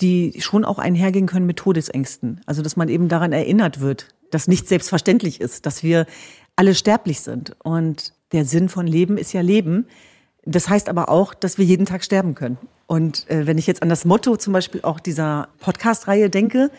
die 0.00 0.34
schon 0.40 0.64
auch 0.64 0.78
einhergehen 0.78 1.26
können 1.26 1.46
mit 1.46 1.56
Todesängsten. 1.56 2.40
Also, 2.46 2.62
dass 2.62 2.76
man 2.76 2.88
eben 2.88 3.08
daran 3.08 3.32
erinnert 3.32 3.80
wird, 3.80 4.08
dass 4.30 4.48
nicht 4.48 4.68
selbstverständlich 4.68 5.40
ist, 5.40 5.66
dass 5.66 5.82
wir 5.82 6.06
alle 6.56 6.74
sterblich 6.74 7.20
sind. 7.20 7.56
Und 7.62 8.12
der 8.32 8.44
Sinn 8.44 8.68
von 8.68 8.86
Leben 8.86 9.16
ist 9.16 9.32
ja 9.32 9.40
Leben. 9.40 9.86
Das 10.44 10.68
heißt 10.68 10.88
aber 10.88 11.08
auch, 11.08 11.34
dass 11.34 11.58
wir 11.58 11.64
jeden 11.64 11.86
Tag 11.86 12.04
sterben 12.04 12.34
können. 12.34 12.58
Und 12.86 13.28
äh, 13.30 13.46
wenn 13.46 13.58
ich 13.58 13.66
jetzt 13.66 13.82
an 13.82 13.88
das 13.88 14.04
Motto 14.04 14.36
zum 14.36 14.52
Beispiel 14.52 14.80
auch 14.82 14.98
dieser 14.98 15.48
Podcast-Reihe 15.60 16.30
denke, 16.30 16.70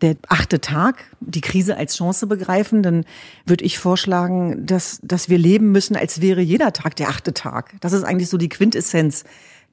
der 0.00 0.16
achte 0.28 0.60
Tag, 0.60 1.04
die 1.20 1.40
Krise 1.40 1.76
als 1.76 1.96
Chance 1.96 2.26
begreifen, 2.26 2.82
dann 2.82 3.04
würde 3.46 3.64
ich 3.64 3.78
vorschlagen, 3.78 4.64
dass, 4.66 5.00
dass 5.02 5.28
wir 5.28 5.38
leben 5.38 5.72
müssen, 5.72 5.96
als 5.96 6.20
wäre 6.20 6.40
jeder 6.40 6.72
Tag 6.72 6.96
der 6.96 7.08
achte 7.08 7.34
Tag. 7.34 7.74
Das 7.80 7.92
ist 7.92 8.04
eigentlich 8.04 8.28
so 8.28 8.38
die 8.38 8.48
Quintessenz 8.48 9.24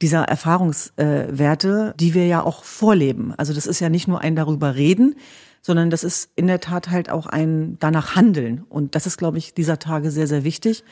dieser 0.02 0.24
Erfahrungswerte, 0.24 1.96
die 2.00 2.14
wir 2.14 2.28
ja 2.28 2.44
auch 2.44 2.64
vorleben. 2.64 3.34
Also 3.38 3.54
das 3.54 3.66
ist 3.66 3.80
ja 3.80 3.90
nicht 3.90 4.08
nur 4.08 4.22
ein 4.22 4.36
darüber 4.36 4.76
reden, 4.76 5.16
sondern 5.62 5.90
das 5.90 6.04
ist 6.04 6.30
in 6.36 6.48
der 6.48 6.60
Tat 6.60 6.90
halt 6.90 7.10
auch 7.10 7.26
ein 7.26 7.78
danach 7.80 8.16
handeln. 8.16 8.64
Und 8.70 8.96
das 8.96 9.08
ist, 9.08 9.18
glaube 9.18 9.38
ich, 9.38 9.54
dieser 9.54 9.80
Tage 9.80 10.12
sehr, 10.12 10.28
sehr 10.28 10.44
wichtig. 10.44 10.84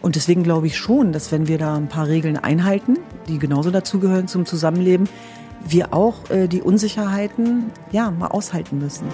Und 0.00 0.16
deswegen 0.16 0.42
glaube 0.42 0.66
ich 0.66 0.76
schon, 0.76 1.12
dass 1.12 1.32
wenn 1.32 1.48
wir 1.48 1.58
da 1.58 1.74
ein 1.74 1.88
paar 1.88 2.08
Regeln 2.08 2.36
einhalten, 2.36 2.98
die 3.26 3.38
genauso 3.38 3.70
dazugehören 3.70 4.28
zum 4.28 4.44
Zusammenleben, 4.46 5.08
wir 5.66 5.92
auch 5.92 6.30
äh, 6.30 6.48
die 6.48 6.62
Unsicherheiten 6.62 7.70
ja 7.90 8.10
mal 8.10 8.28
aushalten 8.28 8.78
müssen. 8.78 9.06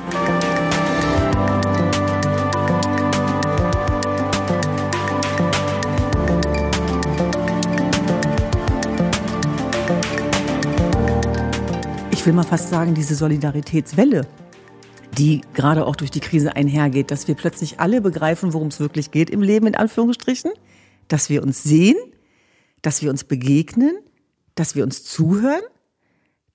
Ich 12.11 12.27
will 12.27 12.35
mal 12.35 12.43
fast 12.43 12.69
sagen, 12.69 12.95
diese 12.95 13.15
Solidaritätswelle, 13.15 14.27
die 15.17 15.41
gerade 15.55 15.87
auch 15.87 15.97
durch 15.97 16.11
die 16.11 16.21
Krise 16.21 16.55
einhergeht, 16.55 17.11
dass 17.11 17.29
wir 17.29 17.35
plötzlich 17.35 17.81
alle 17.81 18.03
begreifen, 18.03 18.53
worum 18.53 18.69
es 18.69 18.79
wirklich 18.79 19.11
geht 19.11 19.31
im 19.31 19.41
Leben, 19.43 19.67
in 19.67 19.75
Anführungsstrichen, 19.75 20.51
dass 21.09 21.31
wir 21.31 21.43
uns 21.43 21.63
sehen, 21.63 21.97
dass 22.83 23.03
wir 23.03 23.11
uns 23.11 23.25
begegnen, 23.25 23.99
dass 24.55 24.75
wir 24.75 24.85
uns 24.85 25.03
zuhören 25.05 25.63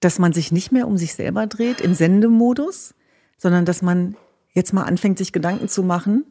dass 0.05 0.19
man 0.19 0.33
sich 0.33 0.51
nicht 0.51 0.71
mehr 0.71 0.87
um 0.87 0.97
sich 0.97 1.15
selber 1.15 1.47
dreht 1.47 1.81
im 1.81 1.95
Sendemodus, 1.95 2.93
sondern 3.39 3.65
dass 3.65 3.81
man 3.81 4.15
jetzt 4.53 4.71
mal 4.71 4.83
anfängt, 4.83 5.17
sich 5.17 5.33
Gedanken 5.33 5.67
zu 5.67 5.81
machen 5.81 6.25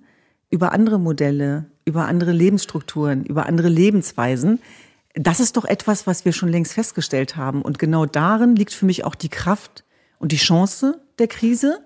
über 0.48 0.70
andere 0.70 1.00
Modelle, 1.00 1.66
über 1.84 2.06
andere 2.06 2.30
Lebensstrukturen, 2.30 3.24
über 3.24 3.46
andere 3.46 3.68
Lebensweisen. 3.68 4.60
Das 5.14 5.40
ist 5.40 5.56
doch 5.56 5.64
etwas, 5.64 6.06
was 6.06 6.24
wir 6.24 6.32
schon 6.32 6.50
längst 6.50 6.72
festgestellt 6.72 7.34
haben. 7.34 7.62
Und 7.62 7.80
genau 7.80 8.06
darin 8.06 8.54
liegt 8.54 8.72
für 8.72 8.86
mich 8.86 9.04
auch 9.04 9.16
die 9.16 9.28
Kraft 9.28 9.82
und 10.20 10.30
die 10.30 10.36
Chance 10.36 11.00
der 11.18 11.26
Krise. 11.26 11.80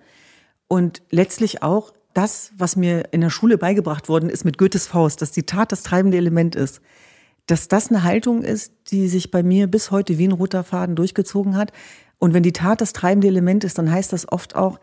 Und 0.67 1.01
letztlich 1.09 1.63
auch 1.63 1.95
das, 2.13 2.53
was 2.59 2.77
mir 2.77 3.15
in 3.15 3.23
der 3.23 3.31
Schule 3.31 3.57
beigebracht 3.57 4.11
worden 4.11 4.29
ist 4.29 4.45
mit 4.45 4.59
Goethes 4.59 4.87
Faust, 4.87 5.23
dass 5.23 5.31
die 5.31 5.45
Tat 5.45 5.73
das 5.73 5.85
treibende 5.85 6.19
Element 6.19 6.55
ist 6.55 6.83
dass 7.49 7.67
das 7.67 7.89
eine 7.89 8.05
Haltung 8.05 8.43
ist, 8.43 8.73
die 8.91 9.09
sich 9.09 9.31
bei 9.31 9.43
mir 9.43 9.67
bis 9.67 9.91
heute 9.91 10.19
wie 10.19 10.29
ein 10.29 10.33
roter 10.33 10.63
Faden 10.65 10.95
durchgezogen 10.97 11.57
hat. 11.57 11.73
Und 12.19 12.35
wenn 12.35 12.43
die 12.43 12.53
Tat 12.53 12.81
das 12.81 12.93
treibende 12.93 13.27
Element 13.27 13.65
ist, 13.65 13.79
dann 13.79 13.91
heißt 13.91 14.13
das 14.13 14.31
oft 14.31 14.55
auch, 14.55 14.79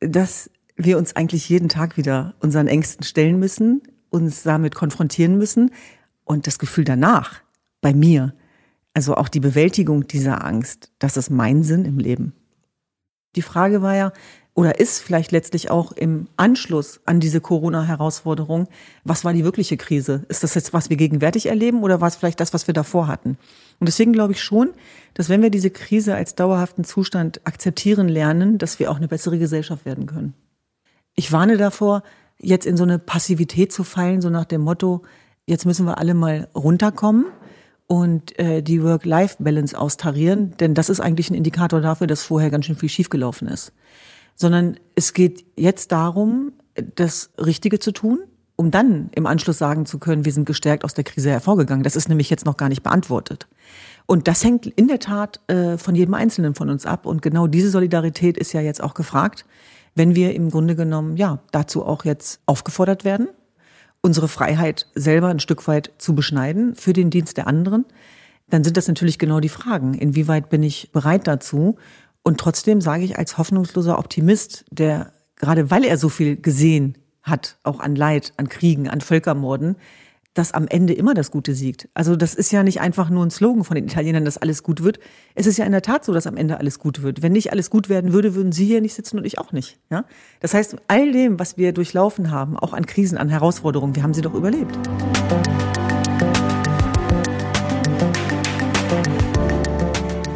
dass 0.00 0.50
wir 0.76 0.98
uns 0.98 1.16
eigentlich 1.16 1.48
jeden 1.48 1.68
Tag 1.68 1.96
wieder 1.96 2.34
unseren 2.40 2.66
Ängsten 2.66 3.04
stellen 3.04 3.38
müssen, 3.38 3.82
uns 4.10 4.42
damit 4.42 4.74
konfrontieren 4.74 5.38
müssen 5.38 5.70
und 6.24 6.46
das 6.46 6.58
Gefühl 6.58 6.84
danach 6.84 7.40
bei 7.80 7.94
mir, 7.94 8.34
also 8.92 9.14
auch 9.14 9.28
die 9.28 9.40
Bewältigung 9.40 10.06
dieser 10.06 10.44
Angst, 10.44 10.92
das 10.98 11.16
ist 11.16 11.30
mein 11.30 11.62
Sinn 11.62 11.86
im 11.86 11.98
Leben. 11.98 12.34
Die 13.34 13.42
Frage 13.42 13.80
war 13.80 13.96
ja, 13.96 14.12
oder 14.54 14.78
ist 14.78 15.00
vielleicht 15.00 15.32
letztlich 15.32 15.70
auch 15.70 15.92
im 15.92 16.28
Anschluss 16.36 17.00
an 17.06 17.20
diese 17.20 17.40
Corona-Herausforderung, 17.40 18.68
was 19.02 19.24
war 19.24 19.32
die 19.32 19.44
wirkliche 19.44 19.78
Krise? 19.78 20.26
Ist 20.28 20.42
das 20.42 20.54
jetzt, 20.54 20.74
was 20.74 20.90
wir 20.90 20.98
gegenwärtig 20.98 21.46
erleben 21.46 21.82
oder 21.82 22.02
war 22.02 22.08
es 22.08 22.16
vielleicht 22.16 22.38
das, 22.38 22.52
was 22.52 22.66
wir 22.66 22.74
davor 22.74 23.08
hatten? 23.08 23.38
Und 23.80 23.86
deswegen 23.86 24.12
glaube 24.12 24.34
ich 24.34 24.42
schon, 24.42 24.70
dass 25.14 25.30
wenn 25.30 25.40
wir 25.40 25.48
diese 25.48 25.70
Krise 25.70 26.14
als 26.14 26.34
dauerhaften 26.34 26.84
Zustand 26.84 27.40
akzeptieren 27.44 28.08
lernen, 28.08 28.58
dass 28.58 28.78
wir 28.78 28.90
auch 28.90 28.96
eine 28.96 29.08
bessere 29.08 29.38
Gesellschaft 29.38 29.86
werden 29.86 30.06
können. 30.06 30.34
Ich 31.14 31.32
warne 31.32 31.56
davor, 31.56 32.02
jetzt 32.38 32.66
in 32.66 32.76
so 32.76 32.82
eine 32.82 32.98
Passivität 32.98 33.72
zu 33.72 33.84
fallen, 33.84 34.20
so 34.20 34.28
nach 34.28 34.44
dem 34.44 34.60
Motto, 34.60 35.02
jetzt 35.46 35.64
müssen 35.64 35.86
wir 35.86 35.96
alle 35.96 36.12
mal 36.12 36.48
runterkommen 36.54 37.24
und 37.86 38.38
äh, 38.38 38.62
die 38.62 38.82
Work-Life-Balance 38.82 39.78
austarieren, 39.78 40.54
denn 40.58 40.74
das 40.74 40.90
ist 40.90 41.00
eigentlich 41.00 41.30
ein 41.30 41.34
Indikator 41.34 41.80
dafür, 41.80 42.06
dass 42.06 42.22
vorher 42.22 42.50
ganz 42.50 42.66
schön 42.66 42.76
viel 42.76 42.90
schiefgelaufen 42.90 43.48
ist 43.48 43.72
sondern 44.34 44.78
es 44.94 45.12
geht 45.12 45.44
jetzt 45.56 45.92
darum, 45.92 46.52
das 46.94 47.30
Richtige 47.38 47.78
zu 47.78 47.92
tun, 47.92 48.20
um 48.56 48.70
dann 48.70 49.10
im 49.14 49.26
Anschluss 49.26 49.58
sagen 49.58 49.86
zu 49.86 49.98
können, 49.98 50.24
wir 50.24 50.32
sind 50.32 50.44
gestärkt 50.44 50.84
aus 50.84 50.94
der 50.94 51.04
Krise 51.04 51.30
hervorgegangen. 51.30 51.82
Das 51.82 51.96
ist 51.96 52.08
nämlich 52.08 52.30
jetzt 52.30 52.46
noch 52.46 52.56
gar 52.56 52.68
nicht 52.68 52.82
beantwortet. 52.82 53.48
Und 54.06 54.28
das 54.28 54.44
hängt 54.44 54.66
in 54.66 54.88
der 54.88 54.98
Tat 54.98 55.40
äh, 55.48 55.78
von 55.78 55.94
jedem 55.94 56.14
Einzelnen 56.14 56.54
von 56.54 56.70
uns 56.70 56.86
ab. 56.86 57.06
Und 57.06 57.22
genau 57.22 57.46
diese 57.46 57.70
Solidarität 57.70 58.36
ist 58.36 58.52
ja 58.52 58.60
jetzt 58.60 58.82
auch 58.82 58.94
gefragt, 58.94 59.44
wenn 59.94 60.14
wir 60.14 60.34
im 60.34 60.50
Grunde 60.50 60.76
genommen 60.76 61.16
ja 61.16 61.40
dazu 61.50 61.84
auch 61.84 62.04
jetzt 62.04 62.40
aufgefordert 62.46 63.04
werden, 63.04 63.28
unsere 64.00 64.28
Freiheit 64.28 64.86
selber 64.94 65.28
ein 65.28 65.40
Stück 65.40 65.66
weit 65.68 65.92
zu 65.98 66.14
beschneiden 66.14 66.74
für 66.74 66.92
den 66.92 67.10
Dienst 67.10 67.36
der 67.36 67.46
anderen. 67.46 67.84
Dann 68.48 68.64
sind 68.64 68.76
das 68.76 68.88
natürlich 68.88 69.18
genau 69.18 69.40
die 69.40 69.48
Fragen. 69.48 69.94
Inwieweit 69.94 70.50
bin 70.50 70.62
ich 70.62 70.90
bereit 70.92 71.26
dazu? 71.26 71.76
Und 72.22 72.38
trotzdem 72.38 72.80
sage 72.80 73.04
ich 73.04 73.18
als 73.18 73.38
hoffnungsloser 73.38 73.98
Optimist, 73.98 74.64
der 74.70 75.12
gerade 75.36 75.70
weil 75.70 75.84
er 75.84 75.98
so 75.98 76.08
viel 76.08 76.36
gesehen 76.36 76.96
hat, 77.22 77.58
auch 77.62 77.80
an 77.80 77.96
Leid, 77.96 78.32
an 78.36 78.48
Kriegen, 78.48 78.88
an 78.88 79.00
Völkermorden, 79.00 79.76
dass 80.34 80.52
am 80.52 80.66
Ende 80.66 80.94
immer 80.94 81.14
das 81.14 81.30
Gute 81.30 81.54
siegt. 81.54 81.88
Also 81.94 82.16
das 82.16 82.34
ist 82.34 82.52
ja 82.52 82.62
nicht 82.62 82.80
einfach 82.80 83.10
nur 83.10 83.24
ein 83.24 83.30
Slogan 83.30 83.64
von 83.64 83.74
den 83.74 83.84
Italienern, 83.84 84.24
dass 84.24 84.38
alles 84.38 84.62
gut 84.62 84.82
wird. 84.82 84.98
Es 85.34 85.46
ist 85.46 85.58
ja 85.58 85.66
in 85.66 85.72
der 85.72 85.82
Tat 85.82 86.04
so, 86.04 86.12
dass 86.12 86.26
am 86.26 86.36
Ende 86.36 86.58
alles 86.58 86.78
gut 86.78 87.02
wird. 87.02 87.20
Wenn 87.20 87.32
nicht 87.32 87.52
alles 87.52 87.68
gut 87.68 87.88
werden 87.88 88.12
würde, 88.12 88.34
würden 88.34 88.52
Sie 88.52 88.64
hier 88.64 88.80
nicht 88.80 88.94
sitzen 88.94 89.18
und 89.18 89.26
ich 89.26 89.38
auch 89.38 89.52
nicht. 89.52 89.78
Ja? 89.90 90.04
Das 90.40 90.54
heißt, 90.54 90.76
all 90.88 91.12
dem, 91.12 91.38
was 91.38 91.58
wir 91.58 91.72
durchlaufen 91.72 92.30
haben, 92.30 92.56
auch 92.56 92.72
an 92.72 92.86
Krisen, 92.86 93.18
an 93.18 93.28
Herausforderungen, 93.28 93.94
wir 93.94 94.02
haben 94.02 94.14
sie 94.14 94.22
doch 94.22 94.34
überlebt. 94.34 94.78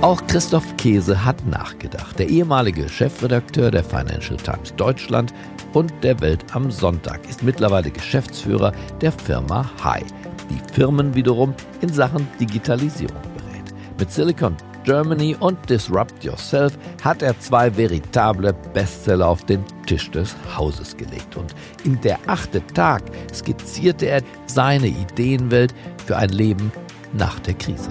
Auch 0.06 0.24
Christoph 0.28 0.76
Käse 0.76 1.24
hat 1.24 1.44
nachgedacht. 1.48 2.16
Der 2.20 2.28
ehemalige 2.28 2.88
Chefredakteur 2.88 3.72
der 3.72 3.82
Financial 3.82 4.36
Times 4.36 4.72
Deutschland 4.76 5.34
und 5.72 5.92
der 6.04 6.20
Welt 6.20 6.44
am 6.52 6.70
Sonntag 6.70 7.28
ist 7.28 7.42
mittlerweile 7.42 7.90
Geschäftsführer 7.90 8.70
der 9.00 9.10
Firma 9.10 9.68
Hi, 9.82 10.04
die 10.48 10.72
Firmen 10.72 11.12
wiederum 11.16 11.54
in 11.80 11.92
Sachen 11.92 12.28
Digitalisierung 12.38 13.20
berät. 13.36 13.74
Mit 13.98 14.12
Silicon 14.12 14.56
Germany 14.84 15.36
und 15.40 15.58
Disrupt 15.68 16.22
Yourself 16.22 16.78
hat 17.02 17.22
er 17.22 17.36
zwei 17.40 17.76
veritable 17.76 18.52
Bestseller 18.74 19.26
auf 19.26 19.44
den 19.46 19.64
Tisch 19.86 20.08
des 20.12 20.36
Hauses 20.56 20.96
gelegt. 20.96 21.36
Und 21.36 21.52
in 21.82 22.00
der 22.02 22.20
achte 22.28 22.64
Tag 22.68 23.02
skizzierte 23.34 24.06
er 24.06 24.22
seine 24.46 24.86
Ideenwelt 24.86 25.74
für 26.06 26.16
ein 26.16 26.30
Leben 26.30 26.70
nach 27.12 27.40
der 27.40 27.54
Krise. 27.54 27.90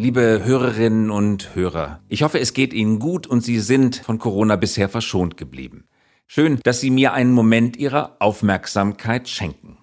Liebe 0.00 0.42
Hörerinnen 0.44 1.10
und 1.10 1.56
Hörer, 1.56 1.98
ich 2.08 2.22
hoffe, 2.22 2.38
es 2.38 2.52
geht 2.52 2.72
Ihnen 2.72 3.00
gut 3.00 3.26
und 3.26 3.40
Sie 3.40 3.58
sind 3.58 3.96
von 3.96 4.20
Corona 4.20 4.54
bisher 4.54 4.88
verschont 4.88 5.36
geblieben. 5.36 5.88
Schön, 6.28 6.60
dass 6.62 6.78
Sie 6.78 6.90
mir 6.90 7.14
einen 7.14 7.32
Moment 7.32 7.76
Ihrer 7.76 8.14
Aufmerksamkeit 8.20 9.28
schenken. 9.28 9.78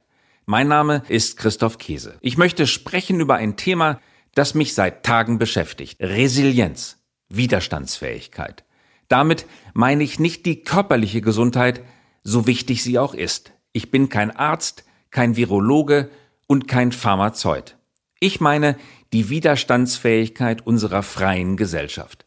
Mein 0.46 0.70
Name 0.70 1.04
ist 1.10 1.36
Christoph 1.36 1.80
Käse. 1.80 2.18
Ich 2.22 2.38
möchte 2.38 2.66
sprechen 2.66 3.20
über 3.20 3.36
ein 3.36 3.58
Thema, 3.58 4.00
das 4.36 4.56
mich 4.56 4.74
seit 4.74 5.04
Tagen 5.04 5.38
beschäftigt. 5.38 6.00
Resilienz, 6.00 6.98
Widerstandsfähigkeit. 7.28 8.64
Damit 9.10 9.46
meine 9.74 10.06
ich 10.06 10.18
nicht 10.18 10.46
die 10.46 10.64
körperliche 10.64 11.20
Gesundheit, 11.20 11.84
so 12.24 12.48
wichtig 12.48 12.84
sie 12.84 13.00
auch 13.00 13.16
ist. 13.16 13.52
Ich 13.74 13.92
bin 13.92 14.08
kein 14.08 14.32
Arzt, 14.32 14.86
kein 15.12 15.36
Virologe 15.36 16.10
und 16.48 16.70
kein 16.70 16.94
Pharmazeut. 16.94 17.76
Ich 18.22 18.40
meine 18.40 18.78
die 19.16 19.30
Widerstandsfähigkeit 19.30 20.68
unserer 20.68 21.02
freien 21.02 21.56
Gesellschaft. 21.56 22.26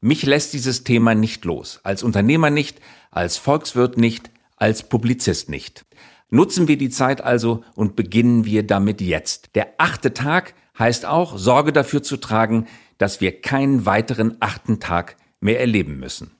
Mich 0.00 0.22
lässt 0.22 0.54
dieses 0.54 0.84
Thema 0.84 1.14
nicht 1.14 1.44
los, 1.44 1.80
als 1.82 2.02
Unternehmer 2.02 2.48
nicht, 2.48 2.80
als 3.10 3.36
Volkswirt 3.36 3.98
nicht, 3.98 4.30
als 4.56 4.88
Publizist 4.88 5.50
nicht. 5.50 5.84
Nutzen 6.30 6.66
wir 6.66 6.78
die 6.78 6.88
Zeit 6.88 7.22
also 7.22 7.62
und 7.74 7.94
beginnen 7.94 8.46
wir 8.46 8.66
damit 8.66 9.02
jetzt. 9.02 9.54
Der 9.54 9.74
achte 9.76 10.14
Tag 10.14 10.54
heißt 10.78 11.04
auch, 11.04 11.36
Sorge 11.36 11.74
dafür 11.74 12.02
zu 12.02 12.16
tragen, 12.16 12.66
dass 12.96 13.20
wir 13.20 13.42
keinen 13.42 13.84
weiteren 13.84 14.38
achten 14.40 14.80
Tag 14.80 15.16
mehr 15.40 15.60
erleben 15.60 15.98
müssen. 15.98 16.30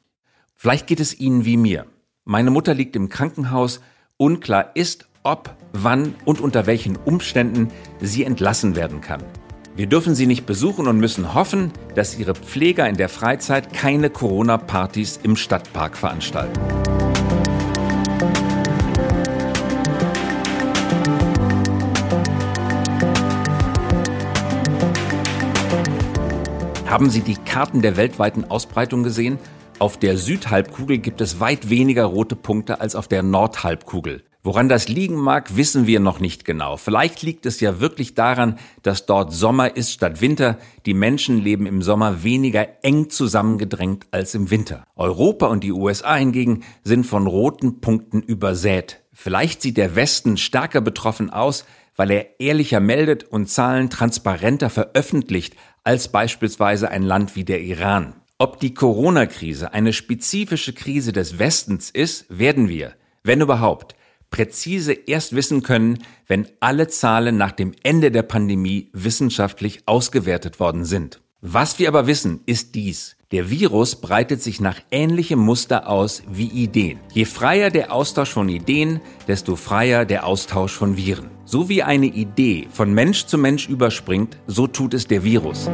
Vielleicht 0.55 0.87
geht 0.87 1.01
es 1.01 1.21
Ihnen 1.21 1.45
wie 1.45 1.59
mir. 1.59 1.85
Meine 2.25 2.51
Mutter 2.51 2.73
liegt 2.73 2.97
im 2.97 3.11
Krankenhaus. 3.11 3.83
Unklar 4.17 4.75
ist, 4.77 5.11
ob, 5.25 5.55
wann 5.75 6.15
und 6.25 6.41
unter 6.41 6.65
welchen 6.65 6.97
Umständen 6.97 7.69
sie 8.01 8.25
entlassen 8.25 8.77
werden 8.77 9.03
kann. 9.03 9.23
Wir 9.77 9.87
dürfen 9.87 10.15
sie 10.15 10.27
nicht 10.27 10.47
besuchen 10.47 10.89
und 10.89 10.99
müssen 10.99 11.33
hoffen, 11.33 11.71
dass 11.95 12.19
ihre 12.19 12.35
Pfleger 12.35 12.89
in 12.89 12.97
der 12.97 13.09
Freizeit 13.09 13.73
keine 13.73 14.11
Corona-Partys 14.11 15.21
im 15.23 15.37
Stadtpark 15.37 15.97
veranstalten. 15.97 16.61
Haben 26.87 27.09
Sie 27.09 27.21
die 27.21 27.37
Karten 27.37 27.83
der 27.83 27.97
weltweiten 27.97 28.51
Ausbreitung 28.51 29.05
gesehen? 29.05 29.39
Auf 29.79 29.97
der 29.97 30.19
Südhalbkugel 30.19 30.99
gibt 30.99 31.21
es 31.21 31.39
weit 31.39 31.71
weniger 31.71 32.05
rote 32.05 32.35
Punkte 32.35 32.81
als 32.81 32.97
auf 32.97 33.07
der 33.07 33.23
Nordhalbkugel. 33.23 34.25
Woran 34.43 34.71
das 34.71 34.89
liegen 34.89 35.17
mag, 35.17 35.57
wissen 35.57 35.87
wir 35.87 36.01
noch 36.01 36.19
nicht 36.19 36.47
genau. 36.47 36.79
Vielleicht 36.79 37.21
liegt 37.21 37.45
es 37.45 37.61
ja 37.61 37.79
wirklich 37.79 38.15
daran, 38.15 38.59
dass 38.83 39.05
dort 39.05 39.35
Sommer 39.35 39.77
ist 39.77 39.93
statt 39.93 40.23
Winter. 40.23 40.57
Die 40.87 40.95
Menschen 40.95 41.39
leben 41.39 41.67
im 41.67 41.83
Sommer 41.83 42.23
weniger 42.23 42.67
eng 42.83 43.11
zusammengedrängt 43.11 44.07
als 44.13 44.35
im 44.35 44.51
Winter. 44.51 44.85
Europa 44.97 45.49
und 45.49 45.63
die 45.63 45.73
USA 45.73 46.15
hingegen 46.15 46.63
sind 46.83 47.05
von 47.05 47.27
roten 47.27 47.83
Punkten 47.83 48.23
übersät. 48.23 49.03
Vielleicht 49.13 49.61
sieht 49.61 49.77
der 49.77 49.95
Westen 49.95 50.39
stärker 50.39 50.81
betroffen 50.81 51.29
aus, 51.29 51.67
weil 51.97 52.11
er 52.11 52.41
ehrlicher 52.41 52.81
meldet 52.81 53.25
und 53.25 53.51
Zahlen 53.51 53.91
transparenter 53.91 54.71
veröffentlicht 54.71 55.55
als 55.85 56.09
beispielsweise 56.09 56.91
ein 56.91 57.03
Land 57.03 57.37
wie 57.37 57.45
der 57.45 57.61
Iran. 57.61 58.15
Ob 58.39 58.59
die 58.59 58.73
Corona-Krise 58.73 59.75
eine 59.75 59.93
spezifische 59.93 60.73
Krise 60.73 61.13
des 61.13 61.39
Westens 61.39 61.91
ist, 61.91 62.25
werden 62.31 62.71
wir, 62.71 62.95
wenn 63.23 63.43
überhaupt, 63.43 63.97
präzise 64.31 64.93
erst 64.93 65.35
wissen 65.35 65.63
können, 65.63 65.99
wenn 66.27 66.47
alle 66.61 66.89
Zahlen 66.89 67.37
nach 67.37 67.53
dem 67.53 67.73
Ende 67.83 68.11
der 68.11 68.23
Pandemie 68.23 68.89
wissenschaftlich 68.93 69.83
ausgewertet 69.87 70.61
worden 70.61 70.85
sind. 70.85 71.21
Was 71.43 71.79
wir 71.79 71.89
aber 71.89 72.07
wissen, 72.07 72.41
ist 72.47 72.75
dies. 72.75 73.17
Der 73.33 73.49
Virus 73.49 74.01
breitet 74.01 74.43
sich 74.43 74.61
nach 74.61 74.81
ähnlichem 74.91 75.39
Muster 75.39 75.89
aus 75.89 76.23
wie 76.29 76.49
Ideen. 76.49 76.99
Je 77.13 77.25
freier 77.25 77.71
der 77.71 77.93
Austausch 77.93 78.31
von 78.31 78.49
Ideen, 78.49 79.01
desto 79.29 79.57
freier 79.57 80.05
der 80.05 80.27
Austausch 80.27 80.73
von 80.73 80.97
Viren. 80.97 81.31
So 81.45 81.69
wie 81.69 81.83
eine 81.83 82.07
Idee 82.07 82.69
von 82.71 82.93
Mensch 82.93 83.27
zu 83.27 83.39
Mensch 83.39 83.69
überspringt, 83.69 84.37
so 84.47 84.67
tut 84.67 84.95
es 84.95 85.07
der 85.07 85.25
Virus. 85.25 85.71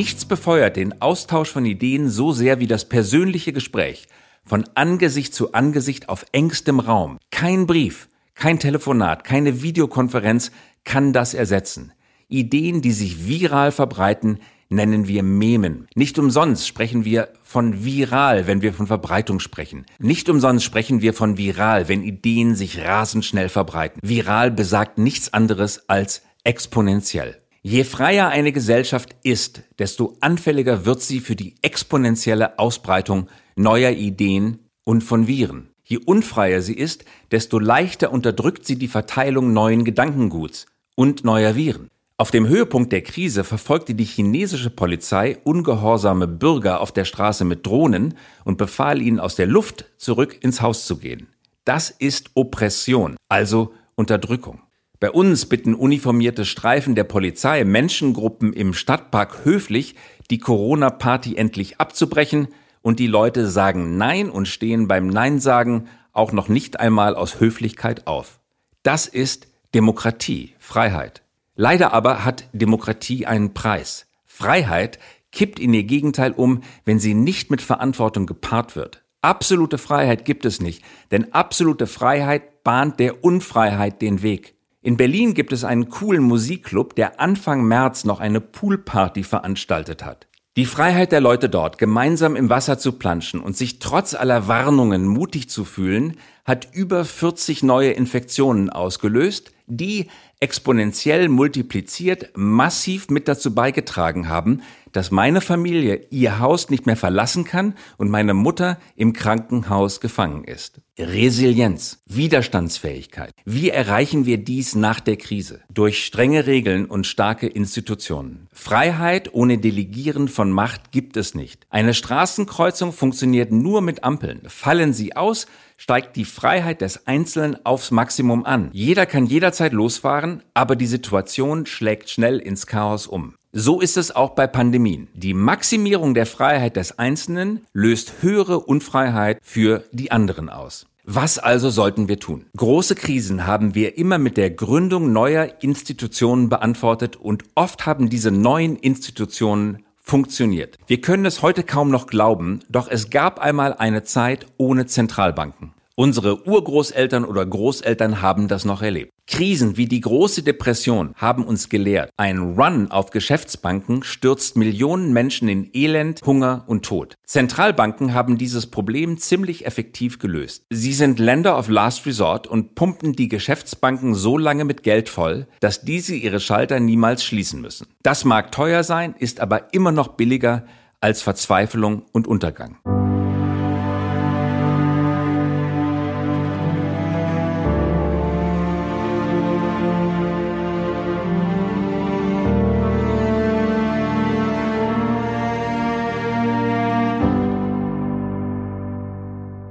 Nichts 0.00 0.24
befeuert 0.24 0.76
den 0.76 1.02
Austausch 1.02 1.50
von 1.50 1.66
Ideen 1.66 2.08
so 2.08 2.32
sehr 2.32 2.58
wie 2.58 2.66
das 2.66 2.88
persönliche 2.88 3.52
Gespräch, 3.52 4.08
von 4.46 4.64
Angesicht 4.74 5.34
zu 5.34 5.52
Angesicht 5.52 6.08
auf 6.08 6.24
engstem 6.32 6.80
Raum. 6.80 7.18
Kein 7.30 7.66
Brief, 7.66 8.08
kein 8.34 8.58
Telefonat, 8.58 9.24
keine 9.24 9.60
Videokonferenz 9.60 10.52
kann 10.84 11.12
das 11.12 11.34
ersetzen. 11.34 11.92
Ideen, 12.28 12.80
die 12.80 12.92
sich 12.92 13.26
viral 13.28 13.72
verbreiten, 13.72 14.38
nennen 14.70 15.06
wir 15.06 15.22
Memen. 15.22 15.86
Nicht 15.94 16.18
umsonst 16.18 16.66
sprechen 16.66 17.04
wir 17.04 17.28
von 17.42 17.84
viral, 17.84 18.46
wenn 18.46 18.62
wir 18.62 18.72
von 18.72 18.86
Verbreitung 18.86 19.38
sprechen. 19.38 19.84
Nicht 19.98 20.30
umsonst 20.30 20.64
sprechen 20.64 21.02
wir 21.02 21.12
von 21.12 21.36
viral, 21.36 21.88
wenn 21.88 22.02
Ideen 22.02 22.54
sich 22.54 22.80
rasend 22.80 23.26
schnell 23.26 23.50
verbreiten. 23.50 24.00
Viral 24.02 24.50
besagt 24.50 24.96
nichts 24.96 25.34
anderes 25.34 25.90
als 25.90 26.22
exponentiell. 26.42 27.39
Je 27.62 27.84
freier 27.84 28.28
eine 28.28 28.52
Gesellschaft 28.52 29.14
ist, 29.22 29.62
desto 29.78 30.16
anfälliger 30.20 30.86
wird 30.86 31.02
sie 31.02 31.20
für 31.20 31.36
die 31.36 31.56
exponentielle 31.60 32.58
Ausbreitung 32.58 33.28
neuer 33.54 33.90
Ideen 33.90 34.60
und 34.84 35.02
von 35.02 35.26
Viren. 35.26 35.68
Je 35.84 35.98
unfreier 35.98 36.62
sie 36.62 36.72
ist, 36.72 37.04
desto 37.30 37.58
leichter 37.58 38.12
unterdrückt 38.12 38.64
sie 38.64 38.76
die 38.76 38.88
Verteilung 38.88 39.52
neuen 39.52 39.84
Gedankenguts 39.84 40.66
und 40.94 41.24
neuer 41.24 41.54
Viren. 41.54 41.90
Auf 42.16 42.30
dem 42.30 42.48
Höhepunkt 42.48 42.92
der 42.92 43.02
Krise 43.02 43.44
verfolgte 43.44 43.94
die 43.94 44.04
chinesische 44.04 44.70
Polizei 44.70 45.36
ungehorsame 45.44 46.28
Bürger 46.28 46.80
auf 46.80 46.92
der 46.92 47.04
Straße 47.04 47.44
mit 47.44 47.66
Drohnen 47.66 48.14
und 48.44 48.56
befahl 48.56 49.02
ihnen 49.02 49.20
aus 49.20 49.36
der 49.36 49.46
Luft 49.46 49.84
zurück 49.98 50.38
ins 50.42 50.62
Haus 50.62 50.86
zu 50.86 50.96
gehen. 50.96 51.26
Das 51.64 51.90
ist 51.90 52.30
Oppression, 52.34 53.16
also 53.28 53.74
Unterdrückung. 53.96 54.60
Bei 55.00 55.10
uns 55.10 55.46
bitten 55.46 55.74
uniformierte 55.74 56.44
Streifen 56.44 56.94
der 56.94 57.04
Polizei 57.04 57.64
Menschengruppen 57.64 58.52
im 58.52 58.74
Stadtpark 58.74 59.46
höflich, 59.46 59.94
die 60.30 60.38
Corona-Party 60.38 61.36
endlich 61.36 61.80
abzubrechen, 61.80 62.48
und 62.82 62.98
die 62.98 63.06
Leute 63.06 63.46
sagen 63.46 63.96
Nein 63.96 64.28
und 64.30 64.46
stehen 64.46 64.88
beim 64.88 65.06
Nein 65.06 65.40
sagen 65.40 65.88
auch 66.12 66.32
noch 66.32 66.48
nicht 66.48 66.80
einmal 66.80 67.14
aus 67.14 67.40
Höflichkeit 67.40 68.06
auf. 68.06 68.40
Das 68.82 69.06
ist 69.06 69.48
Demokratie, 69.74 70.54
Freiheit. 70.58 71.22
Leider 71.56 71.94
aber 71.94 72.24
hat 72.24 72.48
Demokratie 72.52 73.24
einen 73.24 73.54
Preis. 73.54 74.06
Freiheit 74.26 74.98
kippt 75.32 75.58
in 75.58 75.72
ihr 75.72 75.84
Gegenteil 75.84 76.32
um, 76.32 76.62
wenn 76.84 76.98
sie 76.98 77.14
nicht 77.14 77.50
mit 77.50 77.62
Verantwortung 77.62 78.26
gepaart 78.26 78.76
wird. 78.76 79.02
Absolute 79.22 79.78
Freiheit 79.78 80.24
gibt 80.26 80.44
es 80.44 80.60
nicht, 80.60 80.82
denn 81.10 81.32
absolute 81.32 81.86
Freiheit 81.86 82.64
bahnt 82.64 82.98
der 82.98 83.24
Unfreiheit 83.24 84.02
den 84.02 84.22
Weg. 84.22 84.54
In 84.82 84.96
Berlin 84.96 85.34
gibt 85.34 85.52
es 85.52 85.62
einen 85.62 85.90
coolen 85.90 86.22
Musikclub, 86.22 86.96
der 86.96 87.20
Anfang 87.20 87.64
März 87.64 88.04
noch 88.04 88.18
eine 88.18 88.40
Poolparty 88.40 89.24
veranstaltet 89.24 90.02
hat. 90.02 90.26
Die 90.56 90.64
Freiheit 90.64 91.12
der 91.12 91.20
Leute 91.20 91.50
dort, 91.50 91.76
gemeinsam 91.76 92.34
im 92.34 92.48
Wasser 92.48 92.78
zu 92.78 92.92
planschen 92.92 93.40
und 93.40 93.58
sich 93.58 93.78
trotz 93.78 94.14
aller 94.14 94.48
Warnungen 94.48 95.06
mutig 95.06 95.50
zu 95.50 95.66
fühlen, 95.66 96.16
hat 96.46 96.68
über 96.72 97.04
40 97.04 97.62
neue 97.62 97.90
Infektionen 97.90 98.70
ausgelöst, 98.70 99.52
die 99.66 100.08
exponentiell 100.40 101.28
multipliziert 101.28 102.30
massiv 102.34 103.10
mit 103.10 103.28
dazu 103.28 103.54
beigetragen 103.54 104.28
haben, 104.28 104.62
dass 104.92 105.10
meine 105.10 105.40
Familie 105.40 106.06
ihr 106.10 106.38
Haus 106.38 106.70
nicht 106.70 106.86
mehr 106.86 106.96
verlassen 106.96 107.44
kann 107.44 107.74
und 107.96 108.10
meine 108.10 108.34
Mutter 108.34 108.78
im 108.96 109.12
Krankenhaus 109.12 110.00
gefangen 110.00 110.44
ist. 110.44 110.80
Resilienz, 110.98 112.02
Widerstandsfähigkeit. 112.06 113.32
Wie 113.44 113.70
erreichen 113.70 114.26
wir 114.26 114.38
dies 114.38 114.74
nach 114.74 115.00
der 115.00 115.16
Krise? 115.16 115.60
Durch 115.72 116.04
strenge 116.04 116.46
Regeln 116.46 116.84
und 116.86 117.06
starke 117.06 117.46
Institutionen. 117.46 118.48
Freiheit 118.52 119.32
ohne 119.32 119.58
Delegieren 119.58 120.28
von 120.28 120.50
Macht 120.50 120.92
gibt 120.92 121.16
es 121.16 121.34
nicht. 121.34 121.66
Eine 121.70 121.94
Straßenkreuzung 121.94 122.92
funktioniert 122.92 123.50
nur 123.50 123.80
mit 123.80 124.04
Ampeln. 124.04 124.42
Fallen 124.48 124.92
sie 124.92 125.16
aus, 125.16 125.46
steigt 125.78 126.16
die 126.16 126.26
Freiheit 126.26 126.82
des 126.82 127.06
Einzelnen 127.06 127.64
aufs 127.64 127.90
Maximum 127.90 128.44
an. 128.44 128.68
Jeder 128.72 129.06
kann 129.06 129.24
jederzeit 129.24 129.72
losfahren, 129.72 130.42
aber 130.52 130.76
die 130.76 130.86
Situation 130.86 131.64
schlägt 131.64 132.10
schnell 132.10 132.38
ins 132.38 132.66
Chaos 132.66 133.06
um. 133.06 133.34
So 133.52 133.80
ist 133.80 133.96
es 133.96 134.14
auch 134.14 134.30
bei 134.30 134.46
Pandemien. 134.46 135.08
Die 135.12 135.34
Maximierung 135.34 136.14
der 136.14 136.26
Freiheit 136.26 136.76
des 136.76 137.00
Einzelnen 137.00 137.66
löst 137.72 138.22
höhere 138.22 138.60
Unfreiheit 138.60 139.40
für 139.42 139.82
die 139.90 140.12
anderen 140.12 140.48
aus. 140.48 140.86
Was 141.04 141.40
also 141.40 141.68
sollten 141.68 142.06
wir 142.06 142.20
tun? 142.20 142.46
Große 142.56 142.94
Krisen 142.94 143.48
haben 143.48 143.74
wir 143.74 143.98
immer 143.98 144.18
mit 144.18 144.36
der 144.36 144.50
Gründung 144.50 145.12
neuer 145.12 145.48
Institutionen 145.62 146.48
beantwortet 146.48 147.16
und 147.16 147.42
oft 147.56 147.86
haben 147.86 148.08
diese 148.08 148.30
neuen 148.30 148.76
Institutionen 148.76 149.84
funktioniert. 149.96 150.78
Wir 150.86 151.00
können 151.00 151.26
es 151.26 151.42
heute 151.42 151.64
kaum 151.64 151.90
noch 151.90 152.06
glauben, 152.06 152.60
doch 152.68 152.88
es 152.88 153.10
gab 153.10 153.40
einmal 153.40 153.74
eine 153.74 154.04
Zeit 154.04 154.46
ohne 154.58 154.86
Zentralbanken. 154.86 155.72
Unsere 156.00 156.46
Urgroßeltern 156.48 157.26
oder 157.26 157.44
Großeltern 157.44 158.22
haben 158.22 158.48
das 158.48 158.64
noch 158.64 158.80
erlebt. 158.80 159.12
Krisen 159.26 159.76
wie 159.76 159.84
die 159.84 160.00
große 160.00 160.42
Depression 160.42 161.12
haben 161.14 161.44
uns 161.44 161.68
gelehrt, 161.68 162.10
ein 162.16 162.54
Run 162.58 162.90
auf 162.90 163.10
Geschäftsbanken 163.10 164.02
stürzt 164.02 164.56
Millionen 164.56 165.12
Menschen 165.12 165.46
in 165.50 165.68
Elend, 165.74 166.22
Hunger 166.24 166.64
und 166.68 166.86
Tod. 166.86 167.16
Zentralbanken 167.26 168.14
haben 168.14 168.38
dieses 168.38 168.68
Problem 168.68 169.18
ziemlich 169.18 169.66
effektiv 169.66 170.18
gelöst. 170.18 170.64
Sie 170.70 170.94
sind 170.94 171.18
Länder 171.18 171.58
of 171.58 171.68
Last 171.68 172.06
Resort 172.06 172.46
und 172.46 172.74
pumpen 172.74 173.12
die 173.12 173.28
Geschäftsbanken 173.28 174.14
so 174.14 174.38
lange 174.38 174.64
mit 174.64 174.82
Geld 174.82 175.10
voll, 175.10 175.48
dass 175.60 175.82
diese 175.82 176.14
ihre 176.14 176.40
Schalter 176.40 176.80
niemals 176.80 177.22
schließen 177.22 177.60
müssen. 177.60 177.88
Das 178.02 178.24
mag 178.24 178.52
teuer 178.52 178.84
sein, 178.84 179.14
ist 179.18 179.38
aber 179.38 179.74
immer 179.74 179.92
noch 179.92 180.08
billiger 180.08 180.64
als 181.02 181.20
Verzweiflung 181.20 182.04
und 182.12 182.26
Untergang. 182.26 182.78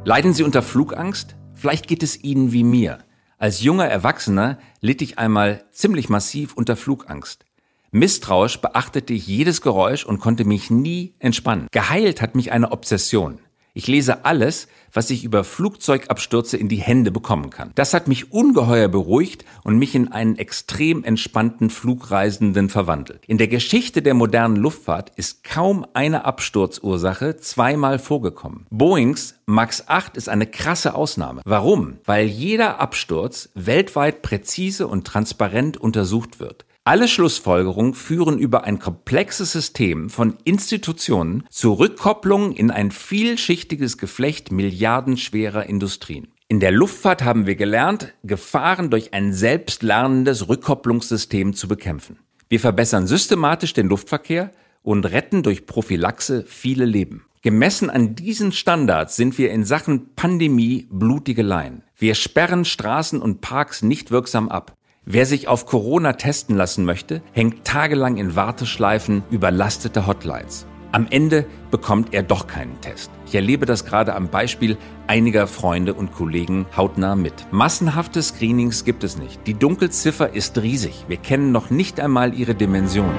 Leiden 0.10 0.34
Sie 0.34 0.42
unter 0.42 0.64
Flugangst? 0.64 1.36
Vielleicht 1.54 1.88
geht 1.88 2.02
es 2.02 2.24
Ihnen 2.24 2.52
wie 2.52 2.64
mir. 2.64 2.98
Als 3.38 3.62
junger 3.62 3.86
Erwachsener 3.86 4.58
litt 4.82 5.04
ich 5.04 5.20
einmal 5.20 5.64
ziemlich 5.70 6.10
massiv 6.10 6.56
unter 6.56 6.76
Flugangst. 6.76 7.46
Misstrauisch 7.92 8.60
beachtete 8.60 9.14
ich 9.14 9.28
jedes 9.28 9.62
Geräusch 9.62 10.08
und 10.08 10.18
konnte 10.20 10.46
mich 10.46 10.72
nie 10.72 11.14
entspannen. 11.20 11.68
Geheilt 11.70 12.24
hat 12.24 12.34
mich 12.34 12.52
eine 12.52 12.72
Obsession. 12.72 13.38
Ich 13.80 13.88
lese 13.88 14.26
alles, 14.26 14.68
was 14.92 15.10
ich 15.10 15.24
über 15.24 15.46
Flugzeugabstürze 15.46 16.58
in 16.58 16.68
die 16.68 16.82
Hände 16.82 17.12
bekommen 17.12 17.50
kann. 17.50 17.72
Das 17.76 17.94
hat 17.94 18.10
mich 18.10 18.34
ungeheuer 18.34 18.90
beruhigt 18.90 19.46
und 19.64 19.78
mich 19.78 19.96
in 19.96 20.12
einen 20.12 20.36
extrem 20.36 21.06
entspannten 21.06 21.70
Flugreisenden 21.70 22.68
verwandelt. 22.68 23.24
In 23.26 23.38
der 23.38 23.48
Geschichte 23.48 24.02
der 24.02 24.16
modernen 24.16 24.58
Luftfahrt 24.58 25.14
ist 25.16 25.46
kaum 25.46 25.86
eine 25.94 26.26
Absturzursache 26.26 27.38
zweimal 27.38 28.00
vorgekommen. 28.00 28.66
Boeings 28.70 29.36
MAX 29.46 29.88
8 29.88 30.18
ist 30.18 30.28
eine 30.28 30.46
krasse 30.46 30.94
Ausnahme. 30.94 31.40
Warum? 31.46 32.00
Weil 32.04 32.28
jeder 32.28 32.82
Absturz 32.82 33.48
weltweit 33.56 34.22
präzise 34.24 34.90
und 34.90 35.08
transparent 35.08 35.78
untersucht 35.78 36.42
wird. 36.42 36.66
Alle 36.90 37.08
Schlussfolgerungen 37.08 37.94
führen 37.94 38.40
über 38.40 38.64
ein 38.64 38.80
komplexes 38.80 39.52
System 39.52 40.10
von 40.10 40.38
Institutionen 40.44 41.44
zu 41.52 41.74
Rückkopplungen 41.74 42.52
in 42.52 42.72
ein 42.72 42.90
vielschichtiges 42.90 44.00
Geflecht 44.00 44.52
milliardenschwerer 44.52 45.68
Industrien. 45.70 46.30
In 46.48 46.60
der 46.60 46.72
Luftfahrt 46.72 47.24
haben 47.24 47.46
wir 47.46 47.56
gelernt, 47.56 48.16
Gefahren 48.24 48.90
durch 48.90 49.14
ein 49.14 49.34
selbstlernendes 49.34 50.50
Rückkopplungssystem 50.50 51.54
zu 51.54 51.68
bekämpfen. 51.68 52.18
Wir 52.48 52.60
verbessern 52.60 53.06
systematisch 53.06 53.74
den 53.74 53.88
Luftverkehr 53.88 54.50
und 54.82 55.06
retten 55.06 55.44
durch 55.44 55.68
Prophylaxe 55.68 56.44
viele 56.48 56.86
Leben. 56.86 57.24
Gemessen 57.44 57.92
an 57.92 58.16
diesen 58.16 58.52
Standards 58.52 59.16
sind 59.16 59.38
wir 59.38 59.52
in 59.52 59.64
Sachen 59.64 60.16
Pandemie 60.16 60.88
blutige 60.90 61.44
Laien. 61.44 61.84
Wir 61.96 62.16
sperren 62.16 62.66
Straßen 62.66 63.22
und 63.22 63.42
Parks 63.42 63.84
nicht 63.84 64.10
wirksam 64.10 64.50
ab. 64.50 64.76
Wer 65.12 65.26
sich 65.26 65.48
auf 65.48 65.66
Corona 65.66 66.14
testen 66.14 66.56
lassen 66.56 66.86
möchte, 66.86 67.24
hängt 67.32 67.66
tagelang 67.66 68.18
in 68.18 68.36
Warteschleifen 68.36 69.24
überlastete 69.32 70.06
Hotlines. 70.06 70.68
Am 70.92 71.08
Ende 71.10 71.48
bekommt 71.72 72.14
er 72.14 72.22
doch 72.22 72.46
keinen 72.46 72.80
Test. 72.82 73.10
Ich 73.26 73.34
erlebe 73.34 73.66
das 73.66 73.86
gerade 73.86 74.14
am 74.14 74.28
Beispiel 74.28 74.78
einiger 75.08 75.48
Freunde 75.48 75.96
und 75.96 76.14
Kollegen 76.14 76.68
hautnah 76.78 77.16
mit. 77.16 77.34
Massenhafte 77.50 78.22
Screenings 78.22 78.86
gibt 78.86 79.04
es 79.04 79.18
nicht. 79.18 79.48
Die 79.48 79.56
Dunkelziffer 79.56 80.36
ist 80.36 80.62
riesig. 80.62 81.06
Wir 81.08 81.18
kennen 81.18 81.52
noch 81.52 81.72
nicht 81.72 82.00
einmal 82.00 82.36
ihre 82.36 82.54
Dimension. 82.54 83.10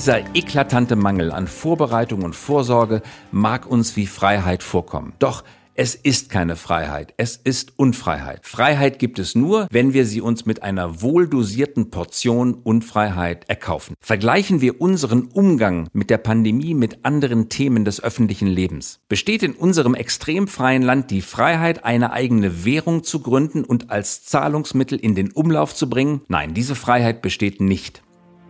Dieser 0.00 0.34
eklatante 0.34 0.96
Mangel 0.96 1.30
an 1.30 1.46
Vorbereitung 1.46 2.22
und 2.22 2.34
Vorsorge 2.34 3.02
mag 3.32 3.66
uns 3.66 3.96
wie 3.96 4.06
Freiheit 4.06 4.62
vorkommen. 4.62 5.12
Doch 5.18 5.44
es 5.74 5.94
ist 5.94 6.30
keine 6.30 6.56
Freiheit, 6.56 7.12
es 7.18 7.36
ist 7.36 7.74
Unfreiheit. 7.76 8.46
Freiheit 8.46 8.98
gibt 8.98 9.18
es 9.18 9.34
nur, 9.34 9.68
wenn 9.70 9.92
wir 9.92 10.06
sie 10.06 10.22
uns 10.22 10.46
mit 10.46 10.62
einer 10.62 11.02
wohldosierten 11.02 11.90
Portion 11.90 12.54
Unfreiheit 12.54 13.44
erkaufen. 13.50 13.94
Vergleichen 14.00 14.62
wir 14.62 14.80
unseren 14.80 15.24
Umgang 15.24 15.90
mit 15.92 16.08
der 16.08 16.16
Pandemie 16.16 16.72
mit 16.72 17.04
anderen 17.04 17.50
Themen 17.50 17.84
des 17.84 18.02
öffentlichen 18.02 18.48
Lebens. 18.48 19.00
Besteht 19.10 19.42
in 19.42 19.52
unserem 19.52 19.94
extrem 19.94 20.48
freien 20.48 20.80
Land 20.80 21.10
die 21.10 21.20
Freiheit, 21.20 21.84
eine 21.84 22.10
eigene 22.10 22.64
Währung 22.64 23.04
zu 23.04 23.20
gründen 23.20 23.64
und 23.64 23.90
als 23.90 24.24
Zahlungsmittel 24.24 24.98
in 24.98 25.14
den 25.14 25.30
Umlauf 25.30 25.74
zu 25.74 25.90
bringen? 25.90 26.22
Nein, 26.28 26.54
diese 26.54 26.74
Freiheit 26.74 27.20
besteht 27.20 27.60
nicht. 27.60 28.02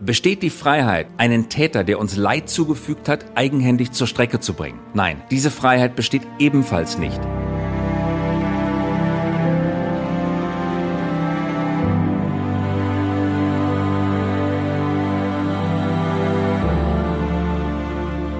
Besteht 0.03 0.41
die 0.41 0.49
Freiheit, 0.49 1.05
einen 1.17 1.47
Täter, 1.47 1.83
der 1.83 1.99
uns 1.99 2.15
Leid 2.15 2.49
zugefügt 2.49 3.07
hat, 3.07 3.23
eigenhändig 3.35 3.91
zur 3.91 4.07
Strecke 4.07 4.39
zu 4.39 4.55
bringen? 4.55 4.79
Nein, 4.95 5.21
diese 5.29 5.51
Freiheit 5.51 5.95
besteht 5.95 6.23
ebenfalls 6.39 6.97
nicht. 6.97 7.21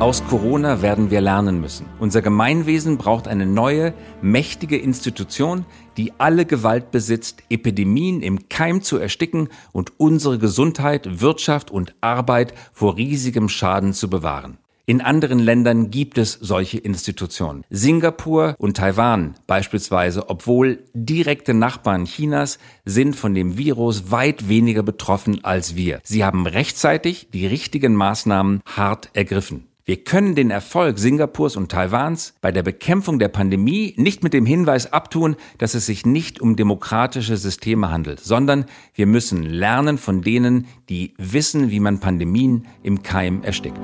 Aus 0.01 0.25
Corona 0.25 0.81
werden 0.81 1.11
wir 1.11 1.21
lernen 1.21 1.61
müssen. 1.61 1.85
Unser 1.99 2.23
Gemeinwesen 2.23 2.97
braucht 2.97 3.27
eine 3.27 3.45
neue, 3.45 3.93
mächtige 4.23 4.77
Institution, 4.77 5.63
die 5.97 6.13
alle 6.17 6.45
Gewalt 6.45 6.91
besitzt, 6.91 7.43
Epidemien 7.49 8.21
im 8.21 8.49
Keim 8.49 8.81
zu 8.81 8.97
ersticken 8.97 9.49
und 9.71 9.93
unsere 9.97 10.39
Gesundheit, 10.39 11.21
Wirtschaft 11.21 11.71
und 11.71 11.95
Arbeit 12.01 12.53
vor 12.73 12.97
riesigem 12.97 13.49
Schaden 13.49 13.93
zu 13.93 14.09
bewahren. 14.09 14.57
In 14.91 14.99
anderen 14.99 15.39
Ländern 15.39 15.91
gibt 15.91 16.17
es 16.17 16.33
solche 16.33 16.77
Institutionen. 16.77 17.63
Singapur 17.69 18.55
und 18.57 18.77
Taiwan 18.77 19.35
beispielsweise, 19.47 20.29
obwohl 20.29 20.83
direkte 20.93 21.53
Nachbarn 21.53 22.05
Chinas, 22.05 22.59
sind 22.83 23.15
von 23.15 23.33
dem 23.33 23.57
Virus 23.57 24.11
weit 24.11 24.49
weniger 24.49 24.83
betroffen 24.83 25.45
als 25.45 25.75
wir. 25.75 26.01
Sie 26.03 26.25
haben 26.25 26.47
rechtzeitig 26.47 27.29
die 27.31 27.45
richtigen 27.47 27.95
Maßnahmen 27.95 28.61
hart 28.65 29.09
ergriffen. 29.13 29.70
Wir 29.91 30.05
können 30.05 30.35
den 30.35 30.51
Erfolg 30.51 30.99
Singapurs 30.99 31.57
und 31.57 31.69
Taiwans 31.69 32.33
bei 32.39 32.53
der 32.53 32.63
Bekämpfung 32.63 33.19
der 33.19 33.27
Pandemie 33.27 33.93
nicht 33.97 34.23
mit 34.23 34.31
dem 34.31 34.45
Hinweis 34.45 34.93
abtun, 34.93 35.35
dass 35.57 35.73
es 35.73 35.85
sich 35.85 36.05
nicht 36.05 36.39
um 36.39 36.55
demokratische 36.55 37.35
Systeme 37.35 37.91
handelt, 37.91 38.21
sondern 38.21 38.63
wir 38.95 39.05
müssen 39.05 39.43
lernen 39.43 39.97
von 39.97 40.21
denen, 40.21 40.67
die 40.87 41.13
wissen, 41.17 41.71
wie 41.71 41.81
man 41.81 41.99
Pandemien 41.99 42.67
im 42.83 43.03
Keim 43.03 43.43
erstickt. 43.43 43.81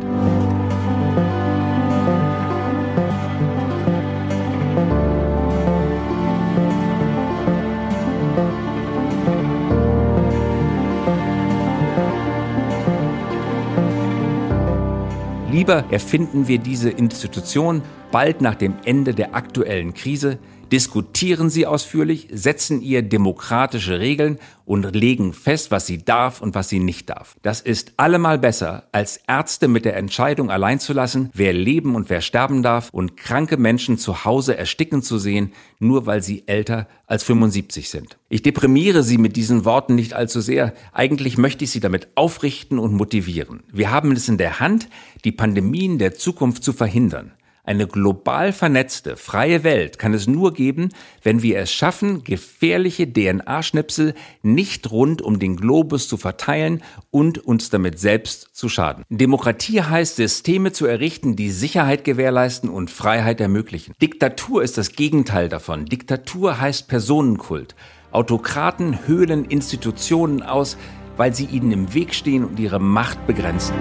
Lieber 15.67 15.83
erfinden 15.91 16.47
wir 16.47 16.59
diese 16.59 16.89
Institution 16.89 17.81
bald 18.11 18.41
nach 18.41 18.55
dem 18.55 18.75
Ende 18.85 19.13
der 19.13 19.35
aktuellen 19.35 19.93
Krise, 19.93 20.39
diskutieren 20.71 21.49
sie 21.49 21.65
ausführlich, 21.65 22.27
setzen 22.31 22.81
ihr 22.81 23.01
demokratische 23.01 23.99
Regeln 23.99 24.37
und 24.65 24.95
legen 24.95 25.33
fest, 25.33 25.71
was 25.71 25.87
sie 25.87 26.03
darf 26.03 26.41
und 26.41 26.55
was 26.55 26.69
sie 26.69 26.79
nicht 26.79 27.09
darf. 27.09 27.35
Das 27.41 27.61
ist 27.61 27.93
allemal 27.97 28.37
besser, 28.37 28.83
als 28.91 29.17
Ärzte 29.27 29.67
mit 29.67 29.85
der 29.85 29.95
Entscheidung 29.95 30.51
allein 30.51 30.79
zu 30.79 30.93
lassen, 30.93 31.29
wer 31.33 31.53
leben 31.53 31.95
und 31.95 32.09
wer 32.09 32.21
sterben 32.21 32.63
darf 32.63 32.89
und 32.91 33.15
kranke 33.15 33.57
Menschen 33.57 33.97
zu 33.97 34.25
Hause 34.25 34.57
ersticken 34.57 35.01
zu 35.01 35.17
sehen, 35.17 35.53
nur 35.79 36.05
weil 36.05 36.21
sie 36.21 36.43
älter 36.47 36.87
als 37.05 37.23
75 37.23 37.89
sind. 37.89 38.17
Ich 38.27 38.41
deprimiere 38.41 39.03
Sie 39.03 39.17
mit 39.17 39.37
diesen 39.37 39.63
Worten 39.63 39.95
nicht 39.95 40.13
allzu 40.13 40.41
sehr. 40.41 40.73
Eigentlich 40.91 41.37
möchte 41.37 41.63
ich 41.63 41.71
Sie 41.71 41.79
damit 41.79 42.09
aufrichten 42.15 42.79
und 42.79 42.93
motivieren. 42.93 43.63
Wir 43.71 43.91
haben 43.91 44.11
es 44.11 44.27
in 44.27 44.37
der 44.37 44.59
Hand, 44.59 44.89
die 45.23 45.31
Pandemien 45.31 45.97
der 45.97 46.15
Zukunft 46.15 46.65
zu 46.65 46.73
verhindern. 46.73 47.31
Eine 47.67 47.85
global 47.85 48.53
vernetzte, 48.53 49.17
freie 49.17 49.65
Welt 49.65 49.99
kann 49.99 50.13
es 50.13 50.25
nur 50.25 50.53
geben, 50.53 50.87
wenn 51.21 51.41
wir 51.43 51.59
es 51.59 51.69
schaffen, 51.69 52.23
gefährliche 52.23 53.11
DNA-Schnipsel 53.11 54.13
nicht 54.41 54.89
rund 54.89 55.21
um 55.21 55.37
den 55.37 55.57
Globus 55.57 56.07
zu 56.07 56.15
verteilen 56.15 56.81
und 57.11 57.39
uns 57.39 57.69
damit 57.69 57.99
selbst 57.99 58.55
zu 58.55 58.69
schaden. 58.69 59.03
Demokratie 59.09 59.81
heißt, 59.81 60.15
Systeme 60.15 60.71
zu 60.71 60.85
errichten, 60.85 61.35
die 61.35 61.51
Sicherheit 61.51 62.05
gewährleisten 62.05 62.69
und 62.69 62.89
Freiheit 62.89 63.41
ermöglichen. 63.41 63.93
Diktatur 64.01 64.63
ist 64.63 64.77
das 64.77 64.93
Gegenteil 64.93 65.49
davon. 65.49 65.83
Diktatur 65.87 66.61
heißt 66.61 66.87
Personenkult. 66.87 67.75
Autokraten 68.11 69.05
höhlen 69.07 69.43
Institutionen 69.43 70.41
aus, 70.41 70.77
weil 71.17 71.35
sie 71.35 71.47
ihnen 71.47 71.73
im 71.73 71.93
Weg 71.93 72.15
stehen 72.15 72.45
und 72.45 72.61
ihre 72.61 72.79
Macht 72.79 73.27
begrenzen. 73.27 73.75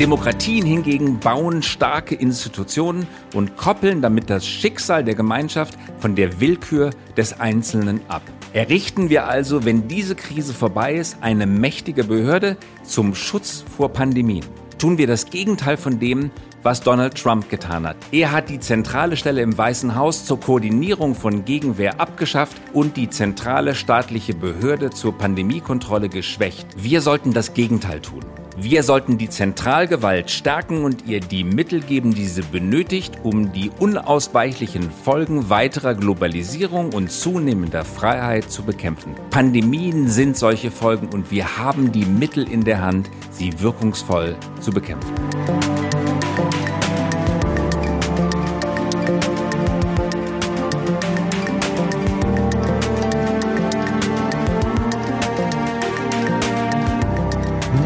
Demokratien 0.00 0.64
hingegen 0.64 1.20
bauen 1.20 1.62
starke 1.62 2.14
Institutionen 2.14 3.06
und 3.34 3.58
koppeln 3.58 4.00
damit 4.00 4.30
das 4.30 4.46
Schicksal 4.46 5.04
der 5.04 5.14
Gemeinschaft 5.14 5.76
von 5.98 6.14
der 6.14 6.40
Willkür 6.40 6.88
des 7.18 7.38
Einzelnen 7.38 8.00
ab. 8.08 8.22
Errichten 8.54 9.10
wir 9.10 9.28
also, 9.28 9.66
wenn 9.66 9.88
diese 9.88 10.14
Krise 10.14 10.54
vorbei 10.54 10.94
ist, 10.94 11.18
eine 11.20 11.46
mächtige 11.46 12.04
Behörde 12.04 12.56
zum 12.82 13.14
Schutz 13.14 13.62
vor 13.76 13.90
Pandemien. 13.90 14.46
Tun 14.78 14.96
wir 14.96 15.06
das 15.06 15.26
Gegenteil 15.26 15.76
von 15.76 16.00
dem, 16.00 16.30
was 16.62 16.80
Donald 16.80 17.22
Trump 17.22 17.50
getan 17.50 17.86
hat. 17.86 17.96
Er 18.10 18.32
hat 18.32 18.48
die 18.48 18.58
zentrale 18.58 19.18
Stelle 19.18 19.42
im 19.42 19.58
Weißen 19.58 19.96
Haus 19.96 20.24
zur 20.24 20.40
Koordinierung 20.40 21.14
von 21.14 21.44
Gegenwehr 21.44 22.00
abgeschafft 22.00 22.56
und 22.72 22.96
die 22.96 23.10
zentrale 23.10 23.74
staatliche 23.74 24.32
Behörde 24.32 24.88
zur 24.88 25.18
Pandemiekontrolle 25.18 26.08
geschwächt. 26.08 26.68
Wir 26.74 27.02
sollten 27.02 27.34
das 27.34 27.52
Gegenteil 27.52 28.00
tun. 28.00 28.24
Wir 28.56 28.82
sollten 28.82 29.16
die 29.16 29.28
Zentralgewalt 29.28 30.30
stärken 30.30 30.84
und 30.84 31.06
ihr 31.06 31.20
die 31.20 31.44
Mittel 31.44 31.80
geben, 31.80 32.12
die 32.14 32.26
sie 32.26 32.42
benötigt, 32.42 33.18
um 33.22 33.52
die 33.52 33.70
unausweichlichen 33.78 34.90
Folgen 34.90 35.48
weiterer 35.48 35.94
Globalisierung 35.94 36.92
und 36.92 37.10
zunehmender 37.10 37.84
Freiheit 37.84 38.50
zu 38.50 38.62
bekämpfen. 38.62 39.14
Pandemien 39.30 40.08
sind 40.08 40.36
solche 40.36 40.70
Folgen 40.70 41.08
und 41.08 41.30
wir 41.30 41.58
haben 41.58 41.92
die 41.92 42.04
Mittel 42.04 42.50
in 42.50 42.64
der 42.64 42.82
Hand, 42.82 43.10
sie 43.30 43.60
wirkungsvoll 43.60 44.36
zu 44.60 44.70
bekämpfen. 44.70 45.14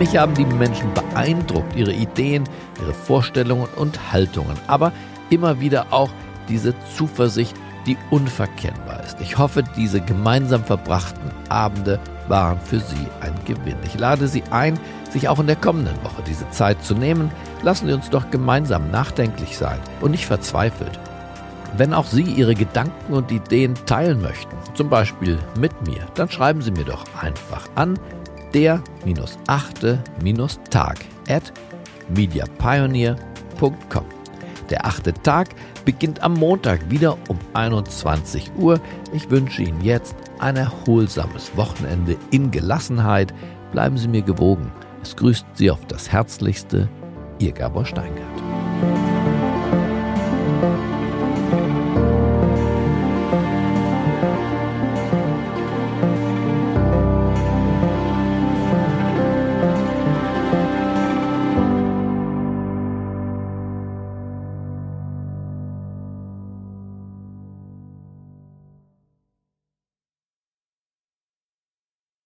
Mich 0.04 0.18
haben 0.18 0.34
die 0.34 0.44
Menschen 0.44 0.92
beeindruckt, 0.92 1.74
ihre 1.76 1.94
Ideen, 1.94 2.44
ihre 2.78 2.92
Vorstellungen 2.92 3.66
und 3.76 4.12
Haltungen, 4.12 4.58
aber 4.66 4.92
immer 5.30 5.60
wieder 5.60 5.86
auch 5.92 6.10
diese 6.46 6.74
Zuversicht, 6.94 7.56
die 7.86 7.96
unverkennbar 8.10 9.02
ist. 9.02 9.18
Ich 9.22 9.38
hoffe, 9.38 9.64
diese 9.78 10.02
gemeinsam 10.02 10.62
verbrachten 10.62 11.30
Abende 11.48 11.98
waren 12.28 12.60
für 12.60 12.80
Sie 12.80 13.08
ein 13.22 13.32
Gewinn. 13.46 13.78
Ich 13.86 13.98
lade 13.98 14.28
Sie 14.28 14.42
ein, 14.50 14.78
sich 15.08 15.26
auch 15.30 15.40
in 15.40 15.46
der 15.46 15.56
kommenden 15.56 15.96
Woche 16.04 16.22
diese 16.26 16.50
Zeit 16.50 16.84
zu 16.84 16.94
nehmen. 16.94 17.30
Lassen 17.62 17.86
Sie 17.86 17.94
uns 17.94 18.10
doch 18.10 18.30
gemeinsam 18.30 18.90
nachdenklich 18.90 19.56
sein 19.56 19.80
und 20.02 20.10
nicht 20.10 20.26
verzweifelt. 20.26 21.00
Wenn 21.78 21.94
auch 21.94 22.06
Sie 22.06 22.24
Ihre 22.24 22.54
Gedanken 22.54 23.14
und 23.14 23.32
Ideen 23.32 23.74
teilen 23.86 24.20
möchten, 24.20 24.54
zum 24.74 24.90
Beispiel 24.90 25.38
mit 25.58 25.72
mir, 25.88 26.04
dann 26.14 26.28
schreiben 26.28 26.60
Sie 26.60 26.72
mir 26.72 26.84
doch 26.84 27.06
einfach 27.22 27.66
an 27.74 27.98
der-achte-tag 28.54 30.98
at 31.28 31.52
mediapioneer.com. 32.14 34.04
Der 34.70 34.86
achte 34.86 35.12
Tag 35.12 35.48
beginnt 35.84 36.22
am 36.22 36.34
Montag 36.34 36.90
wieder 36.90 37.18
um 37.28 37.38
21 37.52 38.52
Uhr. 38.58 38.80
Ich 39.12 39.30
wünsche 39.30 39.62
Ihnen 39.62 39.82
jetzt 39.82 40.16
ein 40.38 40.56
erholsames 40.56 41.54
Wochenende 41.56 42.16
in 42.30 42.50
Gelassenheit. 42.50 43.34
Bleiben 43.72 43.98
Sie 43.98 44.08
mir 44.08 44.22
gewogen. 44.22 44.72
Es 45.02 45.14
grüßt 45.16 45.44
Sie 45.54 45.70
auf 45.70 45.84
das 45.86 46.10
Herzlichste, 46.10 46.88
Ihr 47.38 47.52
Gabor 47.52 47.84
Steingart. 47.84 49.23